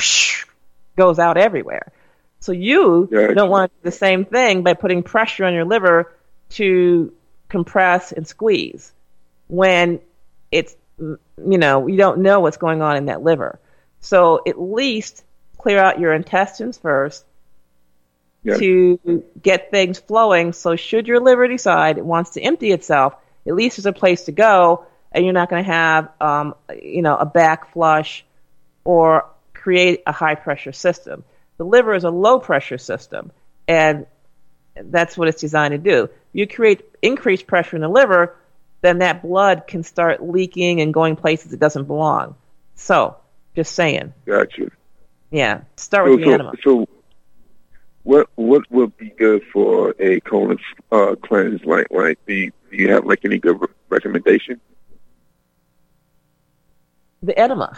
goes 0.98 1.20
out 1.20 1.38
everywhere. 1.38 1.94
So 2.40 2.54
you 2.54 3.12
Yeah, 3.12 3.34
don't 3.34 3.50
want 3.50 3.72
to 3.72 3.78
do 3.78 3.92
the 3.92 3.98
same 3.98 4.26
thing 4.26 4.64
by 4.64 4.74
putting 4.74 5.04
pressure 5.04 5.46
on 5.46 5.54
your 5.54 5.66
liver 5.66 6.14
to 6.52 7.14
compress 7.50 8.12
and 8.12 8.28
squeeze 8.28 8.94
when 9.48 10.02
it's 10.52 10.76
you 11.00 11.58
know 11.60 11.88
you 11.88 11.98
don't 11.98 12.20
know 12.20 12.42
what's 12.42 12.58
going 12.58 12.82
on 12.82 12.98
in 12.98 13.06
that 13.08 13.24
liver. 13.24 13.60
So 14.02 14.42
at 14.48 14.60
least 14.62 15.24
clear 15.58 15.80
out 15.80 16.00
your 16.00 16.14
intestines 16.14 16.78
first 16.78 17.26
Yes. 18.48 18.60
to 18.60 19.24
get 19.42 19.72
things 19.72 20.00
flowing. 20.00 20.54
So 20.54 20.76
should 20.76 21.08
your 21.08 21.20
liver 21.20 21.48
decide 21.48 21.98
it 21.98 22.06
wants 22.06 22.32
to 22.32 22.42
empty 22.42 22.72
itself, 22.72 23.14
at 23.46 23.54
least 23.56 23.78
there's 23.78 23.86
a 23.86 23.94
place 23.94 24.24
to 24.26 24.32
go, 24.32 24.86
and 25.12 25.26
you're 25.26 25.34
not 25.34 25.50
going 25.50 25.64
to 25.64 25.72
have 25.72 26.10
um, 26.22 26.56
you 26.82 27.02
know 27.02 27.18
a 27.18 27.26
back 27.26 27.74
flush 27.74 28.26
or 28.86 29.26
create 29.54 30.04
a 30.08 30.12
high 30.12 30.36
pressure 30.36 30.72
system. 30.72 31.24
The 31.58 31.66
liver 31.66 31.94
is 31.94 32.04
a 32.06 32.10
low 32.10 32.40
pressure 32.40 32.78
system, 32.78 33.32
and 33.68 34.06
that's 34.76 35.18
what 35.18 35.28
it's 35.28 35.42
designed 35.42 35.72
to 35.74 35.78
do. 35.78 36.10
You 36.34 36.48
create 36.48 36.86
increased 37.02 37.48
pressure 37.48 37.76
in 37.76 37.82
the 37.82 37.90
liver, 37.90 38.36
then 38.82 39.00
that 39.00 39.22
blood 39.24 39.66
can 39.68 39.84
start 39.84 40.22
leaking 40.24 40.82
and 40.82 40.94
going 40.94 41.16
places 41.16 41.52
it 41.52 41.60
doesn't 41.60 41.86
belong. 41.86 42.36
So, 42.76 43.18
just 43.56 43.74
saying, 43.74 44.14
gotcha. 44.26 44.70
yeah, 45.32 45.62
start 45.78 46.06
So, 46.06 46.12
with 46.12 46.20
the 46.22 46.26
so, 46.28 46.32
enema. 46.32 46.54
so 46.64 46.88
what 48.08 48.30
what 48.36 48.63
would 48.72 48.96
be 48.98 49.10
good 49.10 49.43
for 49.52 49.93
a 50.00 50.22
colon 50.22 50.58
uh, 50.91 51.15
cleanse? 51.22 51.63
Like 51.65 51.88
like 51.91 52.17
do 52.26 52.34
you, 52.34 52.52
do 52.72 52.78
you 52.78 52.89
have 52.93 53.06
like 53.06 53.26
any 53.26 53.38
good 53.38 53.60
re- 53.60 53.67
recommendation? 53.89 54.62
the 57.22 57.38
enema. 57.38 57.76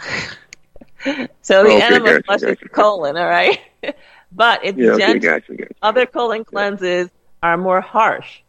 so 1.42 1.66
the 1.66 1.76
Okay, 1.76 1.82
enema 1.82 2.14
gotcha, 2.14 2.22
flushes 2.24 2.42
gotcha. 2.42 2.64
the 2.64 2.68
colon, 2.68 3.16
all 3.16 3.28
right? 3.28 3.58
but 4.32 4.64
it's 4.64 4.78
Yeah, 4.78 4.92
okay, 4.92 5.18
gentle. 5.18 5.18
gotcha. 5.18 5.54
Other 5.82 6.06
colon 6.06 6.44
cleanses 6.44 7.10
are 7.42 7.56
more 7.56 7.80
harsh. 7.80 8.40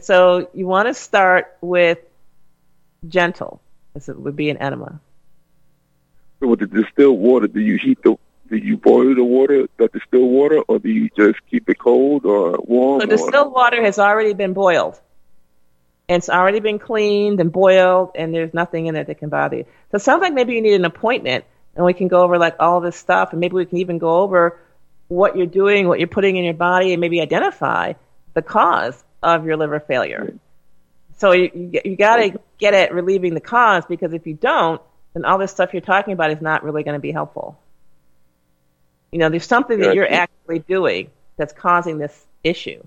So 0.00 0.48
you 0.54 0.66
want 0.66 0.88
to 0.88 0.94
start 0.94 1.56
with 1.60 1.98
gentle. 3.08 3.60
This 3.94 4.08
would 4.08 4.36
be 4.36 4.50
an 4.50 4.56
enema. 4.58 5.00
So 6.40 6.48
with 6.48 6.60
the 6.60 6.66
distilled 6.66 7.18
water, 7.18 7.46
do 7.48 7.60
you 7.60 7.76
heat 7.76 7.98
the 8.02 8.16
do 8.50 8.56
you 8.56 8.76
boil 8.76 9.14
the 9.14 9.24
water, 9.24 9.68
the 9.76 9.88
distilled 9.88 10.30
water, 10.30 10.60
or 10.66 10.80
do 10.80 10.88
you 10.88 11.08
just 11.16 11.38
keep 11.48 11.68
it 11.68 11.78
cold 11.78 12.26
or 12.26 12.58
warm? 12.64 13.00
So 13.00 13.06
or- 13.06 13.08
distilled 13.08 13.52
water 13.52 13.82
has 13.82 13.98
already 13.98 14.34
been 14.34 14.52
boiled. 14.52 15.00
And 16.08 16.18
it's 16.18 16.28
already 16.28 16.58
been 16.58 16.80
cleaned 16.80 17.38
and 17.38 17.52
boiled, 17.52 18.10
and 18.16 18.34
there's 18.34 18.52
nothing 18.52 18.86
in 18.86 18.96
it 18.96 19.06
that 19.06 19.18
can 19.18 19.28
bother 19.28 19.58
you. 19.58 19.64
So 19.92 19.96
it 19.96 20.00
sounds 20.00 20.20
like 20.20 20.34
maybe 20.34 20.54
you 20.54 20.60
need 20.60 20.74
an 20.74 20.84
appointment, 20.84 21.44
and 21.76 21.86
we 21.86 21.94
can 21.94 22.08
go 22.08 22.22
over 22.22 22.36
like 22.36 22.56
all 22.58 22.80
this 22.80 22.96
stuff, 22.96 23.30
and 23.30 23.38
maybe 23.38 23.54
we 23.54 23.64
can 23.64 23.78
even 23.78 23.98
go 23.98 24.20
over 24.22 24.58
what 25.06 25.36
you're 25.36 25.46
doing, 25.46 25.86
what 25.86 26.00
you're 26.00 26.08
putting 26.08 26.36
in 26.36 26.42
your 26.42 26.54
body, 26.54 26.92
and 26.92 27.00
maybe 27.00 27.20
identify 27.20 27.92
the 28.34 28.42
cause 28.42 29.00
of 29.22 29.46
your 29.46 29.56
liver 29.56 29.78
failure. 29.78 30.34
So 31.18 31.30
you 31.30 31.50
you, 31.54 31.80
you 31.84 31.96
got 31.96 32.16
to 32.16 32.40
get 32.58 32.74
at 32.74 32.92
relieving 32.92 33.34
the 33.34 33.40
cause 33.40 33.84
because 33.86 34.12
if 34.12 34.26
you 34.26 34.34
don't, 34.34 34.82
then 35.14 35.24
all 35.24 35.38
this 35.38 35.52
stuff 35.52 35.72
you're 35.72 35.80
talking 35.82 36.12
about 36.12 36.32
is 36.32 36.40
not 36.40 36.64
really 36.64 36.82
going 36.82 36.94
to 36.94 37.00
be 37.00 37.12
helpful. 37.12 37.59
You 39.12 39.18
know, 39.18 39.28
there's 39.28 39.46
something 39.46 39.80
that 39.80 39.94
you're 39.94 40.10
actually 40.10 40.60
doing 40.60 41.10
that's 41.36 41.52
causing 41.52 41.98
this 41.98 42.26
issue. 42.44 42.82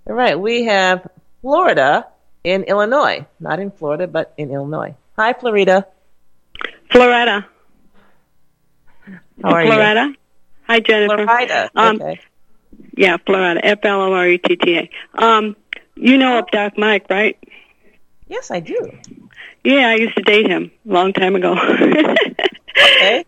All 0.07 0.15
right. 0.15 0.39
We 0.39 0.63
have 0.65 1.07
Florida 1.41 2.07
in 2.43 2.63
Illinois. 2.63 3.25
Not 3.39 3.59
in 3.59 3.71
Florida, 3.71 4.07
but 4.07 4.33
in 4.37 4.51
Illinois. 4.51 4.95
Hi, 5.17 5.33
Florida. 5.33 5.85
Florida. 6.91 7.45
How 9.43 9.49
are 9.53 9.65
Florida. 9.65 10.13
Hi. 10.67 10.79
Jennifer. 10.79 11.25
Florida. 11.25 11.69
Um, 11.75 12.01
okay. 12.01 12.19
Yeah, 12.95 13.17
Florida. 13.25 13.63
F 13.63 13.79
L 13.83 14.01
O 14.01 14.13
R 14.13 14.27
E 14.27 14.37
T 14.37 14.55
T 14.55 14.77
A. 14.77 14.89
Um, 15.23 15.55
you 15.95 16.17
know 16.17 16.39
of 16.39 16.47
Doc 16.51 16.77
Mike, 16.77 17.05
right? 17.09 17.37
Yes, 18.27 18.49
I 18.49 18.59
do. 18.61 18.91
Yeah, 19.63 19.89
I 19.89 19.95
used 19.95 20.15
to 20.15 20.23
date 20.23 20.47
him 20.47 20.71
a 20.89 20.93
long 20.93 21.13
time 21.13 21.35
ago. 21.35 21.55
Okay. 22.73 23.25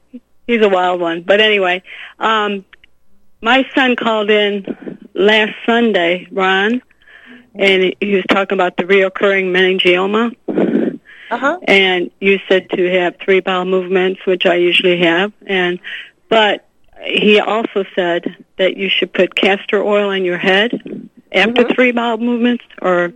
He's 0.48 0.62
a 0.62 0.70
wild 0.70 1.00
one. 1.02 1.22
But 1.22 1.40
anyway, 1.42 1.84
um, 2.20 2.66
my 3.42 3.68
son 3.76 3.96
called 3.96 4.30
in 4.30 4.98
last 5.14 5.54
Sunday, 5.66 6.28
Ron, 6.32 6.82
and 7.56 7.96
he 8.00 8.16
was 8.16 8.26
talking 8.30 8.56
about 8.58 8.78
the 8.78 8.84
reoccurring 8.84 9.52
meningioma. 9.52 10.36
Uh 11.32 11.38
huh. 11.38 11.58
and 11.64 12.12
you 12.20 12.38
said 12.48 12.70
to 12.72 12.92
have 12.92 13.16
three 13.18 13.40
bowel 13.40 13.66
movements, 13.66 14.24
which 14.28 14.46
I 14.46 14.56
usually 14.56 15.00
have, 15.00 15.34
and 15.48 15.80
but 16.30 16.68
he 17.04 17.40
also 17.40 17.86
said 17.96 18.36
that 18.58 18.78
you 18.78 18.88
should 18.88 19.12
put 19.14 19.34
castor 19.34 19.82
oil 19.84 20.10
on 20.10 20.26
your 20.26 20.38
head 20.38 20.72
after 21.32 21.64
Mhm. 21.64 21.74
three 21.76 21.92
bowel 21.92 22.18
movements, 22.20 22.64
or 22.84 23.14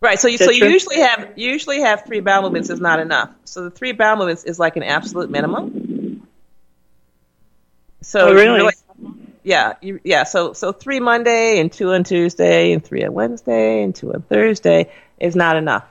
Right. 0.00 0.18
So 0.20 0.28
you 0.28 0.38
so 0.38 0.50
you 0.50 0.66
usually 0.66 1.00
have 1.00 1.32
you 1.36 1.50
usually 1.50 1.80
have 1.80 2.04
three 2.06 2.20
bowel 2.20 2.42
movements 2.42 2.70
is 2.70 2.80
not 2.80 3.00
enough. 3.00 3.30
So 3.44 3.64
the 3.64 3.70
three 3.70 3.92
bowel 3.92 4.16
movements 4.16 4.44
is 4.44 4.58
like 4.58 4.76
an 4.76 4.82
absolute 4.82 5.30
minimum. 5.30 5.72
So 8.02 8.28
Oh, 8.28 8.32
you 8.32 8.34
really? 8.34 8.70
yeah, 9.42 9.74
you, 9.80 10.00
yeah. 10.04 10.24
So 10.24 10.52
so 10.52 10.72
three 10.72 11.00
Monday 11.00 11.60
and 11.60 11.72
two 11.72 11.90
on 11.92 12.04
Tuesday 12.04 12.72
and 12.72 12.84
three 12.84 13.04
on 13.04 13.12
Wednesday 13.14 13.82
and 13.82 13.94
two 13.94 14.12
on 14.12 14.22
Thursday 14.22 14.90
is 15.18 15.34
not 15.36 15.56
enough. 15.56 15.84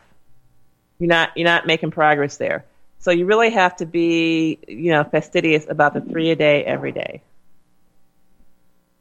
You're 1.00 1.10
not 1.10 1.32
you're 1.36 1.46
not 1.46 1.66
making 1.68 1.92
progress 1.92 2.38
there. 2.38 2.66
So 3.00 3.12
you 3.12 3.26
really 3.26 3.52
have 3.52 3.76
to 3.78 3.86
be 3.86 4.60
you 4.68 4.92
know 4.92 5.04
fastidious 5.04 5.66
about 5.70 5.94
the 5.94 6.02
three 6.02 6.32
a 6.32 6.36
day 6.36 6.64
every 6.64 6.92
day. 6.92 7.22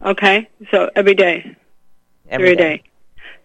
okay, 0.05 0.49
so 0.71 0.90
every 0.95 1.14
day, 1.14 1.57
Every 2.29 2.49
three 2.49 2.53
a 2.53 2.57
day. 2.57 2.83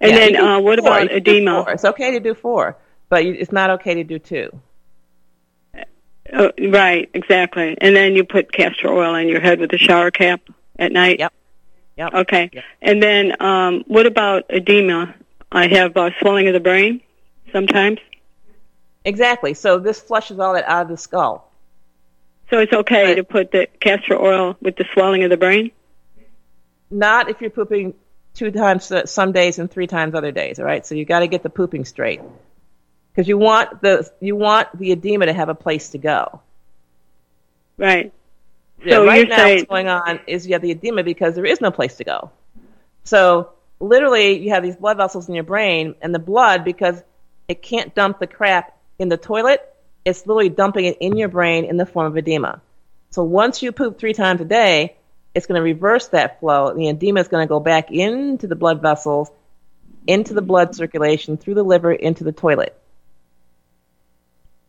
And 0.01 0.11
Yeah, 0.11 0.17
then 0.17 0.35
uh, 0.37 0.59
what 0.59 0.79
four. 0.79 0.87
about 0.87 1.03
You 1.03 1.09
can 1.09 1.23
do 1.23 1.31
edema? 1.31 1.65
It's 1.69 1.85
okay 1.85 2.11
to 2.11 2.19
do 2.19 2.33
four, 2.33 2.77
but 3.09 3.23
it's 3.25 3.51
not 3.51 3.69
okay 3.71 3.95
to 3.95 4.03
do 4.03 4.19
two. 4.19 4.49
Uh, 6.31 6.49
right, 6.69 7.09
exactly. 7.13 7.75
And 7.81 7.95
then 7.95 8.15
you 8.15 8.23
put 8.23 8.51
castor 8.51 8.87
oil 8.87 9.15
on 9.15 9.27
your 9.27 9.39
head 9.39 9.59
with 9.59 9.73
a 9.73 9.77
shower 9.77 10.11
cap 10.11 10.41
at 10.77 10.91
night. 10.91 11.19
Yep. 11.19 11.33
Yep. 11.97 12.13
Okay. 12.13 12.49
Yep. 12.53 12.63
And 12.81 13.01
then 13.03 13.41
um, 13.41 13.83
what 13.87 14.05
about 14.05 14.45
edema? 14.49 15.15
I 15.51 15.67
have 15.67 15.97
uh, 15.97 16.11
swelling 16.19 16.47
of 16.47 16.53
the 16.53 16.59
brain 16.59 17.01
sometimes. 17.51 17.99
Exactly. 19.03 19.55
So 19.55 19.79
this 19.79 19.99
flushes 19.99 20.39
all 20.39 20.53
that 20.53 20.65
out 20.65 20.83
of 20.83 20.89
the 20.89 20.97
skull. 20.97 21.51
So 22.51 22.59
it's 22.59 22.73
okay 22.73 23.05
Right. 23.07 23.15
to 23.15 23.23
put 23.23 23.51
the 23.51 23.67
castor 23.79 24.15
oil 24.21 24.55
with 24.61 24.75
the 24.75 24.85
swelling 24.93 25.23
of 25.23 25.31
the 25.31 25.37
brain? 25.37 25.71
Not 26.91 27.29
if 27.29 27.41
you're 27.41 27.49
pooping 27.49 27.95
two 28.33 28.51
times 28.51 28.91
uh, 28.91 29.05
some 29.05 29.31
days 29.31 29.59
and 29.59 29.69
three 29.69 29.87
times 29.87 30.15
other 30.15 30.31
days. 30.31 30.59
All 30.59 30.65
right. 30.65 30.85
So 30.85 30.95
you 30.95 31.05
got 31.05 31.19
to 31.19 31.27
get 31.27 31.43
the 31.43 31.49
pooping 31.49 31.85
straight 31.85 32.21
because 33.11 33.27
you 33.27 33.37
want 33.37 33.81
the 33.81 34.09
you 34.19 34.35
want 34.35 34.77
the 34.77 34.91
edema 34.91 35.25
to 35.25 35.33
have 35.33 35.49
a 35.49 35.55
place 35.55 35.89
to 35.89 35.97
go. 35.97 36.41
Right. 37.77 38.13
Yeah, 38.83 38.95
So 38.95 39.05
right 39.05 39.27
now, 39.27 39.37
saying- 39.37 39.57
what's 39.59 39.69
going 39.69 39.87
on 39.87 40.19
is 40.27 40.47
you 40.47 40.53
have 40.53 40.61
the 40.61 40.71
edema 40.71 41.03
because 41.03 41.35
there 41.35 41.45
is 41.45 41.59
no 41.61 41.71
place 41.71 41.97
to 41.97 42.03
go. 42.03 42.31
So 43.03 43.49
literally, 43.79 44.39
you 44.39 44.51
have 44.51 44.63
these 44.63 44.75
blood 44.75 44.97
vessels 44.97 45.27
in 45.27 45.35
your 45.35 45.43
brain, 45.43 45.95
and 46.01 46.13
the 46.13 46.19
blood, 46.19 46.63
because 46.63 47.01
it 47.47 47.61
can't 47.61 47.93
dump 47.95 48.19
the 48.19 48.27
crap 48.27 48.77
in 48.99 49.09
the 49.09 49.17
toilet, 49.17 49.61
it's 50.05 50.25
literally 50.25 50.49
dumping 50.49 50.85
it 50.85 50.97
in 50.99 51.17
your 51.17 51.29
brain 51.29 51.65
in 51.65 51.77
the 51.77 51.85
form 51.85 52.07
of 52.07 52.17
edema. 52.17 52.61
So 53.09 53.23
once 53.23 53.61
you 53.61 53.71
poop 53.71 53.97
three 53.97 54.13
times 54.13 54.39
a 54.41 54.45
day, 54.45 54.95
it's 55.39 55.47
going 55.47 55.57
to 55.57 55.63
reverse 55.63 56.09
that 56.09 56.39
flow. 56.39 56.73
The 56.75 56.89
edema 56.89 57.19
is 57.21 57.27
going 57.27 57.43
to 57.43 57.49
go 57.49 57.59
back 57.59 57.91
into 57.91 58.45
the 58.45 58.55
blood 58.55 58.81
vessels, 58.81 59.31
into 60.05 60.33
the 60.33 60.41
blood 60.41 60.75
circulation, 60.75 61.37
through 61.37 61.55
the 61.55 61.63
liver, 61.63 61.91
into 61.91 62.23
the 62.23 62.31
toilet 62.31 62.75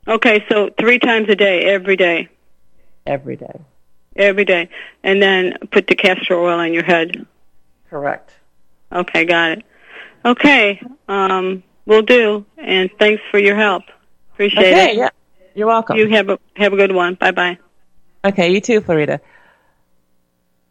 Okay, 0.08 0.44
so 0.48 0.70
three 0.78 0.98
times 0.98 1.28
a 1.28 1.36
day, 1.36 1.64
every 1.64 1.94
day, 1.96 2.28
every 3.06 3.36
day. 3.36 3.60
every 4.16 4.44
day, 4.44 4.68
and 5.04 5.22
then 5.22 5.54
put 5.70 5.86
the 5.86 5.94
castor 5.94 6.34
oil 6.38 6.58
on 6.58 6.72
your 6.72 6.82
head. 6.82 7.26
Correct. 7.90 8.32
Okay, 8.90 9.24
got 9.24 9.52
it. 9.58 9.64
Okay, 10.24 10.80
um, 11.06 11.62
we'll 11.86 12.02
do. 12.02 12.44
And 12.56 12.90
thanks 12.98 13.22
for 13.30 13.38
your 13.38 13.56
help. 13.56 13.84
Appreciate 14.32 14.66
Okay, 14.72 14.90
it. 14.92 14.96
yeah. 14.96 15.10
You're 15.54 15.66
welcome. 15.66 15.96
You 15.96 16.08
have 16.08 16.30
a 16.30 16.38
have 16.56 16.72
a 16.72 16.76
good 16.76 16.92
one. 16.92 17.14
Bye 17.14 17.32
bye. 17.32 17.58
Okay, 18.24 18.52
you 18.52 18.60
too, 18.60 18.80
Florida. 18.80 19.20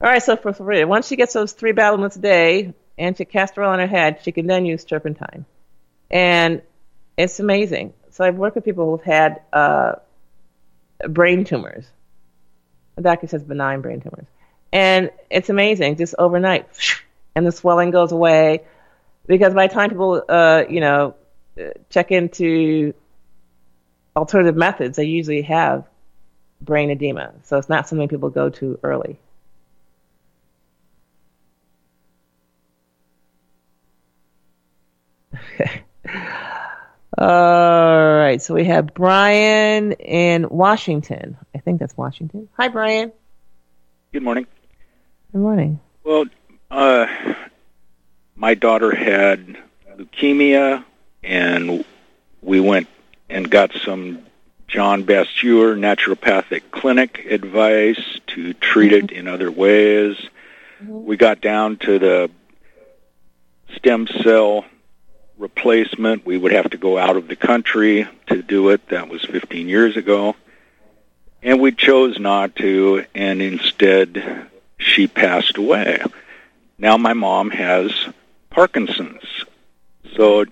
All 0.01 0.09
right, 0.09 0.23
so 0.23 0.37
for 0.37 0.53
Florida, 0.53 0.87
once 0.87 1.07
she 1.07 1.17
gets 1.17 1.33
those 1.33 1.51
three 1.51 1.73
battlements 1.73 2.15
a 2.15 2.19
day 2.19 2.73
and 2.97 3.17
she 3.17 3.25
castor 3.25 3.63
oil 3.63 3.71
on 3.71 3.79
her 3.79 3.87
head, 3.87 4.19
she 4.23 4.31
can 4.31 4.47
then 4.47 4.65
use 4.65 4.85
turpentine. 4.85 5.45
And 6.09 6.61
it's 7.17 7.41
amazing. 7.41 7.93
So 8.11 8.23
I've 8.23 8.37
worked 8.37 8.55
with 8.55 8.63
people 8.63 8.89
who've 8.89 9.03
had 9.03 9.41
uh, 9.51 9.95
brain 11.05 11.43
tumors. 11.43 11.85
The 12.95 13.01
doctor 13.01 13.27
says 13.27 13.43
benign 13.43 13.81
brain 13.81 13.99
tumors. 13.99 14.27
And 14.71 15.11
it's 15.29 15.49
amazing, 15.49 15.97
just 15.97 16.15
overnight. 16.17 16.67
And 17.35 17.45
the 17.45 17.51
swelling 17.51 17.91
goes 17.91 18.11
away. 18.11 18.63
Because 19.27 19.53
by 19.53 19.67
the 19.67 19.73
time 19.73 19.91
people, 19.91 20.21
uh, 20.27 20.63
you 20.67 20.81
know, 20.81 21.15
check 21.89 22.11
into 22.11 22.93
alternative 24.15 24.57
methods, 24.57 24.97
they 24.97 25.05
usually 25.05 25.43
have 25.43 25.85
brain 26.59 26.89
edema. 26.89 27.33
So 27.43 27.57
it's 27.57 27.69
not 27.69 27.87
something 27.87 28.09
people 28.09 28.29
go 28.29 28.49
to 28.49 28.79
early. 28.83 29.19
Okay. 35.59 35.83
All 37.17 38.17
right. 38.17 38.41
So 38.41 38.53
we 38.53 38.65
have 38.65 38.93
Brian 38.93 39.93
in 39.93 40.47
Washington. 40.49 41.37
I 41.53 41.59
think 41.59 41.79
that's 41.79 41.97
Washington. 41.97 42.47
Hi, 42.53 42.67
Brian. 42.67 43.11
Good 44.13 44.23
morning. 44.23 44.47
Good 45.31 45.41
morning. 45.41 45.79
Well, 46.03 46.25
uh, 46.71 47.07
my 48.35 48.53
daughter 48.53 48.95
had 48.95 49.57
leukemia, 49.97 50.85
and 51.23 51.83
we 52.41 52.59
went 52.59 52.87
and 53.29 53.49
got 53.49 53.73
some 53.83 54.25
John 54.67 55.03
Bastyr 55.03 55.77
naturopathic 55.77 56.71
clinic 56.71 57.25
advice 57.25 58.19
to 58.27 58.53
treat 58.53 58.93
it 58.93 59.11
in 59.11 59.27
other 59.27 59.51
ways. 59.51 60.15
We 60.85 61.17
got 61.17 61.41
down 61.41 61.77
to 61.77 61.99
the 61.99 62.31
stem 63.75 64.07
cell 64.07 64.65
replacement. 65.39 66.25
We 66.25 66.37
would 66.37 66.51
have 66.51 66.69
to 66.71 66.77
go 66.77 66.97
out 66.97 67.17
of 67.17 67.27
the 67.27 67.35
country 67.35 68.07
to 68.27 68.43
do 68.43 68.69
it. 68.69 68.87
That 68.89 69.09
was 69.09 69.23
15 69.23 69.67
years 69.67 69.97
ago. 69.97 70.35
And 71.41 71.59
we 71.59 71.71
chose 71.71 72.19
not 72.19 72.55
to, 72.57 73.05
and 73.15 73.41
instead 73.41 74.49
she 74.77 75.07
passed 75.07 75.57
away. 75.57 76.03
Now 76.77 76.97
my 76.97 77.13
mom 77.13 77.49
has 77.51 77.91
Parkinson's. 78.49 79.23
So 80.15 80.45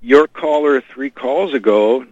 your 0.00 0.26
caller 0.26 0.80
three 0.80 1.10
calls 1.10 1.52
ago, 1.52 2.06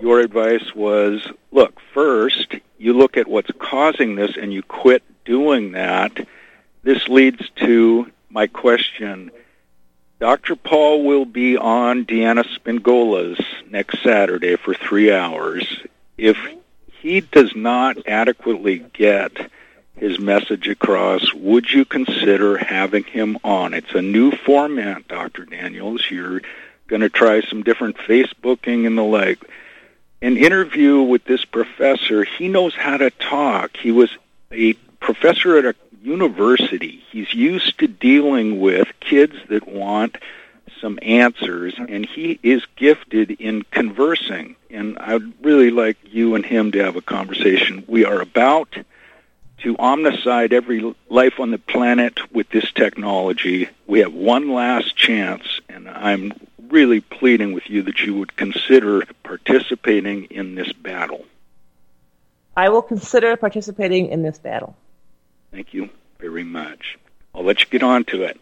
your 0.00 0.20
advice 0.20 0.74
was, 0.74 1.26
look, 1.52 1.78
first 1.92 2.54
you 2.78 2.94
look 2.94 3.16
at 3.16 3.28
what's 3.28 3.50
causing 3.58 4.14
this 4.14 4.36
and 4.36 4.52
you 4.52 4.62
quit 4.62 5.02
doing 5.24 5.72
that. 5.72 6.26
This 6.82 7.08
leads 7.08 7.48
to 7.56 8.10
my 8.28 8.46
question. 8.46 9.30
Dr. 10.20 10.56
Paul 10.56 11.04
will 11.04 11.24
be 11.24 11.56
on 11.56 12.04
Deanna 12.04 12.44
Spingola's 12.44 13.44
next 13.68 14.02
Saturday 14.02 14.56
for 14.56 14.72
three 14.72 15.12
hours. 15.12 15.66
If 16.16 16.38
he 17.00 17.20
does 17.20 17.54
not 17.56 18.06
adequately 18.06 18.78
get 18.92 19.50
his 19.96 20.18
message 20.18 20.68
across, 20.68 21.32
would 21.34 21.70
you 21.70 21.84
consider 21.84 22.56
having 22.56 23.04
him 23.04 23.38
on? 23.44 23.74
It's 23.74 23.94
a 23.94 24.02
new 24.02 24.30
format, 24.30 25.08
Dr. 25.08 25.44
Daniels. 25.44 26.04
You're 26.10 26.42
going 26.86 27.02
to 27.02 27.10
try 27.10 27.42
some 27.42 27.62
different 27.62 27.96
Facebooking 27.96 28.86
and 28.86 28.96
the 28.96 29.02
like. 29.02 29.38
An 30.22 30.36
interview 30.36 31.02
with 31.02 31.24
this 31.24 31.44
professor, 31.44 32.24
he 32.24 32.48
knows 32.48 32.74
how 32.74 32.96
to 32.96 33.10
talk. 33.10 33.76
He 33.76 33.92
was 33.92 34.10
a 34.50 34.74
professor 35.04 35.58
at 35.58 35.66
a 35.66 35.74
university. 36.02 37.02
He's 37.10 37.32
used 37.34 37.78
to 37.78 37.86
dealing 37.86 38.58
with 38.58 38.88
kids 39.00 39.36
that 39.48 39.68
want 39.68 40.16
some 40.80 40.98
answers, 41.02 41.74
and 41.78 42.06
he 42.06 42.40
is 42.42 42.64
gifted 42.76 43.30
in 43.32 43.62
conversing. 43.70 44.56
And 44.70 44.98
I'd 44.98 45.44
really 45.44 45.70
like 45.70 45.98
you 46.04 46.34
and 46.34 46.44
him 46.44 46.72
to 46.72 46.82
have 46.82 46.96
a 46.96 47.02
conversation. 47.02 47.84
We 47.86 48.06
are 48.06 48.20
about 48.20 48.74
to 49.58 49.76
omnicide 49.76 50.52
every 50.52 50.94
life 51.08 51.38
on 51.38 51.50
the 51.50 51.58
planet 51.58 52.18
with 52.32 52.48
this 52.48 52.72
technology. 52.72 53.68
We 53.86 54.00
have 54.00 54.12
one 54.12 54.50
last 54.52 54.96
chance, 54.96 55.60
and 55.68 55.88
I'm 55.88 56.32
really 56.68 57.00
pleading 57.00 57.52
with 57.52 57.68
you 57.68 57.82
that 57.82 58.00
you 58.00 58.14
would 58.18 58.36
consider 58.36 59.04
participating 59.22 60.24
in 60.24 60.54
this 60.54 60.72
battle. 60.72 61.26
I 62.56 62.70
will 62.70 62.82
consider 62.82 63.36
participating 63.36 64.08
in 64.08 64.22
this 64.22 64.38
battle. 64.38 64.76
Thank 65.54 65.72
you 65.72 65.88
very 66.18 66.42
much. 66.42 66.98
I'll 67.32 67.44
let 67.44 67.60
you 67.60 67.66
get 67.66 67.84
on 67.84 68.02
to 68.06 68.24
it. 68.24 68.40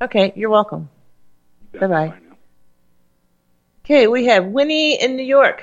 Okay, 0.00 0.32
you're 0.34 0.48
welcome. 0.48 0.88
Bye 1.78 1.86
bye. 1.86 2.14
Okay, 3.84 4.06
we 4.06 4.24
have 4.26 4.46
Winnie 4.46 4.98
in 4.98 5.16
New 5.16 5.24
York. 5.24 5.62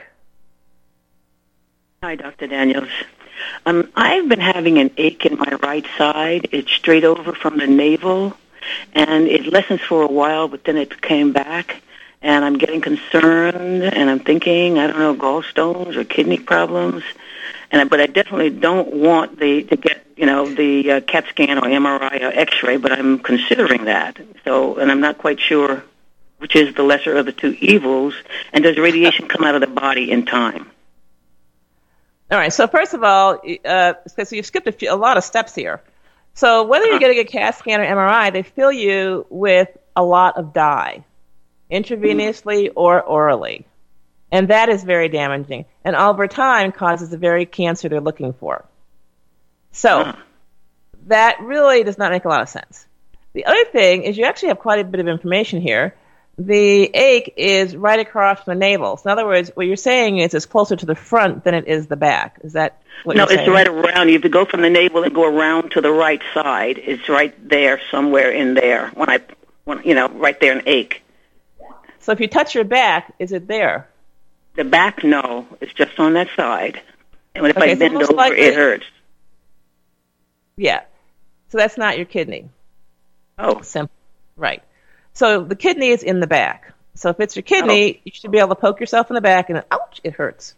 Hi, 2.03 2.15
Dr. 2.15 2.45
Daniels. 2.45 2.89
Um, 3.65 3.89
I've 3.95 4.29
been 4.29 4.39
having 4.39 4.77
an 4.77 4.91
ache 4.97 5.25
in 5.25 5.39
my 5.39 5.57
right 5.63 5.85
side. 5.97 6.49
It's 6.51 6.71
straight 6.71 7.03
over 7.03 7.33
from 7.33 7.57
the 7.57 7.65
navel, 7.65 8.37
and 8.93 9.27
it 9.27 9.47
lessens 9.47 9.81
for 9.81 10.03
a 10.03 10.11
while, 10.11 10.47
but 10.47 10.65
then 10.65 10.77
it 10.77 11.01
came 11.01 11.33
back, 11.33 11.81
and 12.21 12.45
I'm 12.45 12.59
getting 12.59 12.81
concerned, 12.81 13.83
and 13.83 14.07
I'm 14.07 14.19
thinking, 14.19 14.77
I 14.77 14.85
don't 14.85 14.99
know, 14.99 15.15
gallstones 15.15 15.95
or 15.95 16.03
kidney 16.03 16.37
problems, 16.37 17.03
and 17.71 17.81
I, 17.81 17.83
but 17.85 17.99
I 17.99 18.07
definitely 18.07 18.49
don't 18.49 18.93
want 18.93 19.39
the 19.39 19.63
to 19.63 19.75
get 19.75 20.05
you 20.15 20.25
know 20.25 20.47
the 20.47 20.91
uh, 20.91 21.01
CAT 21.01 21.25
scan 21.29 21.57
or 21.57 21.61
MRI 21.61 22.21
or 22.21 22.39
X-ray, 22.39 22.77
but 22.77 22.91
I'm 22.91 23.19
considering 23.19 23.85
that. 23.85 24.19
So, 24.45 24.77
and 24.77 24.91
I'm 24.91 25.01
not 25.01 25.17
quite 25.17 25.39
sure 25.39 25.83
which 26.39 26.55
is 26.55 26.73
the 26.73 26.83
lesser 26.83 27.15
of 27.17 27.25
the 27.25 27.31
two 27.31 27.55
evils, 27.59 28.15
and 28.51 28.63
does 28.63 28.77
radiation 28.77 29.27
come 29.27 29.43
out 29.43 29.55
of 29.55 29.61
the 29.61 29.67
body 29.67 30.09
in 30.09 30.25
time? 30.25 30.71
All 32.31 32.37
right. 32.37 32.53
So 32.53 32.67
first 32.67 32.93
of 32.93 33.03
all, 33.03 33.41
uh, 33.65 33.93
so 34.23 34.35
you've 34.35 34.45
skipped 34.45 34.67
a, 34.67 34.71
few, 34.71 34.91
a 34.91 34.95
lot 34.95 35.17
of 35.17 35.23
steps 35.23 35.53
here. 35.53 35.81
So 36.35 36.63
whether 36.63 36.85
you're 36.85 36.99
getting 36.99 37.19
a 37.19 37.25
CAT 37.25 37.57
scan 37.57 37.81
or 37.81 37.85
MRI, 37.85 38.31
they 38.31 38.43
fill 38.43 38.71
you 38.71 39.25
with 39.29 39.67
a 39.95 40.03
lot 40.03 40.37
of 40.37 40.53
dye, 40.53 41.03
intravenously 41.69 42.71
or 42.75 43.01
orally, 43.01 43.65
and 44.31 44.49
that 44.49 44.69
is 44.69 44.83
very 44.83 45.09
damaging, 45.09 45.65
and 45.83 45.95
over 45.95 46.27
time 46.27 46.71
causes 46.71 47.09
the 47.09 47.17
very 47.17 47.45
cancer 47.45 47.89
they're 47.89 48.01
looking 48.01 48.33
for. 48.33 48.65
So 49.71 50.15
that 51.07 51.39
really 51.41 51.83
does 51.83 51.97
not 51.97 52.11
make 52.11 52.25
a 52.25 52.29
lot 52.29 52.41
of 52.41 52.49
sense. 52.49 52.85
The 53.33 53.45
other 53.45 53.65
thing 53.65 54.03
is 54.03 54.17
you 54.17 54.25
actually 54.25 54.49
have 54.49 54.59
quite 54.59 54.79
a 54.79 54.83
bit 54.83 54.99
of 54.99 55.07
information 55.07 55.61
here. 55.61 55.95
The 56.37 56.83
ache 56.95 57.33
is 57.35 57.75
right 57.75 57.99
across 57.99 58.43
from 58.43 58.53
the 58.53 58.59
navel. 58.59 58.95
So 58.97 59.09
in 59.09 59.11
other 59.11 59.25
words, 59.25 59.51
what 59.55 59.67
you're 59.67 59.75
saying 59.75 60.19
is 60.19 60.33
it's 60.33 60.45
closer 60.45 60.75
to 60.75 60.85
the 60.85 60.95
front 60.95 61.43
than 61.43 61.53
it 61.53 61.67
is 61.67 61.87
the 61.87 61.97
back. 61.97 62.39
Is 62.43 62.53
that 62.53 62.81
what 63.03 63.17
no, 63.17 63.23
you're 63.23 63.27
saying? 63.27 63.47
No, 63.47 63.57
it's 63.57 63.67
right 63.67 63.67
around. 63.67 64.07
You 64.07 64.13
have 64.13 64.21
to 64.21 64.29
go 64.29 64.45
from 64.45 64.61
the 64.61 64.69
navel 64.69 65.03
and 65.03 65.13
go 65.13 65.25
around 65.25 65.71
to 65.71 65.81
the 65.81 65.91
right 65.91 66.21
side. 66.33 66.77
It's 66.77 67.09
right 67.09 67.35
there, 67.47 67.81
somewhere 67.91 68.31
in 68.31 68.53
there. 68.53 68.89
When 68.93 69.09
I, 69.09 69.19
when 69.65 69.83
you 69.83 69.93
know, 69.93 70.07
right 70.07 70.39
there 70.39 70.57
in 70.57 70.67
ache. 70.67 71.03
So 71.99 72.13
if 72.13 72.21
you 72.21 72.27
touch 72.27 72.55
your 72.55 72.63
back, 72.63 73.13
is 73.19 73.33
it 73.33 73.47
there? 73.47 73.89
The 74.55 74.63
back, 74.63 75.03
no, 75.03 75.47
it's 75.61 75.73
just 75.73 75.99
on 75.99 76.13
that 76.13 76.27
side. 76.35 76.81
And 77.35 77.45
if 77.45 77.57
Okay, 77.57 77.71
I 77.71 77.75
bend 77.75 77.95
over, 77.95 78.13
likely- 78.13 78.41
it 78.41 78.55
hurts. 78.55 78.85
Yeah. 80.57 80.81
So 81.49 81.57
that's 81.57 81.77
not 81.77 81.97
your 81.97 82.05
kidney. 82.05 82.49
Oh. 83.37 83.61
Simple. 83.61 83.95
Right. 84.35 84.63
So 85.13 85.43
the 85.43 85.55
kidney 85.55 85.89
is 85.89 86.03
in 86.03 86.19
the 86.19 86.27
back. 86.27 86.73
So 86.95 87.09
if 87.09 87.19
it's 87.19 87.35
your 87.35 87.43
kidney, 87.43 87.97
oh. 87.97 88.01
you 88.03 88.11
should 88.13 88.31
be 88.31 88.39
able 88.39 88.49
to 88.49 88.55
poke 88.55 88.79
yourself 88.79 89.09
in 89.09 89.15
the 89.15 89.21
back 89.21 89.49
and 89.49 89.63
ouch, 89.71 90.01
it 90.03 90.13
hurts. 90.13 90.55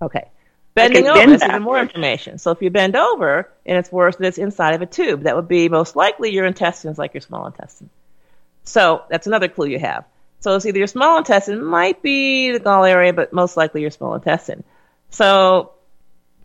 Okay. 0.00 0.28
Bending 0.74 1.08
over 1.08 1.32
is 1.32 1.42
even 1.42 1.62
more 1.62 1.80
information. 1.80 2.38
So 2.38 2.50
if 2.50 2.60
you 2.60 2.68
bend 2.70 2.96
over 2.96 3.50
and 3.64 3.78
it's 3.78 3.90
worse, 3.90 4.16
then 4.16 4.28
it's 4.28 4.36
inside 4.36 4.74
of 4.74 4.82
a 4.82 4.86
tube. 4.86 5.22
That 5.22 5.34
would 5.34 5.48
be 5.48 5.70
most 5.70 5.96
likely 5.96 6.32
your 6.32 6.44
intestines, 6.44 6.98
like 6.98 7.14
your 7.14 7.22
small 7.22 7.46
intestine. 7.46 7.88
So 8.64 9.04
that's 9.08 9.26
another 9.26 9.48
clue 9.48 9.68
you 9.68 9.78
have. 9.78 10.04
So 10.40 10.54
it's 10.54 10.66
either 10.66 10.78
your 10.78 10.86
small 10.86 11.18
intestine, 11.18 11.64
might 11.64 12.02
be 12.02 12.52
the 12.52 12.60
gall 12.60 12.84
area, 12.84 13.12
but 13.12 13.32
most 13.32 13.56
likely 13.56 13.80
your 13.80 13.90
small 13.90 14.14
intestine. 14.14 14.64
So 15.10 15.72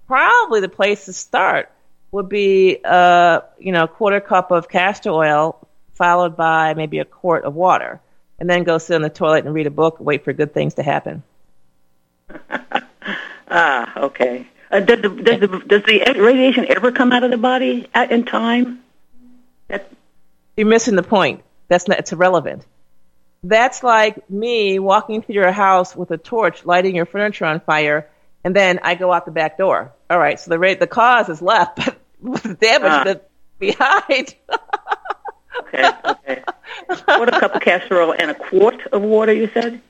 probably 0.08 0.62
the 0.62 0.70
place 0.70 1.06
to 1.06 1.14
start 1.14 1.72
would 2.12 2.30
be 2.30 2.80
uh, 2.84 3.42
you 3.60 3.72
know, 3.72 3.84
a 3.84 3.88
quarter 3.88 4.20
cup 4.20 4.52
of 4.52 4.70
castor 4.70 5.12
oil 5.12 5.68
followed 5.94 6.36
by 6.36 6.74
maybe 6.74 7.00
a 7.00 7.06
quart 7.06 7.44
of 7.44 7.54
water. 7.54 8.02
And 8.39 8.50
then 8.50 8.64
go 8.64 8.80
sit 8.80 8.96
in 8.96 9.04
the 9.04 9.10
toilet 9.10 9.46
and 9.46 9.54
read 9.54 9.68
a 9.68 9.72
book, 9.72 10.00
wait 10.00 10.24
for 10.24 10.34
good 10.34 10.54
things 10.54 10.76
to 10.76 10.84
happen. 10.84 11.24
Ah, 13.54 14.04
okay. 14.06 14.48
Uh, 14.72 14.80
does 14.80 15.02
the 15.02 15.10
does 15.10 15.39
the 15.42 15.48
does 15.68 15.84
the 15.84 16.22
radiation 16.22 16.66
ever 16.70 16.94
come 16.94 17.12
out 17.12 17.26
of 17.26 17.32
the 17.32 17.38
body 17.38 17.86
at, 17.94 18.10
in 18.14 18.24
time? 18.24 18.82
You're 20.56 20.68
missing 20.68 20.96
the 20.96 21.04
point. 21.04 21.44
That's 21.68 21.88
not, 21.88 22.00
it's 22.00 22.14
irrelevant. 22.14 22.66
That's 23.44 23.82
like 23.84 24.30
me 24.30 24.78
walking 24.78 25.24
through 25.24 25.36
your 25.36 25.52
house 25.52 25.96
with 25.96 26.12
a 26.12 26.18
torch, 26.18 26.64
lighting 26.64 26.96
your 26.96 27.08
furniture 27.08 27.46
on 27.46 27.60
fire, 27.60 28.08
and 28.44 28.56
then 28.56 28.80
I 28.84 28.94
go 28.96 29.12
out 29.12 29.26
the 29.26 29.32
back 29.32 29.58
door. 29.58 29.94
All 30.10 30.20
right, 30.20 30.39
so 30.39 30.52
the 30.52 30.60
rate, 30.60 30.80
the 30.80 30.88
cause 30.88 31.28
is 31.28 31.42
left, 31.42 31.78
but 32.22 32.44
the 32.44 32.54
damage 32.54 32.92
ah. 32.92 33.04
that's 33.04 33.26
behind. 33.58 34.36
Okay, 35.60 35.89
okay. 36.06 36.44
what 37.06 37.34
a 37.34 37.39
cup 37.39 37.56
of 37.56 37.62
castor 37.62 38.02
oil 38.02 38.16
and 38.18 38.30
a 38.32 38.36
quart 38.36 38.86
of 38.92 39.02
water? 39.02 39.34
You 39.34 39.50
said. 39.54 39.82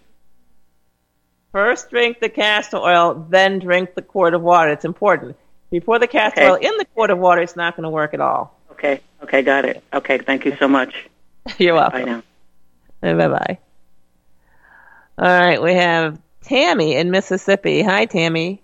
First 1.51 1.89
drink 1.89 2.21
the 2.21 2.29
castor 2.29 2.77
oil, 2.77 3.25
then 3.29 3.59
drink 3.59 3.95
the 3.95 4.01
quart 4.01 4.33
of 4.33 4.41
water. 4.41 4.71
It's 4.71 4.85
important. 4.85 5.35
Before 5.69 5.99
the 5.99 6.07
castor 6.07 6.41
Okay. 6.41 6.49
oil 6.49 6.55
in 6.55 6.77
the 6.77 6.85
quart 6.93 7.09
of 7.09 7.19
water, 7.19 7.41
it's 7.41 7.57
not 7.57 7.75
going 7.75 7.83
to 7.83 7.89
work 7.89 8.13
at 8.13 8.21
all. 8.21 8.57
Okay, 8.71 9.01
okay, 9.23 9.41
got 9.41 9.65
it. 9.65 9.83
Okay, 9.93 10.17
thank 10.19 10.45
you 10.45 10.55
so 10.57 10.69
much. 10.69 11.09
You're 11.57 11.75
Bye 11.75 11.81
welcome. 11.81 12.05
now. 12.05 12.23
Bye 13.01 13.13
bye. 13.13 13.57
All 15.17 15.27
right, 15.27 15.61
we 15.61 15.73
have 15.73 16.19
Tammy 16.41 16.95
in 16.95 17.11
Mississippi. 17.11 17.81
Hi, 17.81 18.05
Tammy. 18.05 18.61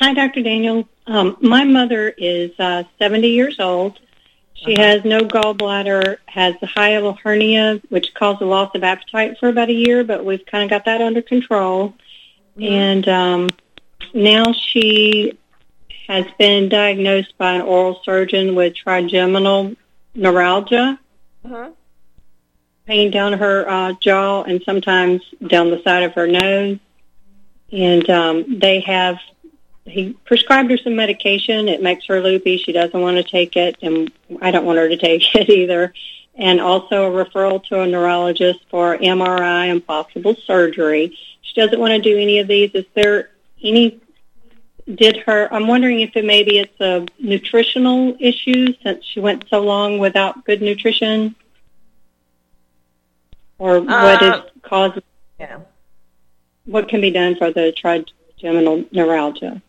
Hi, 0.00 0.12
Dr. 0.14 0.42
Daniel. 0.42 0.88
Um, 1.06 1.36
my 1.40 1.64
mother 1.64 2.08
is 2.08 2.50
uh, 2.58 2.84
70 2.98 3.28
years 3.28 3.60
old. 3.60 3.98
She 4.54 4.74
has 4.78 5.04
no 5.04 5.20
gallbladder, 5.20 6.18
has 6.26 6.54
a 6.62 6.66
hiatal 6.66 7.18
hernia, 7.18 7.80
which 7.88 8.14
caused 8.14 8.40
a 8.40 8.46
loss 8.46 8.74
of 8.74 8.84
appetite 8.84 9.38
for 9.38 9.48
about 9.48 9.68
a 9.68 9.74
year, 9.74 10.04
but 10.04 10.24
we've 10.24 10.46
kind 10.46 10.64
of 10.64 10.70
got 10.70 10.84
that 10.86 11.02
under 11.02 11.20
control. 11.22 11.94
And 12.60 13.06
um, 13.08 13.50
now 14.14 14.52
she 14.52 15.36
has 16.06 16.24
been 16.38 16.68
diagnosed 16.68 17.36
by 17.36 17.54
an 17.54 17.62
oral 17.62 18.00
surgeon 18.04 18.54
with 18.54 18.74
trigeminal 18.76 19.74
neuralgia, 20.14 20.98
Uh-huh. 21.44 21.70
Pain 22.86 23.10
down 23.10 23.32
her 23.34 23.68
uh, 23.68 23.92
jaw 23.94 24.42
and 24.42 24.62
sometimes 24.64 25.22
down 25.46 25.70
the 25.70 25.82
side 25.82 26.02
of 26.02 26.14
her 26.14 26.26
nose. 26.26 26.78
And 27.72 28.08
um, 28.10 28.58
they 28.58 28.80
have 28.80 29.18
he 29.84 30.14
prescribed 30.24 30.70
her 30.70 30.78
some 30.78 30.96
medication. 30.96 31.68
It 31.68 31.82
makes 31.82 32.06
her 32.06 32.20
loopy. 32.20 32.58
She 32.58 32.72
doesn't 32.72 32.98
want 32.98 33.16
to 33.16 33.22
take 33.22 33.56
it, 33.56 33.76
and 33.82 34.10
I 34.40 34.50
don't 34.50 34.64
want 34.64 34.78
her 34.78 34.88
to 34.88 34.96
take 35.08 35.34
it 35.34 35.48
either. 35.48 35.92
and 36.34 36.60
also 36.60 37.04
a 37.04 37.24
referral 37.24 37.62
to 37.64 37.80
a 37.80 37.86
neurologist 37.86 38.60
for 38.70 38.98
MRI 38.98 39.70
and 39.70 39.86
possible 39.86 40.34
surgery. 40.46 41.16
She 41.42 41.60
doesn't 41.60 41.78
want 41.78 41.92
to 41.92 42.00
do 42.00 42.18
any 42.18 42.38
of 42.38 42.48
these. 42.48 42.70
Is 42.74 42.86
there 42.94 43.30
any? 43.62 44.00
Did 44.92 45.16
her? 45.18 45.52
I'm 45.52 45.66
wondering 45.66 46.00
if 46.00 46.14
it 46.16 46.24
maybe 46.24 46.58
it's 46.58 46.80
a 46.80 47.06
nutritional 47.18 48.16
issue 48.20 48.74
since 48.82 49.04
she 49.04 49.20
went 49.20 49.46
so 49.48 49.60
long 49.60 49.98
without 49.98 50.44
good 50.44 50.60
nutrition, 50.60 51.34
or 53.58 53.80
what 53.80 54.22
Uh, 54.22 54.42
is 54.44 54.50
causing? 54.62 55.02
Yeah. 55.38 55.58
What 56.64 56.88
can 56.88 57.00
be 57.00 57.10
done 57.10 57.36
for 57.36 57.50
the 57.50 57.72
trigeminal 57.72 58.84
neuralgia? 58.90 59.60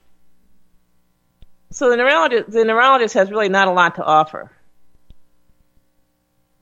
So 1.72 1.90
the 1.90 1.98
neurologist, 1.98 2.52
the 2.52 2.64
neurologist 2.64 3.16
has 3.16 3.30
really 3.30 3.50
not 3.50 3.68
a 3.68 3.72
lot 3.72 3.96
to 3.96 4.04
offer. 4.04 4.52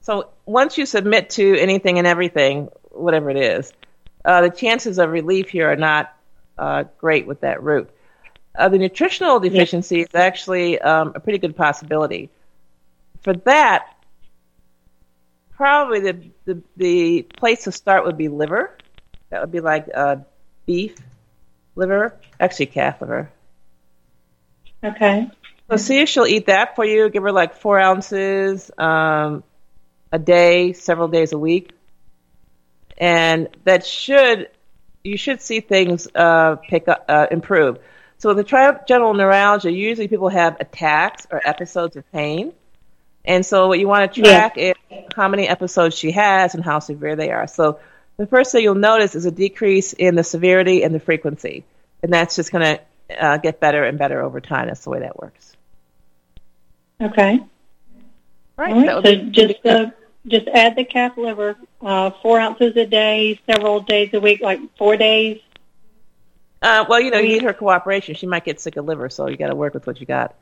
So 0.02 0.30
once 0.46 0.78
you 0.78 0.86
submit 0.86 1.30
to 1.32 1.58
anything 1.58 1.98
and 1.98 2.08
everything, 2.08 2.70
whatever 2.90 3.30
it 3.30 3.38
is, 3.38 3.72
uh, 4.26 4.42
the 4.42 4.50
chances 4.50 4.98
of 4.98 5.12
relief 5.12 5.50
here 5.50 5.72
are 5.72 5.76
not 5.76 6.14
uh, 6.58 6.86
great 6.98 7.28
with 7.28 7.42
that 7.42 7.62
route. 7.62 7.90
Uh, 8.56 8.70
the 8.70 8.78
nutritional 8.78 9.40
deficiency 9.40 10.02
is 10.02 10.14
actually 10.14 10.80
um, 10.80 11.14
a 11.16 11.20
pretty 11.20 11.40
good 11.40 11.56
possibility. 11.56 12.30
For 13.22 13.34
that, 13.34 13.93
probably 15.64 16.02
the, 16.02 16.30
the 16.44 16.62
the 16.76 17.22
place 17.22 17.64
to 17.64 17.72
start 17.72 18.04
would 18.04 18.18
be 18.18 18.28
liver. 18.28 18.78
That 19.30 19.40
would 19.40 19.52
be 19.54 19.62
like 19.62 19.88
uh, 19.96 20.18
beef 20.66 20.98
liver, 21.74 22.18
actually 22.38 22.66
calf 22.66 23.00
liver. 23.00 23.32
Okay. 24.84 25.32
So 25.70 25.78
see 25.78 26.00
if 26.02 26.10
she'll 26.10 26.26
eat 26.26 26.48
that 26.48 26.76
for 26.76 26.84
you. 26.84 27.10
Give 27.10 27.24
her 27.24 27.32
like 27.32 27.56
four 27.56 27.80
ounces 27.80 28.70
um, 28.78 29.42
a 30.12 30.20
day, 30.20 30.74
several 30.74 31.08
days 31.08 31.32
a 31.32 31.38
week, 31.38 31.72
and 32.98 33.48
that 33.64 33.86
should 33.86 34.50
you 35.02 35.16
should 35.16 35.40
see 35.42 35.62
things 35.62 36.10
uh, 36.14 36.58
pick 36.58 36.90
up, 36.90 37.06
uh, 37.08 37.28
improve. 37.32 37.80
So 38.18 38.28
with 38.28 38.38
the 38.38 38.44
trigeminal 38.44 39.14
neuralgia, 39.14 39.72
usually 39.72 40.10
people 40.10 40.28
have 40.28 40.58
attacks 40.60 41.26
or 41.32 41.40
episodes 41.42 41.96
of 41.96 42.04
pain, 42.12 42.52
and 43.24 43.46
so 43.46 43.70
what 43.70 43.80
you 43.80 43.88
want 43.88 44.14
to 44.14 44.22
track 44.22 44.58
is 44.58 44.74
how 45.16 45.28
many 45.28 45.48
episodes 45.48 45.98
she 45.98 46.12
has 46.12 46.56
and 46.56 46.64
how 46.64 46.80
severe 46.80 47.16
they 47.16 47.32
are. 47.32 47.48
So 47.48 47.80
the 48.18 48.28
first 48.28 48.52
thing 48.52 48.64
you'll 48.64 48.76
notice 48.76 49.16
is 49.16 49.26
a 49.26 49.32
decrease 49.32 49.94
in 49.94 50.16
the 50.16 50.24
severity 50.24 50.84
and 50.84 50.94
the 50.94 51.00
frequency, 51.00 51.64
and 52.02 52.12
that's 52.12 52.36
just 52.36 52.52
going 52.52 52.78
to 52.78 53.24
uh, 53.24 53.38
get 53.38 53.60
better 53.60 53.84
and 53.84 53.98
better 53.98 54.22
over 54.22 54.40
time. 54.40 54.68
That's 54.68 54.84
the 54.84 54.90
way 54.90 55.00
that 55.00 55.20
works. 55.20 55.56
Okay. 57.02 57.40
Right. 58.56 58.74
All 58.74 59.02
right. 59.02 59.06
So 59.06 59.16
just 59.32 59.66
uh, 59.66 59.92
just 60.28 60.48
add 60.48 60.76
the 60.76 60.86
calf 60.86 61.18
liver, 61.18 61.58
uh, 61.82 62.12
four 62.22 62.40
ounces 62.40 62.76
a 62.78 62.86
day, 62.86 63.40
several 63.50 63.82
days 63.82 64.12
a 64.14 64.20
week, 64.20 64.42
like 64.42 64.60
four 64.78 64.96
days. 64.96 65.42
Uh, 66.62 66.86
well, 66.88 67.02
you 67.02 67.12
know, 67.12 67.18
you 67.18 67.28
need 67.28 67.42
her 67.42 67.54
cooperation. 67.54 68.16
She 68.16 68.26
might 68.26 68.46
get 68.46 68.62
sick 68.62 68.78
of 68.78 68.86
liver, 68.86 69.10
so 69.10 69.28
you 69.28 69.36
got 69.36 69.48
to 69.48 69.56
work 69.56 69.74
with 69.74 69.86
what 69.86 70.00
you 70.00 70.06
got. 70.06 70.36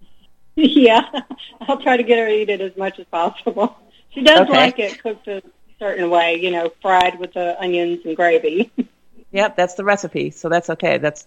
yeah, 0.56 1.02
I'll 1.60 1.82
try 1.82 1.96
to 1.96 2.02
get 2.02 2.18
her 2.18 2.26
to 2.26 2.32
eat 2.34 2.48
it 2.48 2.60
as 2.60 2.76
much 2.76 2.98
as 2.98 3.06
possible. 3.06 3.76
She 4.10 4.22
does 4.22 4.40
Okay. 4.40 4.52
like 4.52 4.78
it 4.78 5.02
cooked 5.02 5.28
a 5.28 5.42
certain 5.78 6.08
way, 6.10 6.36
you 6.40 6.50
know, 6.50 6.72
fried 6.80 7.18
with 7.18 7.34
the 7.34 7.60
onions 7.60 8.00
and 8.04 8.16
gravy. 8.16 8.70
Yep, 9.32 9.56
that's 9.56 9.74
the 9.74 9.84
recipe, 9.84 10.30
so 10.30 10.48
that's 10.48 10.70
okay. 10.70 10.96
That's 10.98 11.26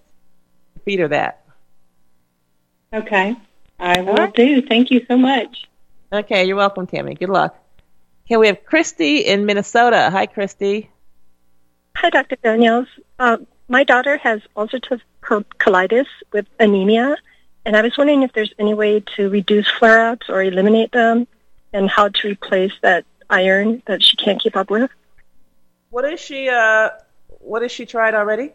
feed 0.85 0.99
her 0.99 1.09
that. 1.09 1.43
okay, 2.93 3.35
I 3.79 4.01
will 4.01 4.09
All 4.11 4.15
right. 4.15 4.33
do. 4.33 4.61
Thank 4.61 4.89
you 4.89 5.05
so 5.07 5.17
much. 5.17 5.67
Okay, 6.11 6.45
you're 6.45 6.55
welcome, 6.55 6.87
Tammy. 6.87 7.13
Good 7.13 7.29
luck. 7.29 7.55
Okay, 8.25 8.37
we 8.37 8.47
have 8.47 8.65
Christy 8.65 9.17
in 9.19 9.45
Minnesota. 9.45 10.09
Hi, 10.11 10.25
Christy. 10.25 10.89
Hi, 11.97 12.09
Dr. 12.09 12.37
Daniels. 12.41 12.87
Uh, 13.19 13.37
my 13.67 13.83
daughter 13.83 14.17
has 14.17 14.41
ulcerative 14.55 15.01
colitis 15.21 16.07
with 16.31 16.47
anemia, 16.59 17.17
and 17.65 17.75
I 17.75 17.81
was 17.81 17.95
wondering 17.97 18.23
if 18.23 18.31
there's 18.33 18.53
any 18.57 18.73
way 18.73 19.01
to 19.17 19.29
reduce 19.29 19.67
flare-ups 19.69 20.29
or 20.29 20.41
eliminate 20.41 20.91
them, 20.93 21.27
and 21.73 21.89
how 21.89 22.09
to 22.09 22.27
replace 22.29 22.73
that 22.81 23.05
iron 23.29 23.81
that 23.85 24.03
she 24.03 24.15
can't 24.15 24.41
keep 24.41 24.55
up 24.55 24.69
with. 24.69 24.89
What 25.89 26.05
is 26.05 26.19
she? 26.19 26.49
Uh, 26.49 26.89
what 27.39 27.61
has 27.61 27.71
she 27.71 27.85
tried 27.85 28.13
already? 28.13 28.51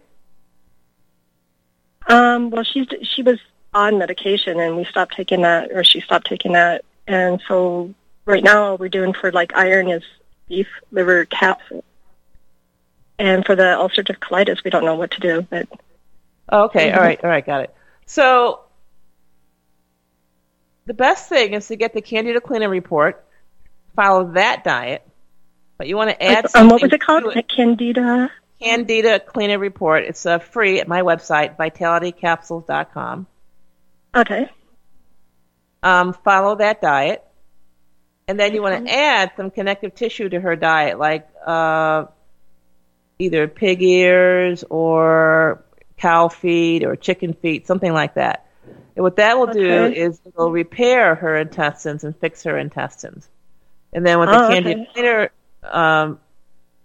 Um, 2.07 2.51
well, 2.51 2.65
she's 2.65 2.87
she 3.03 3.23
was 3.23 3.39
on 3.73 3.99
medication, 3.99 4.61
and 4.61 4.77
we 4.77 4.85
stopped 4.85 5.17
taking 5.17 5.43
that, 5.43 5.73
or 5.73 5.85
she 5.85 6.01
stopped 6.01 6.27
taking 6.27 6.53
that, 6.53 6.85
and 7.07 7.41
so 7.49 7.95
right 8.25 8.43
now 8.43 8.65
all 8.65 8.77
we're 8.77 8.89
doing 8.89 9.13
for 9.13 9.33
like 9.33 9.57
iron 9.57 9.91
is 9.91 10.03
beef 10.49 10.69
liver 10.91 11.25
capsule, 11.25 11.85
and 13.19 13.45
for 13.45 13.57
the 13.57 13.63
ulcerative 13.63 14.19
colitis, 14.19 14.63
we 14.65 14.71
don't 14.71 14.85
know 14.85 14.97
what 14.97 15.11
to 15.13 15.21
do, 15.21 15.43
but 15.43 15.69
Oh, 16.51 16.65
okay, 16.65 16.93
all 16.93 17.01
right, 17.01 17.23
all 17.25 17.31
right, 17.31 17.45
got 17.45 17.63
it. 17.63 17.75
So 18.07 18.61
the 20.87 20.95
best 20.95 21.29
thing 21.29 21.55
is 21.55 21.69
to 21.69 21.77
get 21.77 21.95
the 21.95 22.03
Candida 22.03 22.41
Cleaner 22.41 22.69
report, 22.69 23.25
follow 23.97 24.33
that 24.33 24.65
diet, 24.65 25.07
but 25.79 25.87
you 25.89 25.97
want 25.97 26.11
to 26.11 26.23
add. 26.23 26.47
um, 26.55 26.69
what 26.69 26.83
was 26.83 26.93
it 26.93 27.01
called? 27.01 27.33
to 27.33 27.43
Candida. 27.43 28.31
Candida 28.61 29.21
Cleaner 29.21 29.59
report. 29.59 30.05
It's 30.05 30.25
uh, 30.27 30.39
free 30.39 30.81
at 30.81 30.89
my 30.89 31.03
website, 31.03 31.57
vitalitycapsules.com. 31.57 33.27
Okay. 34.15 34.49
Um, 35.83 36.13
follow 36.13 36.57
that 36.57 36.81
diet, 36.81 37.23
and 38.27 38.39
then 38.39 38.55
you 38.55 38.63
want 38.63 38.87
to 38.87 38.95
add 38.95 39.33
some 39.37 39.51
connective 39.51 39.95
tissue 39.95 40.29
to 40.29 40.41
her 40.41 40.57
diet, 40.57 40.99
like 40.99 41.29
uh, 41.45 42.07
either 43.19 43.49
pig 43.49 43.83
ears 43.83 44.65
or 44.71 45.65
cow 45.99 46.29
feet 46.29 46.85
or 46.85 46.97
chicken 46.97 47.35
feet, 47.35 47.67
something 47.67 47.93
like 47.93 48.15
that. 48.15 48.44
And 48.97 49.03
what 49.03 49.17
that 49.17 49.37
will 49.39 49.49
do 49.49 49.85
is 49.87 50.21
it 50.25 50.37
will 50.37 50.53
repair 50.53 51.15
her 51.17 51.37
intestines 51.37 52.05
and 52.05 52.17
fix 52.17 52.45
her 52.45 52.57
intestines. 52.59 53.29
And 53.93 54.07
then 54.07 54.19
what 54.19 54.27
the 54.27 54.45
Oh, 54.45 54.49
Candida 54.49 54.81
okay. 54.83 54.91
Cleaner 54.93 55.31
um, 55.65 56.21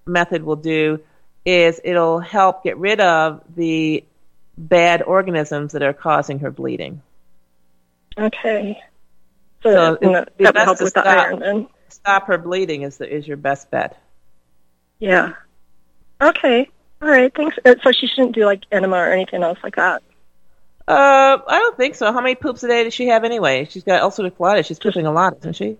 method 0.05 0.43
will 0.43 0.55
do 0.55 0.99
is 1.45 1.79
it'll 1.83 2.19
help 2.19 2.63
get 2.63 2.77
rid 2.77 2.99
of 2.99 3.41
the 3.55 4.03
bad 4.57 5.01
organisms 5.03 5.71
that 5.73 5.83
are 5.83 5.93
causing 5.93 6.39
her 6.39 6.51
bleeding. 6.51 7.01
Okay. 8.17 8.79
So, 9.63 9.71
So 9.71 9.97
and 10.01 10.15
it's 10.15 10.37
that, 10.37 10.37
the 10.37 10.43
would 10.45 10.55
help 10.57 10.81
with 10.81 10.93
the 10.93 11.01
stop. 11.01 11.05
iron 11.05 11.39
then. 11.39 11.67
Stop 11.89 12.27
her 12.27 12.37
bleeding 12.37 12.81
is 12.83 12.97
the, 12.97 13.11
is 13.11 13.27
your 13.27 13.37
best 13.37 13.69
bet. 13.71 14.01
Yeah. 14.99 15.33
Okay. 16.21 16.69
All 17.01 17.07
right. 17.07 17.33
Thanks. 17.33 17.57
Uh, 17.65 17.75
So 17.83 17.91
she 17.91 18.07
shouldn't 18.07 18.35
do 18.35 18.45
like 18.45 18.63
enema 18.71 18.97
or 18.97 19.11
anything 19.11 19.43
else 19.43 19.59
like 19.63 19.75
that. 19.77 20.03
Uh, 20.89 21.37
I 21.47 21.59
don't 21.59 21.77
think 21.77 21.93
so. 21.93 22.11
How 22.11 22.19
many 22.19 22.33
poops 22.33 22.63
a 22.63 22.67
day 22.67 22.83
does 22.83 22.95
she 22.95 23.07
have 23.07 23.23
anyway? 23.23 23.67
She's 23.69 23.83
got 23.83 24.01
ulcerative 24.01 24.35
colitis. 24.37 24.65
She's 24.65 24.79
pooping 24.79 25.05
a 25.05 25.11
lot, 25.11 25.37
isn't 25.37 25.55
she? 25.55 25.77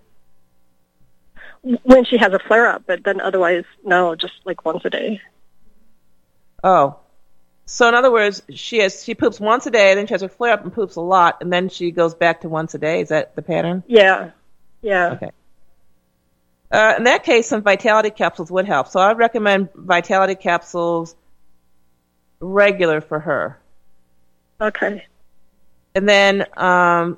When 1.63 2.05
she 2.05 2.17
has 2.17 2.31
a 2.31 2.39
flare 2.39 2.67
up, 2.67 2.83
but 2.85 3.03
then 3.03 3.19
otherwise, 3.19 3.63
no, 3.83 4.15
just 4.15 4.33
like 4.45 4.63
once 4.63 4.85
a 4.85 4.89
day. 4.91 5.19
Oh, 6.63 6.99
so 7.65 7.87
in 7.87 7.95
other 7.95 8.11
words, 8.11 8.43
she 8.53 8.79
has 8.79 9.03
she 9.03 9.15
poops 9.15 9.39
once 9.39 9.65
a 9.65 9.71
day, 9.71 9.95
then 9.95 10.07
she 10.07 10.13
has 10.13 10.21
a 10.21 10.29
flare 10.29 10.53
up 10.53 10.63
and 10.63 10.73
poops 10.73 10.95
a 10.95 11.01
lot, 11.01 11.37
and 11.41 11.51
then 11.51 11.69
she 11.69 11.91
goes 11.91 12.15
back 12.15 12.41
to 12.41 12.49
once 12.49 12.75
a 12.75 12.77
day. 12.77 13.01
Is 13.01 13.09
that 13.09 13.35
the 13.35 13.41
pattern? 13.41 13.83
Yeah. 13.87 14.31
Yeah. 14.81 15.11
Okay. 15.13 15.31
Uh, 16.71 16.95
in 16.97 17.03
that 17.05 17.23
case, 17.23 17.47
some 17.47 17.63
vitality 17.63 18.11
capsules 18.11 18.51
would 18.51 18.65
help. 18.65 18.87
So 18.87 18.99
I 18.99 19.09
would 19.09 19.17
recommend 19.17 19.69
vitality 19.73 20.35
capsules 20.35 21.15
regular 22.39 23.01
for 23.01 23.19
her. 23.19 23.59
Okay. 24.61 25.05
And 25.95 26.07
then 26.07 26.45
um, 26.57 27.17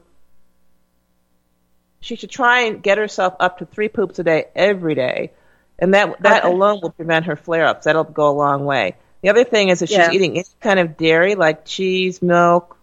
she 2.00 2.16
should 2.16 2.30
try 2.30 2.62
and 2.62 2.82
get 2.82 2.98
herself 2.98 3.36
up 3.40 3.60
to 3.60 3.66
three 3.66 3.90
poops 3.90 4.20
a 4.20 4.24
day 4.24 4.46
every 4.56 4.96
day, 4.96 5.32
and 5.80 5.94
that 5.94 6.22
that 6.22 6.44
Okay. 6.44 6.54
alone 6.54 6.80
will 6.82 6.92
prevent 6.92 7.26
her 7.26 7.36
flare 7.36 7.66
ups. 7.66 7.86
That'll 7.86 8.04
go 8.04 8.30
a 8.30 8.32
long 8.38 8.66
way. 8.66 8.96
The 9.22 9.30
other 9.30 9.44
thing 9.44 9.70
is 9.70 9.82
if 9.82 9.90
she's 9.90 10.10
eating 10.10 10.32
any 10.38 10.46
kind 10.62 10.80
of 10.80 10.98
dairy, 10.98 11.36
like 11.36 11.66
cheese, 11.66 12.22
milk, 12.22 12.76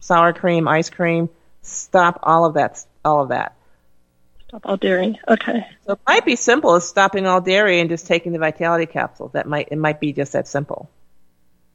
sour 0.00 0.32
cream, 0.32 0.66
ice 0.66 0.90
cream, 0.90 1.28
stop 1.62 2.20
all 2.22 2.44
of 2.44 2.54
that. 2.54 2.84
All 3.04 3.22
of 3.22 3.28
that. 3.28 3.54
Stop 4.48 4.62
all 4.64 4.76
dairy. 4.76 5.20
Okay. 5.28 5.64
So 5.86 5.92
it 5.92 6.00
might 6.06 6.24
be 6.24 6.34
simple 6.34 6.74
as 6.74 6.88
stopping 6.88 7.26
all 7.26 7.40
dairy 7.40 7.78
and 7.80 7.88
just 7.88 8.06
taking 8.06 8.32
the 8.32 8.38
vitality 8.38 8.86
capsules. 8.86 9.32
That 9.32 9.46
might 9.46 9.68
it 9.70 9.76
might 9.78 10.00
be 10.00 10.12
just 10.12 10.32
that 10.32 10.48
simple. 10.48 10.90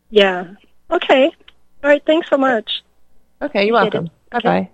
Yeah. 0.10 0.56
Okay. 0.90 1.32
All 1.84 1.90
right. 1.90 2.04
Thanks 2.06 2.30
so 2.30 2.38
much. 2.38 2.84
Okay, 3.42 3.66
you're 3.66 3.74
welcome. 3.74 4.06
it. 4.06 4.12
Bye 4.32 4.40
bye. 4.40 4.70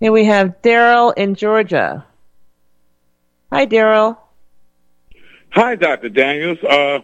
Here 0.00 0.12
we 0.12 0.24
have 0.24 0.62
Daryl 0.62 1.12
in 1.16 1.34
Georgia. 1.34 2.04
Hi, 3.52 3.66
Daryl. 3.66 4.16
Hi, 5.50 5.74
Dr. 5.74 6.08
Daniels. 6.08 6.58
Uh, 6.62 7.00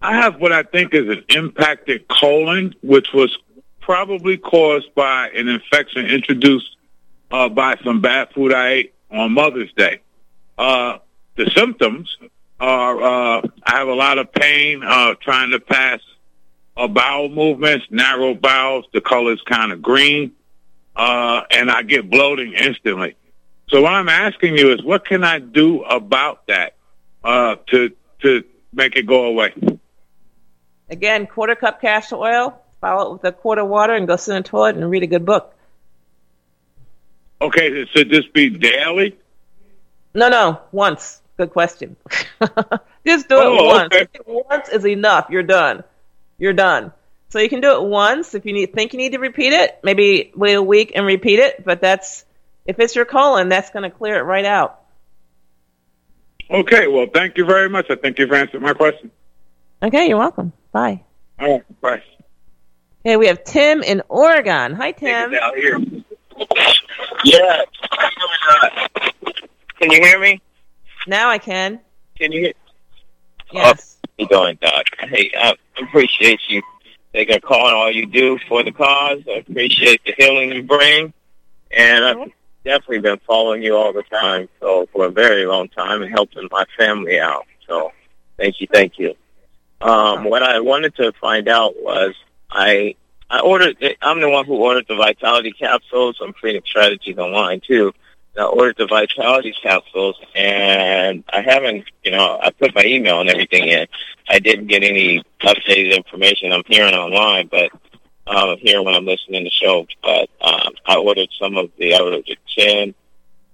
I 0.00 0.16
have 0.16 0.40
what 0.40 0.52
I 0.52 0.62
think 0.62 0.94
is 0.94 1.08
an 1.08 1.24
impacted 1.30 2.06
colon, 2.08 2.74
which 2.82 3.08
was 3.12 3.36
probably 3.80 4.36
caused 4.36 4.94
by 4.94 5.30
an 5.30 5.48
infection 5.48 6.06
introduced 6.06 6.76
uh, 7.30 7.48
by 7.48 7.76
some 7.84 8.00
bad 8.00 8.28
food 8.32 8.54
I 8.54 8.68
ate 8.68 8.94
on 9.10 9.32
Mother's 9.32 9.72
Day. 9.72 10.00
Uh, 10.56 10.98
the 11.36 11.50
symptoms 11.56 12.16
uh, 12.66 13.48
I 13.64 13.76
have 13.78 13.88
a 13.88 13.94
lot 13.94 14.18
of 14.18 14.32
pain 14.32 14.82
uh, 14.82 15.14
trying 15.14 15.50
to 15.52 15.60
pass 15.60 16.00
uh, 16.76 16.88
bowel 16.88 17.28
movements, 17.28 17.86
narrow 17.90 18.34
bowels. 18.34 18.86
The 18.92 19.00
color 19.00 19.32
is 19.32 19.40
kind 19.42 19.72
of 19.72 19.80
green, 19.80 20.32
uh, 20.96 21.42
and 21.50 21.70
I 21.70 21.82
get 21.82 22.10
bloating 22.10 22.52
instantly. 22.52 23.16
So 23.70 23.80
what 23.82 23.92
I'm 23.92 24.08
asking 24.08 24.56
you 24.56 24.72
is, 24.72 24.82
what 24.82 25.04
can 25.06 25.24
I 25.24 25.38
do 25.38 25.82
about 25.84 26.46
that 26.48 26.74
uh, 27.22 27.56
to 27.68 27.92
to 28.22 28.44
make 28.72 28.96
it 28.96 29.06
go 29.06 29.26
away? 29.26 29.54
Again, 30.88 31.26
quarter 31.26 31.54
cup 31.54 31.80
castor 31.80 32.16
oil, 32.16 32.60
follow 32.80 33.10
it 33.10 33.12
with 33.12 33.24
a 33.24 33.32
quart 33.32 33.58
of 33.58 33.68
water, 33.68 33.94
and 33.94 34.06
go 34.06 34.16
sit 34.16 34.36
in 34.36 34.42
the 34.42 34.48
toilet 34.48 34.76
and 34.76 34.90
read 34.90 35.02
a 35.02 35.06
good 35.06 35.24
book. 35.24 35.54
Okay, 37.40 37.86
should 37.86 38.10
this 38.10 38.26
be 38.26 38.50
daily? 38.50 39.16
No, 40.14 40.28
no, 40.28 40.60
once. 40.72 41.22
Good 41.40 41.52
question. 41.52 41.96
Just 43.06 43.30
do 43.30 43.36
Oh, 43.36 43.54
it 43.54 43.66
once. 43.66 43.94
okay. 43.94 44.06
Once 44.26 44.68
is 44.68 44.86
enough. 44.86 45.28
You're 45.30 45.42
done. 45.42 45.84
You're 46.36 46.52
done. 46.52 46.92
So 47.30 47.38
you 47.38 47.48
can 47.48 47.62
do 47.62 47.72
it 47.76 47.82
once 47.82 48.34
if 48.34 48.44
you 48.44 48.52
need, 48.52 48.74
think 48.74 48.92
you 48.92 48.98
need 48.98 49.12
to 49.12 49.18
repeat 49.18 49.54
it. 49.54 49.78
Maybe 49.82 50.32
wait 50.36 50.52
a 50.52 50.62
week 50.62 50.92
and 50.94 51.06
repeat 51.06 51.38
it. 51.38 51.64
But 51.64 51.80
that's 51.80 52.26
if 52.66 52.78
it's 52.78 52.94
your 52.94 53.06
colon, 53.06 53.48
that's 53.48 53.70
going 53.70 53.84
to 53.84 53.96
clear 53.96 54.18
it 54.18 54.22
right 54.24 54.44
out. 54.44 54.82
Okay, 56.50 56.88
well, 56.88 57.06
thank 57.06 57.38
you 57.38 57.46
very 57.46 57.70
much. 57.70 57.86
I 57.88 57.94
think 57.94 58.18
you've 58.18 58.32
answered 58.32 58.60
my 58.60 58.74
question. 58.74 59.10
Okay, 59.82 60.08
you're 60.10 60.18
welcome. 60.18 60.52
Bye. 60.72 61.02
All 61.38 61.52
right, 61.54 61.80
bye. 61.80 62.02
Okay, 63.06 63.16
we 63.16 63.28
have 63.28 63.44
Tim 63.44 63.82
in 63.82 64.02
Oregon. 64.10 64.74
Hi, 64.74 64.92
Tim. 64.92 65.32
out 65.40 65.56
here. 65.56 65.78
Yeah. 67.24 67.62
Can 69.78 69.90
you 69.90 70.02
hear 70.02 70.20
me? 70.20 70.42
Now 71.10 71.28
I 71.28 71.38
can. 71.38 71.80
Can 72.16 72.30
you 72.30 72.40
hear? 72.40 72.52
Yes. 73.50 73.98
How 74.00 74.10
you 74.16 74.28
doing, 74.28 74.58
Doc? 74.62 74.84
Hey, 75.00 75.32
I 75.36 75.56
appreciate 75.82 76.38
you 76.48 76.62
taking 77.12 77.34
a 77.34 77.40
call 77.40 77.66
and 77.66 77.74
all 77.74 77.90
you 77.90 78.06
do 78.06 78.38
for 78.46 78.62
the 78.62 78.70
cause. 78.70 79.18
I 79.26 79.38
appreciate 79.38 80.02
the 80.06 80.14
healing 80.16 80.52
you 80.52 80.62
bring, 80.62 81.12
and 81.72 82.04
I've 82.04 82.30
definitely 82.64 83.00
been 83.00 83.18
following 83.26 83.60
you 83.60 83.74
all 83.74 83.92
the 83.92 84.04
time, 84.04 84.48
so 84.60 84.88
for 84.92 85.06
a 85.06 85.10
very 85.10 85.46
long 85.46 85.68
time, 85.70 86.00
and 86.00 86.12
helping 86.12 86.46
my 86.52 86.64
family 86.78 87.18
out. 87.18 87.44
So, 87.66 87.90
thank 88.36 88.60
you, 88.60 88.68
thank 88.72 88.96
you. 89.00 89.16
Um, 89.80 90.22
what 90.22 90.44
I 90.44 90.60
wanted 90.60 90.94
to 90.94 91.10
find 91.20 91.48
out 91.48 91.74
was 91.82 92.14
I 92.52 92.94
I 93.28 93.40
ordered. 93.40 93.76
I'm 94.00 94.20
the 94.20 94.28
one 94.28 94.46
who 94.46 94.54
ordered 94.54 94.86
the 94.86 94.94
Vitality 94.94 95.50
capsules. 95.50 96.20
I'm 96.22 96.34
Phoenix 96.34 96.70
Strategies 96.70 97.18
online 97.18 97.62
too. 97.66 97.92
I 98.38 98.44
ordered 98.44 98.76
the 98.78 98.86
Vitality 98.86 99.54
capsules, 99.62 100.16
and 100.34 101.24
I 101.32 101.40
haven't, 101.42 101.84
you 102.04 102.12
know, 102.12 102.38
I 102.40 102.50
put 102.50 102.74
my 102.74 102.84
email 102.84 103.20
and 103.20 103.28
everything 103.28 103.68
in. 103.68 103.86
I 104.28 104.38
didn't 104.38 104.68
get 104.68 104.82
any 104.84 105.22
updated 105.42 105.96
information. 105.96 106.52
I'm 106.52 106.62
hearing 106.66 106.94
online, 106.94 107.48
but 107.48 107.70
um, 108.26 108.56
here 108.58 108.82
when 108.82 108.94
I'm 108.94 109.04
listening 109.04 109.44
to 109.44 109.44
the 109.44 109.50
show. 109.50 109.86
But 110.02 110.30
um, 110.40 110.72
I 110.86 110.96
ordered 110.96 111.28
some 111.40 111.56
of 111.56 111.70
the, 111.76 111.94
I 111.94 112.00
ordered 112.00 112.24
the 112.26 112.36
10 112.56 112.94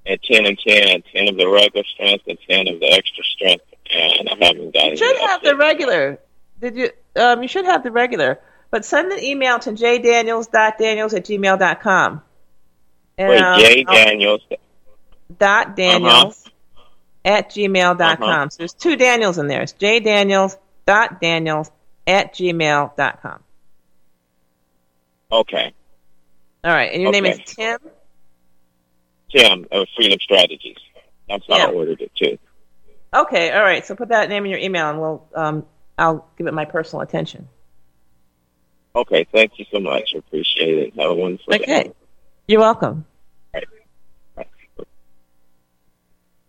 and 0.07 0.23
10 0.23 0.47
and 0.47 0.59
10, 0.59 0.89
and 0.89 1.05
10 1.13 1.29
of 1.29 1.37
the 1.37 1.49
regular 1.49 1.85
strength 1.85 2.25
and 2.29 2.39
10 2.49 2.69
of 2.69 2.81
the 2.81 2.93
extra 2.93 3.25
strength, 3.25 3.65
and 3.93 4.29
I 4.29 4.47
haven't 4.47 4.75
gotten 4.75 4.91
You 4.91 4.97
should 4.97 5.17
have 5.19 5.43
the 5.43 5.57
regular. 5.57 6.19
Did 6.61 6.77
you? 6.77 6.91
Um, 7.17 7.43
you 7.43 7.49
should 7.49 7.65
have 7.65 7.83
the 7.83 7.91
regular. 7.91 8.41
But 8.71 8.85
send 8.85 9.13
an 9.13 9.23
email 9.23 9.59
to 9.61 9.73
jdaniels.daniels 9.73 11.15
at 11.15 11.25
gmail.com. 11.25 12.23
And, 13.17 13.29
Wait, 13.29 13.41
um, 13.41 13.87
I'll- 13.89 14.05
Daniels. 14.05 14.43
Dot 15.39 15.77
daniels 15.77 16.49
at 17.25 17.51
gmail 17.51 17.99
dot 17.99 18.19
com. 18.19 18.29
Uh-huh. 18.29 18.49
So 18.49 18.57
there's 18.59 18.73
two 18.73 18.97
Daniels 18.97 19.39
in 19.39 19.49
there. 19.49 19.63
It's 19.63 19.73
J 19.73 20.01
Daniels 20.01 20.57
dot 20.87 21.21
daniels 21.21 21.71
at 22.07 22.35
gmail 22.35 22.97
dot 22.97 23.23
com. 23.23 23.43
Okay. 25.31 25.73
All 26.65 26.73
right, 26.73 26.93
and 26.93 27.03
your 27.03 27.13
name 27.13 27.27
is 27.27 27.39
Tim. 27.45 27.79
Tim 29.31 29.67
of 29.71 29.87
Freedom 29.97 30.19
Strategies. 30.21 30.77
That's 31.29 31.45
how 31.49 31.57
Yeah. 31.57 31.67
I 31.67 31.73
ordered 31.73 32.01
it 32.01 32.13
too. 32.15 32.39
Okay, 33.15 33.51
all 33.51 33.63
right. 33.63 33.85
So 33.85 33.95
put 33.95 34.09
that 34.09 34.29
name 34.29 34.45
in 34.45 34.51
your 34.51 34.61
email, 34.61 34.91
and 34.91 35.01
we'll 35.01 35.29
um, 35.35 35.67
I'll 35.99 36.29
give 36.39 36.47
it 36.47 36.55
my 36.55 36.65
personal 36.65 37.03
attention. 37.03 37.49
Okay, 38.95 39.27
thank 39.33 39.59
you 39.59 39.67
so 39.73 39.81
much. 39.81 40.13
I 40.15 40.19
appreciate 40.19 40.79
it. 40.79 40.95
Have 40.97 41.11
a 41.11 41.15
wonderful 41.15 41.53
day. 41.53 41.63
Okay, 41.63 41.93
you're 42.49 42.61
welcome. 42.61 43.05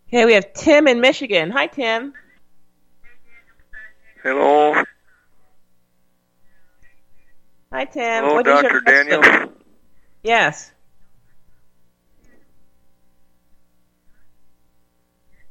Okay, 0.08 0.24
we 0.24 0.32
have 0.32 0.54
Tim 0.54 0.88
in 0.88 1.00
Michigan. 1.02 1.50
Hi, 1.50 1.66
Tim. 1.66 2.14
Hello. 4.22 4.74
Hi, 7.70 7.84
Tim. 7.84 8.24
Hello, 8.24 8.34
What 8.36 8.46
Dr. 8.46 8.80
Daniel. 8.80 9.20
Daniels. 9.20 9.52
Yes. 10.22 10.72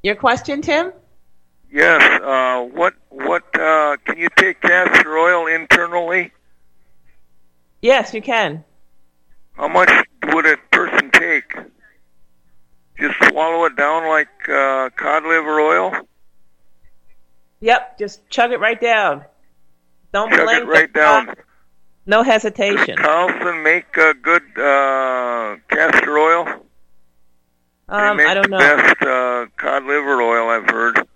Your 0.02 0.16
question, 0.16 0.62
Tim? 0.64 0.92
Yes. 1.72 2.22
Uh, 2.24 2.64
what 2.74 2.96
what 3.10 3.44
uh, 3.60 3.98
can 4.06 4.18
you 4.18 4.30
take 4.38 4.60
castor 4.62 5.18
oil 5.18 5.46
internally? 5.48 6.32
Yes, 7.82 8.12
you 8.14 8.24
can. 8.24 8.64
How 9.54 9.68
much 9.68 9.92
would 10.24 10.48
a 10.48 10.58
person 10.72 11.12
take? 11.12 11.54
Just 13.00 13.16
swallow 13.30 13.66
it 13.66 13.76
down 13.76 14.08
like 14.08 14.30
uh, 14.50 14.90
cod 14.96 15.24
liver 15.24 15.60
oil. 15.60 15.92
Yep, 17.60 18.00
just 18.00 18.28
chug 18.30 18.52
it 18.52 18.60
right 18.60 18.80
down. 18.80 19.24
Don't 20.14 20.30
Chug 20.32 20.46
blink. 20.46 20.64
it 20.64 20.68
right 20.68 20.92
down. 20.94 21.34
No 22.06 22.24
hesitation. 22.24 22.98
Carlson 22.98 23.62
make 23.64 23.96
a 23.98 24.14
good 24.14 24.44
uh, 24.58 25.58
castor 25.70 26.18
oil. 26.18 26.48
Um, 27.90 28.20
I 28.20 28.34
don't 28.34 28.44
the 28.44 28.48
know. 28.50 28.58
best 28.58 29.02
uh, 29.02 29.46
cod 29.58 29.84
liver 29.84 30.22
oil 30.22 30.50
I've 30.50 30.70
heard. 30.70 31.08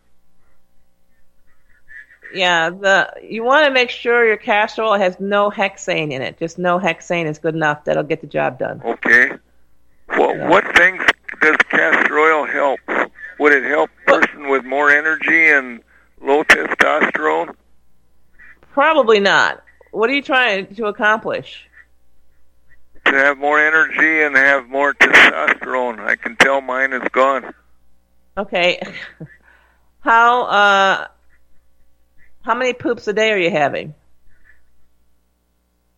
Yeah, 2.34 2.70
the 2.70 3.12
you 3.22 3.44
want 3.44 3.66
to 3.66 3.72
make 3.72 3.90
sure 3.90 4.26
your 4.26 4.38
castor 4.38 4.84
oil 4.84 4.98
has 4.98 5.20
no 5.20 5.50
hexane 5.50 6.12
in 6.12 6.22
it. 6.22 6.38
Just 6.40 6.58
no 6.58 6.80
hexane 6.80 7.26
is 7.26 7.40
good 7.40 7.56
enough. 7.56 7.84
That'll 7.86 8.04
get 8.04 8.22
the 8.22 8.28
job 8.28 8.58
done. 8.58 8.82
Okay. 8.84 9.32
What 10.08 10.38
what 10.50 10.76
things 10.78 11.04
does 11.40 11.56
castor 11.70 12.20
oil 12.20 12.46
help? 12.46 12.80
Would 13.40 13.54
it 13.54 13.64
help 13.64 13.90
person 14.06 14.50
with 14.50 14.66
more 14.66 14.92
energy 14.92 15.50
and 15.50 15.82
low 16.22 16.44
testosterone? 16.44 17.56
Probably 18.74 19.20
not. 19.20 19.64
What 19.92 20.10
are 20.10 20.14
you 20.14 20.22
trying 20.22 20.76
to 20.76 20.86
accomplish? 20.86 21.68
To 23.06 23.12
have 23.12 23.38
more 23.38 23.60
energy 23.60 24.22
and 24.22 24.36
have 24.36 24.70
more 24.70 24.94
testosterone. 24.94 26.00
I 26.00 26.16
can 26.16 26.36
tell 26.36 26.62
mine 26.62 26.94
is 26.94 27.08
gone. 27.12 27.54
Okay. 28.38 28.82
How 30.02 30.46
uh 30.46 31.08
how 32.42 32.56
many 32.56 32.74
poops 32.74 33.08
a 33.08 33.14
day 33.14 33.32
are 33.32 33.38
you 33.38 33.52
having? 33.52 33.94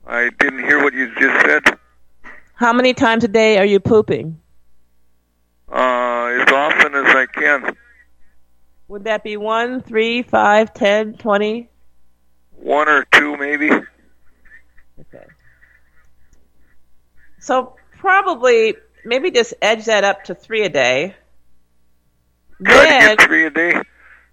I 0.06 0.30
didn't 0.40 0.60
hear 0.66 0.84
what 0.84 0.94
you 0.94 1.08
just 1.18 1.46
said. 1.46 1.80
How 2.56 2.74
many 2.74 2.94
times 2.94 3.24
a 3.24 3.30
day 3.30 3.58
are 3.58 3.66
you 3.66 3.80
pooping? 3.80 4.42
As 6.42 6.52
often 6.52 6.96
as 6.96 7.16
I 7.16 7.26
can. 7.28 7.76
Would 8.88 9.06
that 9.06 9.24
be 9.24 9.38
one, 9.38 9.82
three, 9.82 10.24
five, 10.24 10.74
ten, 10.74 11.14
twenty? 11.14 11.70
One 12.52 12.88
or 12.88 13.06
two, 13.12 13.38
maybe. 13.38 13.70
Okay. 13.72 15.26
So 17.40 17.76
probably 17.98 18.76
maybe 19.06 19.32
just 19.32 19.54
edge 19.62 19.86
that 19.86 20.04
up 20.04 20.24
to 20.26 20.36
three 20.36 20.64
a 20.64 20.70
day. 20.70 21.16
Try 22.64 22.84
to 22.84 23.16
get 23.16 23.22
three 23.22 23.46
a 23.46 23.50
day. 23.50 23.82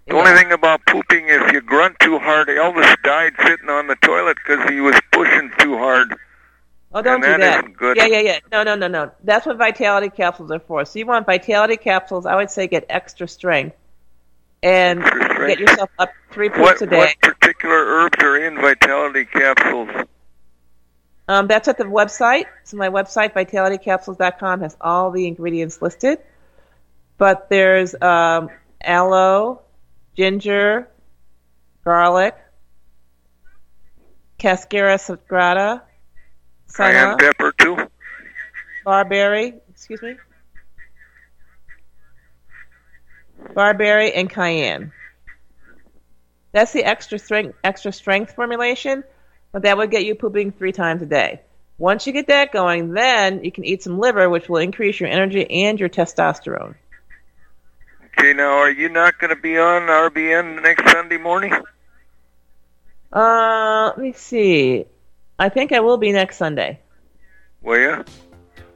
The 0.07 0.15
only 0.15 0.33
thing 0.33 0.51
about 0.51 0.85
pooping 0.87 1.27
is 1.27 1.41
if 1.43 1.53
you 1.53 1.61
grunt 1.61 1.97
too 1.99 2.19
hard. 2.19 2.47
Elvis 2.47 2.95
died 3.03 3.33
sitting 3.45 3.69
on 3.69 3.87
the 3.87 3.95
toilet 4.03 4.37
because 4.45 4.69
he 4.69 4.79
was 4.79 4.99
pushing 5.11 5.51
too 5.59 5.77
hard. 5.77 6.15
Oh, 6.93 7.01
don't 7.01 7.23
And 7.23 7.35
do 7.35 7.41
that 7.41 7.65
that. 7.79 7.95
Yeah, 7.95 8.05
yeah, 8.05 8.19
yeah. 8.19 8.39
No, 8.51 8.63
no, 8.63 8.75
no, 8.75 8.87
no. 8.87 9.11
That's 9.23 9.45
what 9.45 9.57
vitality 9.57 10.09
capsules 10.09 10.51
are 10.51 10.59
for. 10.59 10.83
So 10.85 10.99
you 10.99 11.05
want 11.05 11.25
vitality 11.25 11.77
capsules? 11.77 12.25
I 12.25 12.35
would 12.35 12.51
say 12.51 12.67
get 12.67 12.85
extra 12.89 13.27
strength 13.27 13.77
and 14.61 15.01
get 15.03 15.59
yourself 15.59 15.89
up 15.97 16.09
three 16.31 16.49
What, 16.49 16.81
a 16.81 16.85
day. 16.85 16.97
what 16.97 17.19
particular 17.21 17.75
herbs 17.75 18.21
are 18.21 18.37
in 18.45 18.55
Vitality 18.55 19.25
capsules? 19.25 19.89
Um, 21.27 21.47
that's 21.47 21.67
at 21.67 21.77
the 21.77 21.85
website. 21.85 22.45
So 22.65 22.77
my 22.77 22.89
website, 22.89 23.33
vitalitycapsules.com, 23.33 24.61
has 24.61 24.75
all 24.81 25.11
the 25.11 25.27
ingredients 25.27 25.81
listed. 25.81 26.19
But 27.17 27.49
there's 27.49 27.95
um, 28.01 28.49
aloe, 28.83 29.61
ginger, 30.15 30.89
garlic, 31.85 32.35
cascara 34.37 34.97
sagrada, 34.97 35.81
Cayenne 36.71 37.17
senna, 37.17 37.17
pepper 37.17 37.53
too. 37.57 37.77
barberry, 38.85 39.55
excuse 39.69 40.01
me, 40.01 40.15
barberry, 43.53 44.13
and 44.13 44.29
cayenne. 44.29 44.91
That's 46.51 46.73
the 46.73 46.83
extra 46.83 47.19
strength 47.19 47.57
extra 47.63 47.91
strength 47.91 48.33
formulation, 48.33 49.03
but 49.51 49.63
that 49.63 49.77
would 49.77 49.91
get 49.91 50.05
you 50.05 50.15
pooping 50.15 50.51
three 50.51 50.71
times 50.71 51.01
a 51.01 51.05
day. 51.05 51.41
Once 51.77 52.05
you 52.05 52.13
get 52.13 52.27
that 52.27 52.51
going, 52.51 52.91
then 52.93 53.43
you 53.43 53.51
can 53.51 53.65
eat 53.65 53.81
some 53.81 53.97
liver, 53.97 54.29
which 54.29 54.47
will 54.47 54.59
increase 54.59 54.99
your 54.99 55.09
energy 55.09 55.49
and 55.49 55.79
your 55.79 55.89
testosterone. 55.89 56.75
Okay, 58.05 58.33
now 58.33 58.57
are 58.57 58.69
you 58.69 58.87
not 58.87 59.17
going 59.17 59.35
to 59.35 59.41
be 59.41 59.57
on 59.57 59.83
RBN 59.83 60.61
next 60.61 60.91
Sunday 60.91 61.17
morning? 61.17 61.53
Uh, 63.11 63.85
let 63.87 63.97
me 63.97 64.13
see. 64.13 64.85
I 65.41 65.49
think 65.49 65.71
I 65.71 65.79
will 65.79 65.97
be 65.97 66.11
next 66.11 66.37
Sunday. 66.37 66.79
Will 67.63 67.79
you? 67.79 68.05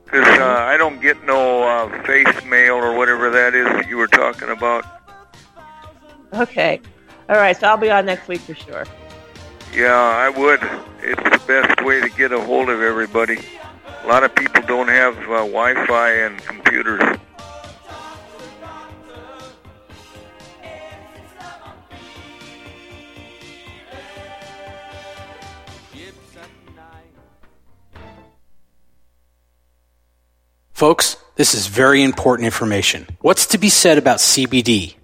Because 0.04 0.28
uh, 0.40 0.66
I 0.68 0.78
don't 0.78 1.00
get 1.00 1.24
no 1.24 1.62
uh, 1.62 2.04
face 2.06 2.44
mail 2.44 2.74
or 2.74 2.98
whatever 2.98 3.30
that 3.30 3.54
is 3.54 3.68
that 3.68 3.88
you 3.88 3.98
were 3.98 4.08
talking 4.08 4.50
about. 4.50 4.84
Okay. 6.34 6.82
All 7.30 7.36
right, 7.36 7.56
so 7.56 7.68
I'll 7.68 7.78
be 7.78 7.92
on 7.92 8.08
next 8.08 8.28
week 8.28 8.42
for 8.42 8.56
sure. 8.56 8.88
Yeah, 9.76 9.94
I 9.94 10.28
would. 10.28 10.60
It's 11.04 11.22
the 11.22 11.40
best 11.46 11.86
way 11.86 12.02
to 12.02 12.10
get 12.10 12.32
a 12.32 12.42
hold 12.42 12.70
of 12.72 12.82
everybody. 12.82 13.38
A 14.04 14.08
lot 14.08 14.24
of 14.24 14.34
people 14.34 14.64
don't 14.64 14.88
have 14.88 15.16
uh, 15.20 15.46
Wi-Fi 15.46 16.12
and 16.14 16.40
computers. 16.46 17.20
Folks, 30.76 31.16
this 31.36 31.54
is 31.54 31.68
very 31.68 32.04
important 32.04 32.46
information. 32.46 33.08
What's 33.22 33.46
to 33.48 33.58
be 33.58 33.70
said 33.70 33.98
about 33.98 34.18
CBD? 34.18 34.96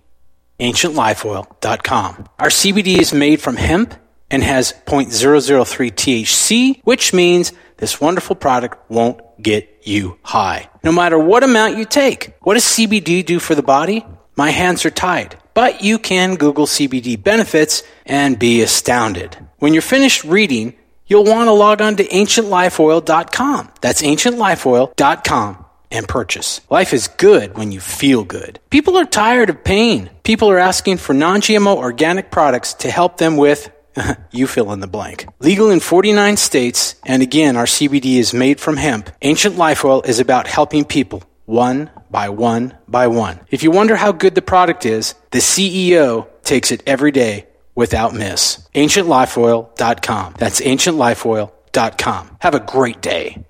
AncientLifeOil.com. 0.60 2.28
Our 2.38 2.50
CBD 2.50 3.00
is 3.00 3.14
made 3.14 3.40
from 3.40 3.56
hemp 3.56 3.96
and 4.30 4.44
has 4.44 4.74
0.003 4.86 5.94
THC, 5.94 6.82
which 6.84 7.14
means 7.14 7.54
this 7.78 8.02
wonderful 8.02 8.36
product 8.36 8.92
won't 8.92 9.22
get 9.42 9.84
you 9.84 10.18
high. 10.24 10.70
No 10.84 10.92
matter 10.92 11.18
what 11.18 11.42
amount 11.42 11.78
you 11.78 11.86
take. 11.86 12.34
What 12.42 12.56
does 12.56 12.66
CBD 12.66 13.26
do 13.26 13.40
for 13.40 13.56
the 13.56 13.64
body? 13.64 14.06
My 14.36 14.50
hands 14.50 14.86
are 14.86 14.92
tied. 14.92 15.38
But 15.54 15.82
you 15.82 16.00
can 16.00 16.36
Google 16.36 16.66
CBD 16.66 17.22
benefits 17.24 17.84
and 18.06 18.38
be 18.38 18.62
astounded. 18.62 19.38
When 19.60 19.72
you're 19.72 19.82
finished 19.82 20.26
reading, 20.26 20.76
you'll 21.12 21.26
want 21.26 21.48
to 21.48 21.52
log 21.52 21.82
on 21.82 21.98
to 21.98 22.06
ancientlifeoil.com. 22.08 23.70
That's 23.82 24.02
ancientlifeoil.com 24.02 25.66
and 25.92 26.08
purchase. 26.08 26.62
Life 26.70 26.94
is 26.94 27.10
good 27.10 27.58
when 27.58 27.74
you 27.74 27.82
feel 27.82 28.24
good. 28.24 28.62
People 28.70 28.98
are 28.98 29.06
tired 29.06 29.50
of 29.50 29.62
pain. 29.66 30.10
People 30.24 30.50
are 30.50 30.58
asking 30.58 30.98
for 30.98 31.14
non-GMO 31.14 31.76
organic 31.76 32.32
products 32.32 32.76
to 32.76 32.90
help 32.90 33.18
them 33.18 33.36
with 33.36 33.70
you 34.32 34.48
fill 34.48 34.72
in 34.72 34.80
the 34.80 34.88
blank. 34.88 35.28
Legal 35.40 35.70
in 35.70 35.82
49 35.82 36.38
states, 36.38 36.96
and 37.06 37.22
again, 37.22 37.58
our 37.58 37.66
CBD 37.66 38.16
is 38.16 38.34
made 38.34 38.62
from 38.62 38.78
hemp. 38.78 39.10
Ancient 39.22 39.58
Life 39.58 39.84
Oil 39.84 40.02
is 40.04 40.22
about 40.22 40.48
helping 40.48 40.86
people 40.86 41.24
one 41.46 41.90
by 42.10 42.30
one 42.30 42.78
by 42.88 43.08
one. 43.08 43.42
If 43.50 43.64
you 43.64 43.72
wonder 43.72 43.98
how 43.98 44.14
good 44.14 44.34
the 44.34 44.42
product 44.42 44.86
is, 44.86 45.16
the 45.32 45.40
CEO 45.40 46.30
takes 46.44 46.72
it 46.72 46.84
every 46.88 47.12
day 47.12 47.48
without 47.76 48.14
miss. 48.14 48.68
AncientLifeOil.com. 48.76 50.36
That's 50.38 50.62
AncientLifeOil.com. 50.62 52.38
Have 52.42 52.56
a 52.56 52.60
great 52.60 53.02
day. 53.02 53.44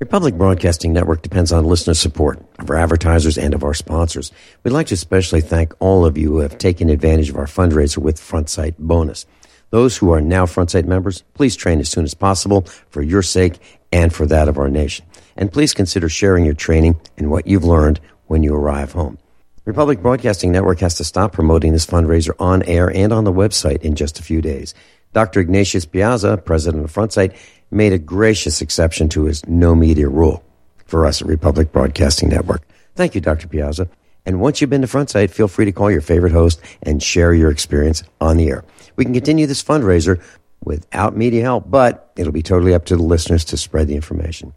Republic 0.00 0.34
Broadcasting 0.34 0.94
Network 0.94 1.20
depends 1.20 1.52
on 1.52 1.66
listener 1.66 1.92
support 1.92 2.42
of 2.58 2.70
our 2.70 2.76
advertisers 2.76 3.36
and 3.36 3.52
of 3.52 3.62
our 3.62 3.74
sponsors. 3.74 4.32
We'd 4.64 4.70
like 4.70 4.86
to 4.86 4.94
especially 4.94 5.42
thank 5.42 5.74
all 5.78 6.06
of 6.06 6.16
you 6.16 6.30
who 6.32 6.38
have 6.38 6.56
taken 6.56 6.88
advantage 6.88 7.28
of 7.28 7.36
our 7.36 7.44
fundraiser 7.44 7.98
with 7.98 8.18
FrontSight 8.18 8.76
Bonus. 8.78 9.26
Those 9.68 9.98
who 9.98 10.10
are 10.10 10.22
now 10.22 10.46
FrontSight 10.46 10.86
members, 10.86 11.22
please 11.34 11.54
train 11.54 11.80
as 11.80 11.90
soon 11.90 12.04
as 12.04 12.14
possible 12.14 12.62
for 12.88 13.02
your 13.02 13.22
sake 13.22 13.58
and 13.92 14.10
for 14.10 14.24
that 14.24 14.48
of 14.48 14.56
our 14.56 14.70
nation. 14.70 15.04
And 15.36 15.52
please 15.52 15.74
consider 15.74 16.08
sharing 16.08 16.46
your 16.46 16.54
training 16.54 16.98
and 17.18 17.30
what 17.30 17.46
you've 17.46 17.64
learned 17.64 18.00
when 18.26 18.42
you 18.42 18.54
arrive 18.54 18.92
home. 18.92 19.18
Republic 19.66 20.00
Broadcasting 20.00 20.52
Network 20.52 20.80
has 20.80 20.94
to 20.94 21.04
stop 21.04 21.32
promoting 21.32 21.74
this 21.74 21.84
fundraiser 21.84 22.34
on 22.38 22.62
air 22.62 22.90
and 22.90 23.12
on 23.12 23.24
the 23.24 23.32
website 23.32 23.82
in 23.82 23.94
just 23.94 24.18
a 24.18 24.22
few 24.22 24.40
days. 24.40 24.72
Dr. 25.12 25.38
Ignatius 25.40 25.84
Piazza, 25.84 26.38
president 26.38 26.82
of 26.82 26.92
FrontSight, 26.92 27.36
made 27.70 27.92
a 27.92 27.98
gracious 27.98 28.62
exception 28.62 29.10
to 29.10 29.24
his 29.24 29.46
no 29.46 29.74
media 29.74 30.08
rule 30.08 30.42
for 30.86 31.04
us 31.04 31.20
at 31.20 31.28
Republic 31.28 31.72
Broadcasting 31.72 32.30
Network. 32.30 32.62
Thank 32.94 33.14
you, 33.14 33.20
Dr. 33.20 33.48
Piazza. 33.48 33.90
And 34.24 34.40
once 34.40 34.60
you've 34.60 34.70
been 34.70 34.80
to 34.80 34.88
FrontSight, 34.88 35.28
feel 35.28 35.48
free 35.48 35.66
to 35.66 35.72
call 35.72 35.90
your 35.90 36.00
favorite 36.00 36.32
host 36.32 36.58
and 36.82 37.02
share 37.02 37.34
your 37.34 37.50
experience 37.50 38.02
on 38.18 38.38
the 38.38 38.48
air. 38.48 38.64
We 38.96 39.04
can 39.04 39.12
continue 39.12 39.46
this 39.46 39.62
fundraiser 39.62 40.22
without 40.64 41.16
media 41.16 41.42
help, 41.42 41.70
but 41.70 42.12
it'll 42.16 42.32
be 42.32 42.42
totally 42.42 42.72
up 42.72 42.86
to 42.86 42.96
the 42.96 43.02
listeners 43.02 43.44
to 43.46 43.58
spread 43.58 43.88
the 43.88 43.94
information. 43.94 44.54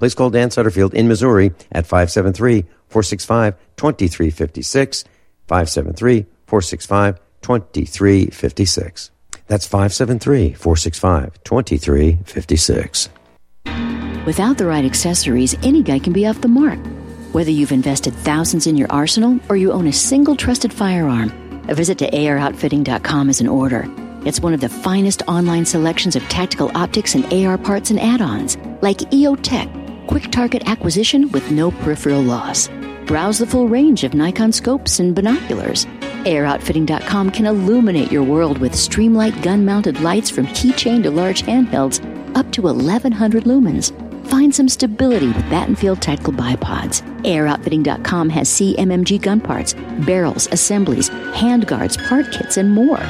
Please 0.00 0.14
call 0.14 0.30
Dan 0.30 0.48
Sutterfield 0.48 0.94
in 0.94 1.08
Missouri 1.08 1.52
at 1.70 1.86
573 1.86 2.62
465 2.88 3.54
2356. 3.76 5.04
573 5.46 6.26
465 6.46 7.20
2356. 7.42 9.10
That's 9.46 9.66
573 9.66 10.54
465 10.54 11.44
2356. 11.44 13.08
Without 14.24 14.56
the 14.56 14.64
right 14.64 14.86
accessories, 14.86 15.54
any 15.62 15.82
guy 15.82 15.98
can 15.98 16.14
be 16.14 16.26
off 16.26 16.40
the 16.40 16.48
mark. 16.48 16.78
Whether 17.32 17.50
you've 17.50 17.70
invested 17.70 18.14
thousands 18.14 18.66
in 18.66 18.78
your 18.78 18.90
arsenal 18.90 19.38
or 19.50 19.56
you 19.58 19.70
own 19.70 19.86
a 19.86 19.92
single 19.92 20.34
trusted 20.34 20.72
firearm, 20.72 21.30
a 21.68 21.74
visit 21.74 21.98
to 21.98 22.10
AROutfitting.com 22.10 23.28
is 23.28 23.42
in 23.42 23.48
order. 23.48 23.86
It's 24.24 24.40
one 24.40 24.54
of 24.54 24.60
the 24.60 24.68
finest 24.70 25.22
online 25.28 25.66
selections 25.66 26.16
of 26.16 26.22
tactical 26.30 26.70
optics 26.74 27.14
and 27.14 27.30
AR 27.30 27.58
parts 27.58 27.90
and 27.90 28.00
add 28.00 28.22
ons, 28.22 28.56
like 28.80 28.98
EOTech, 28.98 29.79
quick 30.10 30.28
target 30.32 30.68
acquisition 30.68 31.30
with 31.30 31.52
no 31.52 31.70
peripheral 31.70 32.20
loss. 32.20 32.68
Browse 33.06 33.38
the 33.38 33.46
full 33.46 33.68
range 33.68 34.02
of 34.02 34.12
Nikon 34.12 34.50
scopes 34.50 34.98
and 34.98 35.14
binoculars. 35.14 35.86
AROutfitting.com 36.26 37.30
can 37.30 37.46
illuminate 37.46 38.10
your 38.10 38.24
world 38.24 38.58
with 38.58 38.72
Streamlight 38.72 39.40
gun 39.40 39.64
mounted 39.64 40.00
lights 40.00 40.28
from 40.28 40.48
keychain 40.48 41.04
to 41.04 41.12
large 41.12 41.42
handhelds 41.44 42.04
up 42.36 42.50
to 42.50 42.62
1100 42.62 43.44
lumens. 43.44 43.92
Find 44.26 44.52
some 44.52 44.68
stability 44.68 45.28
with 45.28 45.44
Battenfeld 45.44 46.00
tactical 46.00 46.32
bipods. 46.32 47.02
AROutfitting.com 47.22 48.30
has 48.30 48.48
CMMG 48.48 49.20
gun 49.22 49.40
parts, 49.40 49.74
barrels, 50.06 50.48
assemblies, 50.50 51.08
handguards, 51.10 52.04
part 52.08 52.32
kits, 52.32 52.56
and 52.56 52.74
more. 52.74 53.00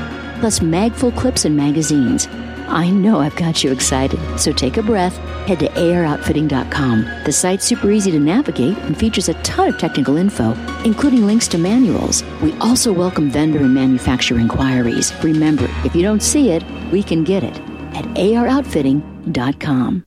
Plus 0.41 0.61
Magpul 0.61 1.17
clips 1.17 1.47
and 1.47 1.57
magazines. 1.57 2.27
I 2.71 2.89
know 2.91 3.21
I've 3.21 3.35
got 3.37 3.65
you 3.65 3.73
excited, 3.73 4.21
so 4.39 4.53
take 4.53 4.77
a 4.77 4.83
breath. 4.83 5.17
Head 5.47 5.59
to 5.59 5.69
AROutfitting.com. 5.69 7.25
The 7.25 7.33
site's 7.33 7.65
super 7.65 7.91
easy 7.91 8.11
to 8.13 8.21
navigate 8.21 8.79
and 8.79 8.97
features 8.97 9.29
a 9.29 9.35
ton 9.43 9.69
of 9.69 9.79
technical 9.79 10.17
info, 10.17 10.53
including 10.85 11.27
links 11.27 11.49
to 11.49 11.59
manuals. 11.59 12.23
We 12.41 12.53
also 12.61 12.93
welcome 12.93 13.29
vendor 13.31 13.59
and 13.59 13.75
manufacturer 13.75 14.39
inquiries. 14.39 15.13
Remember, 15.23 15.69
if 15.85 15.95
you 15.97 16.03
don't 16.03 16.23
see 16.23 16.51
it, 16.51 16.63
we 16.93 17.03
can 17.03 17.25
get 17.25 17.43
it 17.43 17.59
at 17.95 18.05
AROutfitting.com. 18.15 20.07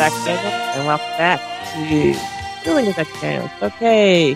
Jack 0.00 0.12
Daniels, 0.24 0.76
and 0.78 0.86
welcome 0.86 1.06
back 1.18 1.40
to 1.74 2.14
Feeling 2.64 2.86
with 2.86 2.96
Jack 2.96 3.06
Daniels. 3.20 3.50
Okay, 3.60 4.34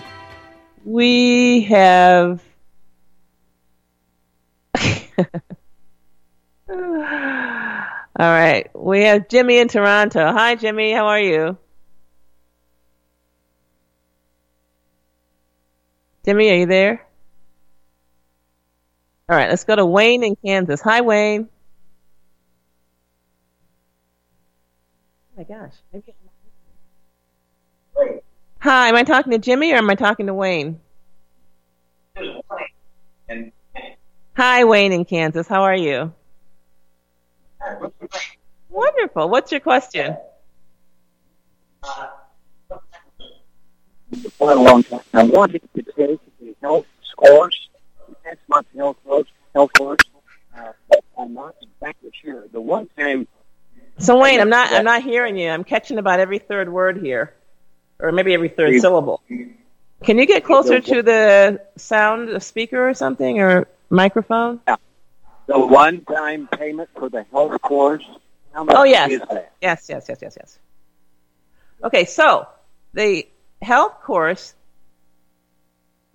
we 0.85 1.61
have. 1.61 2.43
All 6.69 6.77
right, 8.19 8.69
we 8.75 9.05
have 9.05 9.27
Jimmy 9.27 9.57
in 9.57 9.67
Toronto. 9.67 10.31
Hi, 10.31 10.53
Jimmy. 10.53 10.91
How 10.91 11.07
are 11.07 11.19
you? 11.19 11.57
Jimmy, 16.25 16.51
are 16.51 16.57
you 16.57 16.67
there? 16.67 17.07
All 19.27 19.35
right, 19.35 19.49
let's 19.49 19.63
go 19.63 19.75
to 19.75 19.85
Wayne 19.87 20.23
in 20.23 20.35
Kansas. 20.35 20.79
Hi, 20.81 21.01
Wayne. 21.01 21.49
My 25.37 25.43
gosh. 25.43 25.73
Maybe 25.91 26.13
Hi, 28.59 28.87
am 28.89 28.95
I 28.95 29.03
talking 29.03 29.31
to 29.31 29.37
Jimmy 29.37 29.73
or 29.73 29.77
am 29.77 29.89
I 29.89 29.95
talking 29.95 30.27
to 30.27 30.33
Wayne? 30.33 30.79
Hi, 34.35 34.63
Wayne 34.63 34.91
in 34.91 35.05
Kansas. 35.05 35.47
How 35.47 35.63
are 35.63 35.75
you? 35.75 36.13
Wonderful. 38.69 39.29
What's 39.29 39.51
your 39.51 39.61
question? 39.61 40.17
for 44.37 44.51
a 44.51 44.55
long 44.55 44.83
time. 44.83 45.01
I 45.13 45.23
wanted 45.23 45.61
to 45.61 45.83
take 45.83 45.95
the 45.95 46.55
health 46.61 46.85
course, 47.17 47.69
the 48.07 48.15
next 48.25 48.41
month's 48.47 48.69
health 48.75 48.97
course, 49.05 49.27
health 49.53 49.71
course, 49.77 49.99
uh, 50.57 50.71
I'm 51.17 51.33
not 51.33 51.55
exactly 51.61 52.11
sure. 52.21 52.45
The 52.51 52.61
one 52.61 52.87
time, 52.97 53.27
So 53.97 54.19
Wayne, 54.19 54.39
I'm 54.41 54.49
not 54.49 54.71
I'm 54.71 54.83
not 54.85 55.03
hearing 55.03 55.37
you. 55.37 55.49
I'm 55.49 55.63
catching 55.63 55.97
about 55.97 56.19
every 56.19 56.39
third 56.39 56.71
word 56.71 56.97
here, 57.01 57.33
or 57.99 58.11
maybe 58.11 58.33
every 58.33 58.49
third 58.49 58.73
You- 58.73 58.79
syllable. 58.81 59.21
Can 60.03 60.19
you 60.19 60.25
get 60.25 60.43
closer 60.43 60.79
to 60.81 61.01
the 61.01 61.61
sound 61.77 62.29
a 62.29 62.39
speaker 62.39 62.89
or 62.89 62.93
something 62.93 63.39
or 63.39 63.67
microphone? 63.89 64.59
the 65.47 65.59
one-time 65.59 66.47
payment 66.47 66.89
for 66.97 67.07
the 67.07 67.23
health 67.31 67.61
course, 67.61 68.03
how 68.51 68.63
much 68.63 68.75
Oh 68.75 68.83
yes, 68.83 69.11
is 69.11 69.19
that? 69.29 69.53
yes, 69.61 69.85
yes, 69.87 70.05
yes, 70.09 70.19
yes, 70.21 70.37
yes. 70.39 70.59
Okay, 71.83 72.05
so 72.05 72.47
the 72.93 73.27
health 73.61 74.01
course, 74.03 74.55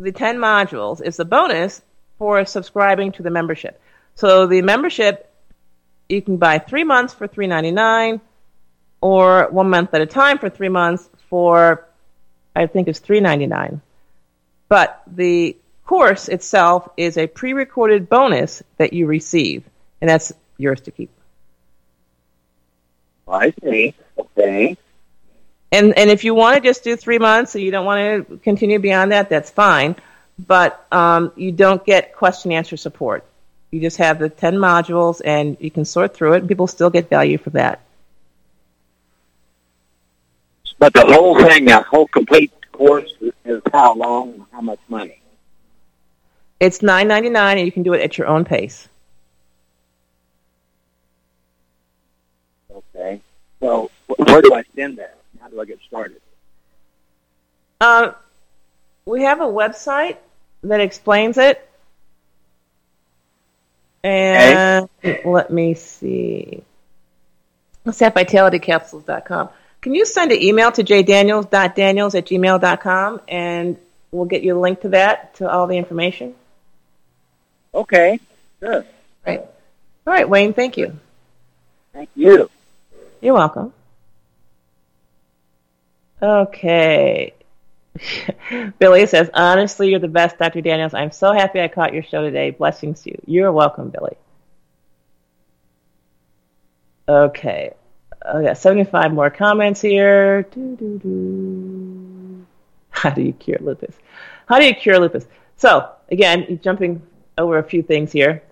the 0.01 0.11
ten 0.13 0.37
modules, 0.39 1.01
is 1.01 1.17
the 1.17 1.25
bonus 1.25 1.81
for 2.19 2.45
subscribing 2.45 3.13
to 3.13 3.23
the 3.23 3.31
membership. 3.31 3.81
So 4.17 4.47
the 4.47 4.63
membership, 4.63 5.30
you 6.11 6.23
can 6.23 6.37
buy 6.37 6.59
three 6.59 6.85
months 6.85 7.15
for 7.15 7.27
three 7.27 7.47
ninety 7.47 7.71
nine, 7.71 8.21
or 9.01 9.49
one 9.51 9.71
month 9.71 9.95
at 9.95 10.01
a 10.01 10.07
time 10.07 10.39
for 10.39 10.51
three 10.51 10.69
months 10.69 11.09
for, 11.29 11.87
I 12.55 12.67
think 12.67 12.89
it's 12.89 12.99
three 12.99 13.21
ninety 13.21 13.47
nine. 13.47 13.81
But 14.69 15.03
the 15.07 15.57
course 15.85 16.29
itself 16.29 16.89
is 16.97 17.17
a 17.17 17.27
pre-recorded 17.27 18.09
bonus 18.09 18.63
that 18.77 18.93
you 18.93 19.07
receive, 19.07 19.65
and 20.01 20.09
that's 20.09 20.33
yours 20.59 20.81
to 20.83 20.91
keep. 20.91 21.11
I 23.27 23.53
see. 23.63 23.95
Okay. 24.19 24.77
And 25.73 25.97
and 25.97 26.11
if 26.11 26.25
you 26.25 26.35
want 26.35 26.57
to 26.57 26.69
just 26.69 26.83
do 26.83 26.97
three 26.97 27.19
months, 27.19 27.55
and 27.55 27.63
you 27.63 27.71
don't 27.71 27.87
want 27.87 28.29
to 28.29 28.37
continue 28.39 28.79
beyond 28.79 29.13
that, 29.13 29.29
that's 29.29 29.51
fine. 29.51 29.97
But 30.39 30.85
um, 30.91 31.33
you 31.37 31.53
don't 31.53 31.85
get 31.85 32.15
question 32.15 32.51
answer 32.51 32.77
support. 32.77 33.25
You 33.71 33.81
just 33.81 33.99
have 33.99 34.19
the 34.19 34.29
ten 34.29 34.55
modules, 34.55 35.21
and 35.25 35.57
you 35.61 35.71
can 35.71 35.85
sort 35.85 36.15
through 36.15 36.35
it. 36.35 36.39
and 36.39 36.49
People 36.49 36.67
still 36.67 36.91
get 36.91 37.09
value 37.09 37.39
for 37.39 37.51
that. 37.51 37.81
But 40.79 40.93
the 40.95 41.05
whole 41.07 41.39
thing, 41.39 41.67
that 41.67 41.85
whole 41.87 42.09
complete 42.09 42.53
course, 42.73 43.13
is 43.45 43.63
how 43.73 43.95
long, 43.95 44.33
and 44.35 44.45
how 44.51 44.61
much 44.61 44.81
money? 44.89 45.21
It's 46.59 46.83
nine 46.83 47.07
ninety 47.07 47.31
nine, 47.31 47.59
and 47.59 47.67
you 47.67 47.73
can 47.73 47.83
do 47.83 47.93
it 47.93 48.01
at 48.03 48.19
your 48.19 48.27
own 48.27 48.45
pace. 48.45 48.89
Okay. 52.71 53.21
So 53.61 53.91
where 54.17 54.43
do 54.43 54.55
I 54.55 54.65
send 54.75 54.99
that? 54.99 55.19
How 55.41 55.49
do 55.49 55.61
I 55.61 55.65
get 55.65 55.79
started? 55.87 56.21
Uh, 57.81 58.13
we 59.05 59.23
have 59.23 59.41
a 59.41 59.47
website 59.47 60.17
that 60.63 60.81
explains 60.81 61.39
it. 61.39 61.70
And 64.03 64.89
let 65.25 65.51
me 65.51 65.75
see. 65.75 66.63
Let's 67.85 67.99
see 67.99 68.05
at 68.05 68.15
vitalitycapsules.com. 68.15 69.49
Can 69.81 69.95
you 69.95 70.05
send 70.05 70.33
an 70.33 70.43
email 70.43 70.71
to 70.73 70.83
jdaniels.daniels 70.83 72.15
at 72.15 72.27
gmail.com 72.27 73.21
and 73.29 73.79
we'll 74.11 74.27
get 74.27 74.43
you 74.43 74.59
a 74.59 74.61
link 74.61 74.83
to 74.83 74.91
that, 74.91 75.35
to 75.37 75.51
all 75.51 75.67
the 75.67 75.77
information? 75.77 76.35
Okay. 77.75 78.21
Sure. 78.61 78.85
Right. 79.27 79.41
All 79.41 80.13
right, 80.13 80.29
Wayne, 80.29 80.53
thank 80.53 80.77
you. 80.77 80.99
Thank 81.93 82.11
you. 82.15 82.51
You're 83.21 83.35
welcome. 83.35 83.73
Okay. 86.23 87.33
Billy 88.79 89.07
says, 89.07 89.31
honestly, 89.35 89.91
you're 89.91 89.99
the 89.99 90.09
best, 90.09 90.39
Dr. 90.39 90.61
Daniels. 90.61 90.95
I'm 90.95 91.11
so 91.11 91.33
happy 91.33 91.61
I 91.61 91.69
caught 91.69 91.93
your 91.93 92.03
show 92.03 92.23
today. 92.23 92.51
Blessings 92.51 93.03
to 93.03 93.11
you. 93.11 93.21
You're 93.27 93.53
welcome, 93.53 93.91
Billy. 93.91 94.17
Okay. 97.09 97.73
Oh, 98.25 98.39
I 98.39 98.45
got 98.45 98.59
75 98.59 99.13
more 99.13 99.31
comments 99.31 99.81
here. 99.81 100.43
How 102.91 103.11
do 103.11 103.23
you 103.23 103.33
cure 103.33 103.59
lupus? 103.61 103.95
How 104.47 104.59
do 104.59 104.67
you 104.67 104.75
cure 104.75 104.99
lupus? 104.99 105.27
So, 105.57 105.91
again, 106.11 106.61
jumping 106.63 107.03
over 107.39 107.59
a 107.59 107.63
few 107.63 107.83
things 107.83 108.13
here. 108.13 108.43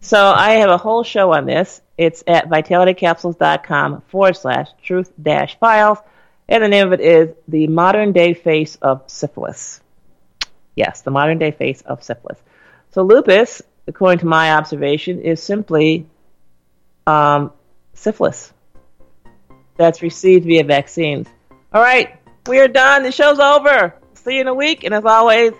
So, 0.00 0.18
I 0.18 0.52
have 0.52 0.70
a 0.70 0.78
whole 0.78 1.04
show 1.04 1.32
on 1.32 1.46
this. 1.46 1.80
It's 1.98 2.24
at 2.26 2.48
vitalitycapsules.com 2.48 4.02
forward 4.08 4.36
slash 4.36 4.68
truth 4.82 5.12
dash 5.20 5.58
files. 5.58 5.98
And 6.52 6.62
the 6.62 6.68
name 6.68 6.86
of 6.86 6.92
it 6.92 7.00
is 7.00 7.34
The 7.48 7.66
Modern 7.66 8.12
Day 8.12 8.34
Face 8.34 8.76
of 8.76 9.02
Syphilis. 9.06 9.80
Yes, 10.74 11.00
the 11.00 11.10
modern 11.10 11.38
day 11.38 11.50
face 11.50 11.80
of 11.80 12.02
syphilis. 12.02 12.38
So, 12.90 13.04
lupus, 13.04 13.62
according 13.86 14.18
to 14.18 14.26
my 14.26 14.52
observation, 14.52 15.22
is 15.22 15.42
simply 15.42 16.06
um, 17.06 17.52
syphilis 17.94 18.52
that's 19.78 20.02
received 20.02 20.44
via 20.44 20.64
vaccines. 20.64 21.26
All 21.72 21.80
right, 21.80 22.20
we 22.46 22.60
are 22.60 22.68
done. 22.68 23.02
The 23.02 23.12
show's 23.12 23.38
over. 23.38 23.94
See 24.12 24.34
you 24.34 24.42
in 24.42 24.46
a 24.46 24.54
week. 24.54 24.84
And 24.84 24.92
as 24.92 25.06
always, 25.06 25.52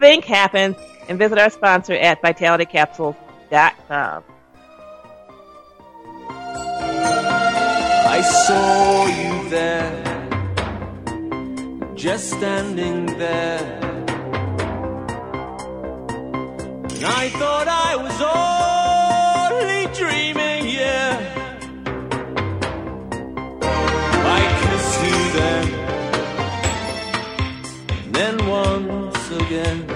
think 0.00 0.24
happens 0.24 0.74
and 1.08 1.20
visit 1.20 1.38
our 1.38 1.50
sponsor 1.50 1.92
at 1.92 2.20
vitalitycapsules.com. 2.20 4.24
I 8.08 8.22
saw 8.22 9.06
you 9.06 9.50
there, 9.50 10.15
just 12.06 12.30
standing 12.30 13.06
there. 13.18 13.58
And 16.94 17.04
I 17.04 17.28
thought 17.30 17.66
I 17.66 17.96
was 17.96 18.18
only 19.50 19.86
dreaming, 19.92 20.68
yeah. 20.68 21.18
I 24.38 24.40
kissed 24.62 25.02
you 25.08 25.18
then, 25.40 25.64
and 28.04 28.14
then 28.14 28.36
once 28.46 29.30
again. 29.42 29.95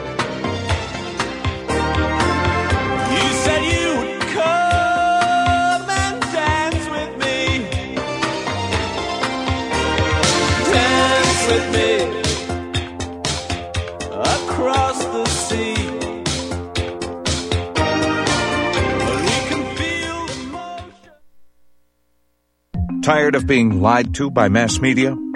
Tired 23.31 23.43
of 23.43 23.47
being 23.47 23.81
lied 23.81 24.13
to 24.15 24.29
by 24.29 24.49
mass 24.49 24.81
media? 24.81 25.15